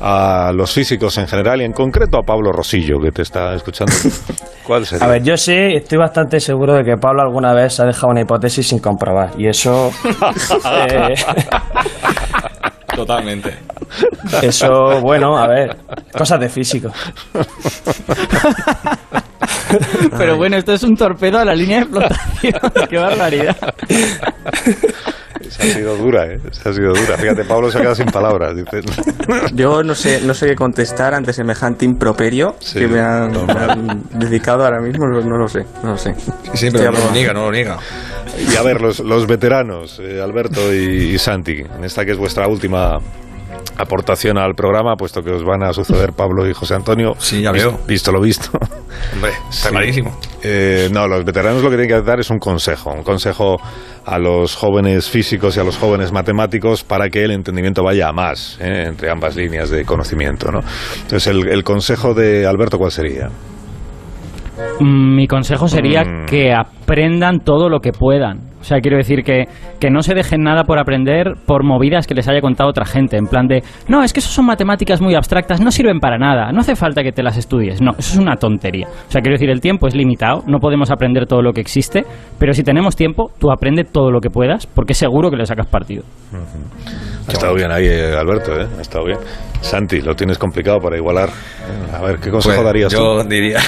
a 0.00 0.50
los 0.54 0.72
físicos 0.72 1.18
en 1.18 1.28
general 1.28 1.60
y 1.60 1.64
en 1.64 1.72
concreto 1.72 2.18
a 2.18 2.22
Pablo 2.22 2.52
Rosillo, 2.52 2.98
que 2.98 3.10
te 3.10 3.20
está 3.20 3.54
escuchando, 3.54 3.92
¿cuál 4.66 4.86
sería? 4.86 5.04
A 5.06 5.10
ver, 5.10 5.22
yo 5.22 5.36
sí 5.36 5.52
estoy 5.52 5.98
bastante 5.98 6.40
seguro 6.40 6.74
de 6.74 6.84
que 6.84 6.96
Pablo 6.96 7.20
alguna 7.20 7.52
vez 7.52 7.78
ha 7.80 7.84
dejado 7.84 8.08
una 8.08 8.22
hipótesis 8.22 8.66
sin 8.66 8.78
comprobar. 8.78 9.38
Y 9.38 9.46
eso. 9.46 9.92
eh, 10.64 11.14
Totalmente. 12.94 13.54
eso, 14.42 15.00
bueno, 15.00 15.36
a 15.38 15.46
ver. 15.48 15.76
Cosas 16.16 16.40
de 16.40 16.48
físico. 16.48 16.90
Pero 20.18 20.36
bueno, 20.36 20.56
esto 20.56 20.72
es 20.72 20.82
un 20.82 20.96
torpedo 20.96 21.38
a 21.38 21.44
la 21.44 21.54
línea 21.54 21.80
de 21.80 21.86
flotación. 21.86 22.54
Qué 22.90 22.98
barbaridad. 22.98 23.56
Esa 25.40 25.62
ha 25.62 25.66
sido 25.66 25.96
dura, 25.96 26.26
¿eh? 26.26 26.38
Esa 26.50 26.70
ha 26.70 26.72
sido 26.72 26.92
dura. 26.92 27.16
Fíjate, 27.16 27.44
Pablo 27.44 27.70
se 27.70 27.78
ha 27.78 27.80
quedado 27.80 27.96
sin 27.96 28.06
palabras. 28.06 28.54
Dice. 28.54 28.80
Yo 29.54 29.82
no 29.82 29.94
sé, 29.94 30.20
no 30.22 30.34
sé 30.34 30.48
qué 30.48 30.54
contestar 30.54 31.14
ante 31.14 31.32
semejante 31.32 31.84
improperio 31.84 32.54
Sí, 32.60 32.80
que 32.80 32.88
me 32.88 33.00
han, 33.00 33.32
normal. 33.32 33.78
me 33.82 33.92
han 33.92 34.02
dedicado 34.12 34.64
ahora 34.64 34.80
mismo, 34.80 35.06
no, 35.06 35.20
no 35.20 35.36
lo 35.38 35.48
sé, 35.48 35.60
no 35.82 35.92
lo 35.92 35.98
sé. 35.98 36.14
Sí, 36.54 36.68
pero 36.70 36.92
no 36.92 36.98
lo 37.00 37.10
niega, 37.12 37.32
no 37.32 37.44
lo 37.46 37.50
niega. 37.52 37.78
Y 38.52 38.56
a 38.56 38.62
ver, 38.62 38.80
los, 38.80 39.00
los 39.00 39.26
veteranos, 39.26 40.00
eh, 40.00 40.20
Alberto 40.20 40.72
y, 40.74 41.14
y 41.14 41.18
Santi, 41.18 41.60
en 41.60 41.84
esta 41.84 42.04
que 42.04 42.12
es 42.12 42.18
vuestra 42.18 42.46
última 42.48 42.98
aportación 43.76 44.38
al 44.38 44.54
programa, 44.54 44.94
puesto 44.96 45.22
que 45.22 45.30
os 45.30 45.42
van 45.44 45.62
a 45.62 45.72
suceder 45.72 46.12
Pablo 46.12 46.48
y 46.48 46.52
José 46.52 46.74
Antonio. 46.74 47.14
Sí, 47.18 47.42
ya 47.42 47.52
veo. 47.52 47.78
Visto 47.86 48.12
lo 48.12 48.20
visto. 48.20 48.50
Hombre, 49.14 49.30
está 49.50 49.68
Sí. 49.68 49.68
clarísimo. 49.68 50.18
Eh, 50.42 50.88
no, 50.92 51.06
los 51.06 51.24
veteranos 51.24 51.62
lo 51.62 51.70
que 51.70 51.76
tienen 51.76 51.96
que 52.00 52.06
dar 52.06 52.20
es 52.20 52.30
un 52.30 52.38
consejo, 52.38 52.90
un 52.92 53.02
consejo 53.02 53.56
a 54.04 54.18
los 54.18 54.54
jóvenes 54.56 55.08
físicos 55.08 55.56
y 55.56 55.60
a 55.60 55.64
los 55.64 55.76
jóvenes 55.76 56.12
matemáticos 56.12 56.84
para 56.84 57.08
que 57.08 57.22
el 57.24 57.30
entendimiento 57.32 57.82
vaya 57.82 58.08
a 58.08 58.12
más 58.12 58.58
eh, 58.60 58.84
entre 58.88 59.10
ambas 59.10 59.36
líneas 59.36 59.70
de 59.70 59.84
conocimiento. 59.84 60.50
¿no? 60.50 60.60
Entonces, 61.02 61.26
el, 61.28 61.48
el 61.48 61.62
consejo 61.64 62.14
de 62.14 62.46
Alberto, 62.46 62.78
¿cuál 62.78 62.90
sería? 62.90 63.28
Mm, 64.80 65.10
Mi 65.16 65.26
consejo 65.26 65.68
sería 65.68 66.02
Mm. 66.04 66.26
que 66.26 66.52
aprendan 66.54 67.40
todo 67.40 67.68
lo 67.68 67.80
que 67.80 67.92
puedan. 67.92 68.48
O 68.60 68.64
sea, 68.64 68.78
quiero 68.80 68.96
decir 68.98 69.22
que, 69.22 69.44
que 69.78 69.90
no 69.90 70.02
se 70.02 70.14
dejen 70.14 70.42
nada 70.42 70.64
por 70.64 70.78
aprender 70.78 71.34
por 71.46 71.64
movidas 71.64 72.06
que 72.06 72.14
les 72.14 72.28
haya 72.28 72.40
contado 72.40 72.68
otra 72.70 72.84
gente. 72.86 73.16
En 73.16 73.26
plan 73.26 73.46
de, 73.46 73.62
no, 73.88 74.02
es 74.02 74.12
que 74.12 74.20
eso 74.20 74.30
son 74.30 74.46
matemáticas 74.46 75.00
muy 75.00 75.14
abstractas, 75.14 75.60
no 75.60 75.70
sirven 75.70 75.98
para 75.98 76.18
nada, 76.18 76.52
no 76.52 76.60
hace 76.60 76.76
falta 76.76 77.02
que 77.02 77.12
te 77.12 77.22
las 77.22 77.36
estudies. 77.38 77.80
No, 77.82 77.92
eso 77.92 78.14
es 78.14 78.16
una 78.18 78.36
tontería. 78.36 78.86
O 78.86 79.10
sea, 79.10 79.20
quiero 79.22 79.34
decir, 79.34 79.50
el 79.50 79.60
tiempo 79.60 79.86
es 79.88 79.94
limitado, 79.94 80.42
no 80.46 80.58
podemos 80.58 80.90
aprender 80.90 81.26
todo 81.26 81.42
lo 81.42 81.52
que 81.52 81.60
existe, 81.60 82.04
pero 82.38 82.52
si 82.54 82.62
tenemos 82.62 82.96
tiempo, 82.96 83.30
tú 83.38 83.50
aprende 83.50 83.84
todo 83.84 84.10
lo 84.10 84.20
que 84.20 84.30
puedas, 84.30 84.66
porque 84.66 84.92
seguro 84.94 85.30
que 85.30 85.36
le 85.36 85.46
sacas 85.46 85.66
partido. 85.66 86.04
Ha 87.28 87.32
estado 87.32 87.54
bien 87.54 87.70
ahí, 87.72 87.86
eh, 87.86 88.14
Alberto, 88.18 88.52
¿eh? 88.60 88.66
ha 88.78 88.80
estado 88.80 89.04
bien. 89.06 89.18
Santi, 89.60 90.00
lo 90.02 90.14
tienes 90.14 90.38
complicado 90.38 90.78
para 90.80 90.96
igualar. 90.96 91.28
A 91.94 92.02
ver, 92.02 92.18
¿qué 92.18 92.30
consejo 92.30 92.56
Pues, 92.56 92.64
darías 92.64 92.92
yo 92.92 93.22
tú? 93.22 93.28
diría. 93.28 93.58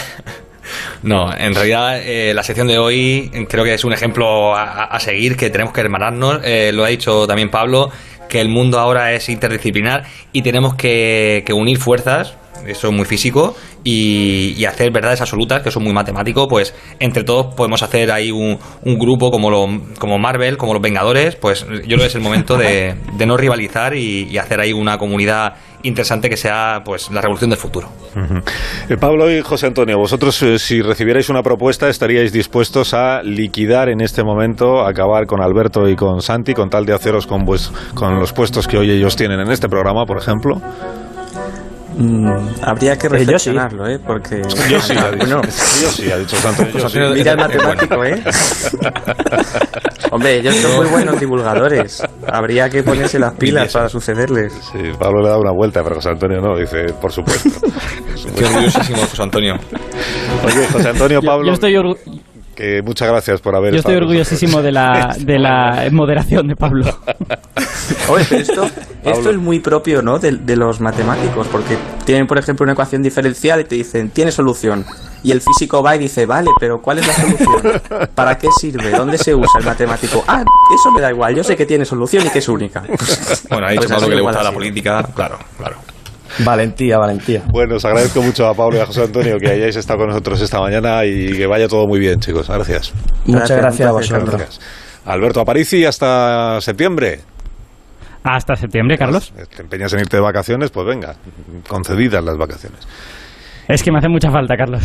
No, 1.03 1.37
en 1.37 1.55
realidad 1.55 2.01
eh, 2.01 2.33
la 2.35 2.43
sección 2.43 2.69
de 2.69 2.79
hoy 2.79 3.31
creo 3.49 3.65
que 3.65 3.75
es 3.75 3.85
un 3.85 3.93
ejemplo 3.93 4.55
a, 4.55 4.85
a 4.85 5.01
seguir, 5.01 5.37
que 5.37 5.51
tenemos 5.51 5.73
que 5.73 5.81
hermanarnos. 5.81 6.41
Eh, 6.45 6.71
lo 6.73 6.85
ha 6.85 6.89
dicho 6.89 7.27
también 7.27 7.51
Pablo, 7.51 7.91
que 8.29 8.41
el 8.41 8.49
mundo 8.49 8.79
ahora 8.79 9.13
es 9.13 9.29
interdisciplinar 9.29 10.05
y 10.33 10.43
tenemos 10.43 10.75
que, 10.75 11.43
que 11.45 11.53
unir 11.53 11.79
fuerzas. 11.79 12.35
Eso 12.67 12.89
es 12.89 12.95
muy 12.95 13.05
físico 13.05 13.57
y, 13.85 14.55
y 14.57 14.65
hacer 14.65 14.91
verdades 14.93 15.21
absolutas, 15.21 15.63
que 15.63 15.69
es 15.71 15.77
muy 15.79 15.93
matemático. 15.93 16.47
Pues 16.49 16.75
entre 17.01 17.25
todos 17.25 17.55
podemos 17.55 17.83
hacer 17.83 18.11
ahí 18.13 18.31
un, 18.31 18.59
un 18.85 18.99
grupo 18.99 19.31
como, 19.31 19.51
lo, 19.51 19.67
como 19.99 20.19
Marvel, 20.19 20.57
como 20.57 20.73
los 20.75 20.83
Vengadores. 20.83 21.37
Pues 21.37 21.67
yo 21.69 21.81
creo 21.97 21.99
que 21.99 22.07
es 22.07 22.15
el 22.15 22.21
momento 22.23 22.57
de, 22.57 22.95
de 23.17 23.27
no 23.27 23.37
rivalizar 23.37 23.95
y, 23.97 24.29
y 24.31 24.39
hacer 24.39 24.61
ahí 24.61 24.73
una 24.73 24.99
comunidad 24.99 25.55
interesante 25.85 26.31
que 26.31 26.37
sea 26.37 26.83
pues 26.85 27.11
la 27.11 27.21
revolución 27.21 27.51
del 27.51 27.59
futuro. 27.59 27.89
Eh, 28.89 28.97
Pablo 28.97 29.29
y 29.37 29.41
José 29.43 29.67
Antonio, 29.67 29.99
vosotros 29.99 30.41
eh, 30.45 30.57
si 30.61 30.81
recibierais 30.81 31.29
una 31.29 31.43
propuesta 31.43 31.89
estaríais 31.89 32.33
dispuestos 32.33 32.95
a 32.95 33.21
liquidar 33.25 33.89
en 33.89 34.01
este 34.01 34.23
momento, 34.23 34.87
acabar 34.87 35.27
con 35.27 35.43
Alberto 35.43 35.89
y 35.89 35.97
con 35.97 36.23
Santi, 36.23 36.55
con 36.55 36.71
tal 36.71 36.87
de 36.87 36.93
haceros 36.95 37.27
con, 37.27 37.45
vues- 37.45 37.73
con 37.95 38.21
los 38.21 38.33
puestos 38.33 38.69
que 38.69 38.79
hoy 38.79 38.93
ellos 38.93 39.17
tienen 39.17 39.41
en 39.41 39.51
este 39.51 39.69
programa, 39.69 40.05
por 40.07 40.19
ejemplo. 40.19 40.61
Mm, 41.97 42.27
habría 42.63 42.97
que 42.97 43.07
Eh, 43.07 43.11
yo 43.11 43.17
reflexionarlo, 43.17 43.87
¿eh? 43.89 43.99
Porque... 43.99 44.43
Yo 44.69 44.81
sí, 44.81 44.93
ha 44.97 45.11
dicho, 45.11 45.17
Bueno, 45.27 45.43
yo 45.83 45.91
sí, 45.91 46.11
ha 46.11 46.19
dicho 46.19 46.37
Santi. 46.37 46.65
yo 46.79 46.89
sí. 46.89 46.99
Mira 47.15 47.33
el 47.33 47.39
matemático, 47.39 48.05
¿eh? 48.05 48.23
Hombre, 50.11 50.37
ellos 50.39 50.55
son 50.57 50.77
muy 50.77 50.87
buenos 50.87 51.19
divulgadores. 51.19 52.03
Habría 52.31 52.69
que 52.69 52.83
ponerse 52.83 53.19
las 53.19 53.33
pilas 53.35 53.73
para 53.73 53.89
sucederles. 53.89 54.53
Sí, 54.73 54.79
Pablo 54.99 55.23
le 55.23 55.29
da 55.31 55.39
una 55.39 55.53
vuelta, 55.53 55.83
pero 55.83 55.97
José 55.97 56.11
Antonio 56.11 56.41
no, 56.41 56.57
dice, 56.59 56.93
por 57.01 57.11
supuesto. 57.13 57.49
Por 57.61 58.19
supuesto. 58.19 58.49
orgullosísimo, 58.51 58.99
José 58.99 59.23
Antonio. 59.23 59.55
Oye, 60.45 60.67
José 60.71 60.89
Antonio, 60.91 61.21
Yo- 61.21 61.27
Pablo, 61.27 61.47
yo 61.47 61.53
estoy 61.55 61.75
orgu- 61.75 61.99
que 62.55 62.83
muchas 62.83 63.09
gracias 63.09 63.41
por 63.41 63.55
haber 63.57 63.73
Yo 63.73 63.79
estoy 63.79 63.95
orgullosísimo 63.97 64.63
de 64.63 64.73
la, 64.73 65.17
de 65.19 65.39
la 65.39 65.89
moderación 65.91 66.49
de 66.49 66.57
Pablo. 66.57 66.85
Oye, 68.09 68.25
pero 68.29 68.43
esto, 68.43 68.71
esto 69.05 69.31
es 69.31 69.37
muy 69.37 69.61
propio, 69.61 70.03
¿no? 70.03 70.19
De, 70.19 70.33
de 70.33 70.57
los 70.57 70.81
matemáticos, 70.81 71.47
porque 71.49 71.77
tienen, 72.05 72.27
por 72.27 72.39
ejemplo, 72.39 72.65
una 72.65 72.73
ecuación 72.73 73.03
diferencial 73.03 73.61
y 73.61 73.65
te 73.65 73.75
dicen, 73.77 74.11
tiene 74.11 74.31
solución. 74.33 74.85
Y 75.25 75.31
el 75.31 75.41
físico 75.41 75.83
va 75.83 75.95
y 75.97 76.01
dice, 76.01 76.27
vale, 76.27 76.51
pero 76.59 76.83
¿cuál 76.83 76.99
es 76.99 77.07
la 77.07 77.15
solución? 77.15 77.81
¿Para 78.15 78.37
qué 78.39 78.49
sirve? 78.61 78.91
¿Dónde 78.91 79.19
se 79.19 79.35
usa 79.35 79.61
el 79.61 79.65
matemático? 79.65 80.25
Ah, 80.27 80.43
eso 80.75 80.91
me 80.91 81.01
da 81.01 81.11
igual, 81.11 81.35
yo 81.35 81.45
sé 81.45 81.57
que 81.57 81.65
tiene 81.65 81.85
solución 81.85 82.27
y 82.27 82.31
que 82.31 82.41
es 82.41 82.49
única. 82.49 82.83
Bueno, 83.49 83.67
ha 83.67 83.71
dicho 83.71 83.83
Pues 83.83 83.93
Pablo 83.93 84.09
que 84.09 84.17
le 84.17 84.23
gusta 84.23 84.43
la 84.43 84.49
así. 84.49 84.55
política. 84.57 85.03
Claro, 85.15 85.39
claro. 85.59 85.77
Valentía, 86.39 86.99
valentía. 86.99 87.43
Bueno, 87.49 87.77
os 87.77 87.85
agradezco 87.85 88.23
mucho 88.23 88.47
a 88.47 88.55
Pablo 88.55 88.79
y 88.79 88.81
a 88.81 88.87
José 88.87 89.03
Antonio 89.05 89.39
que 89.39 89.51
hayáis 89.51 89.77
estado 89.77 90.01
con 90.01 90.09
nosotros 90.09 90.41
esta 90.41 90.61
mañana 90.61 91.05
y 91.05 91.33
que 91.37 91.47
vaya 91.47 91.69
todo 91.69 91.87
muy 91.87 92.01
bien, 92.01 92.21
chicos. 92.21 92.49
Gracias. 92.49 92.93
Muchas 93.27 93.51
Gracias, 93.51 93.59
gracias 93.59 93.89
a 93.89 93.93
vosotros. 93.93 94.31
Gracias. 94.31 94.61
Alberto 95.05 95.41
Aparici, 95.41 95.85
hasta 95.85 96.61
septiembre. 96.61 97.21
Hasta 98.25 98.55
septiembre, 98.55 98.97
Carlos. 98.97 99.33
¿Te 99.55 99.63
empeñas 99.63 99.93
en 99.95 100.01
irte 100.01 100.17
de 100.17 100.23
vacaciones? 100.23 100.71
Pues 100.71 100.87
venga, 100.87 101.17
concedidas 101.69 102.23
las 102.25 102.37
vacaciones. 102.37 102.87
Es 103.69 103.83
que 103.83 103.91
me 103.91 103.99
hace 103.99 104.09
mucha 104.09 104.31
falta, 104.31 104.57
Carlos. 104.57 104.83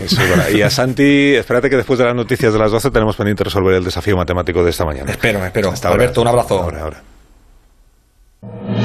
Eso 0.00 0.22
es 0.22 0.30
verdad. 0.30 0.48
Y 0.50 0.62
a 0.62 0.70
Santi, 0.70 1.34
espérate 1.34 1.70
que 1.70 1.76
después 1.76 1.98
de 1.98 2.04
las 2.04 2.14
noticias 2.14 2.52
de 2.52 2.58
las 2.58 2.70
12 2.70 2.90
tenemos 2.90 3.16
pendiente 3.16 3.44
resolver 3.44 3.74
el 3.74 3.84
desafío 3.84 4.16
matemático 4.16 4.62
de 4.62 4.70
esta 4.70 4.84
mañana. 4.84 5.10
Espero, 5.10 5.40
me 5.40 5.46
espero. 5.46 5.70
Hasta 5.70 5.88
ahora. 5.88 6.02
Alberto, 6.02 6.22
un 6.22 6.28
abrazo. 6.28 6.62
Ahora, 6.62 6.82
ahora. 6.82 7.02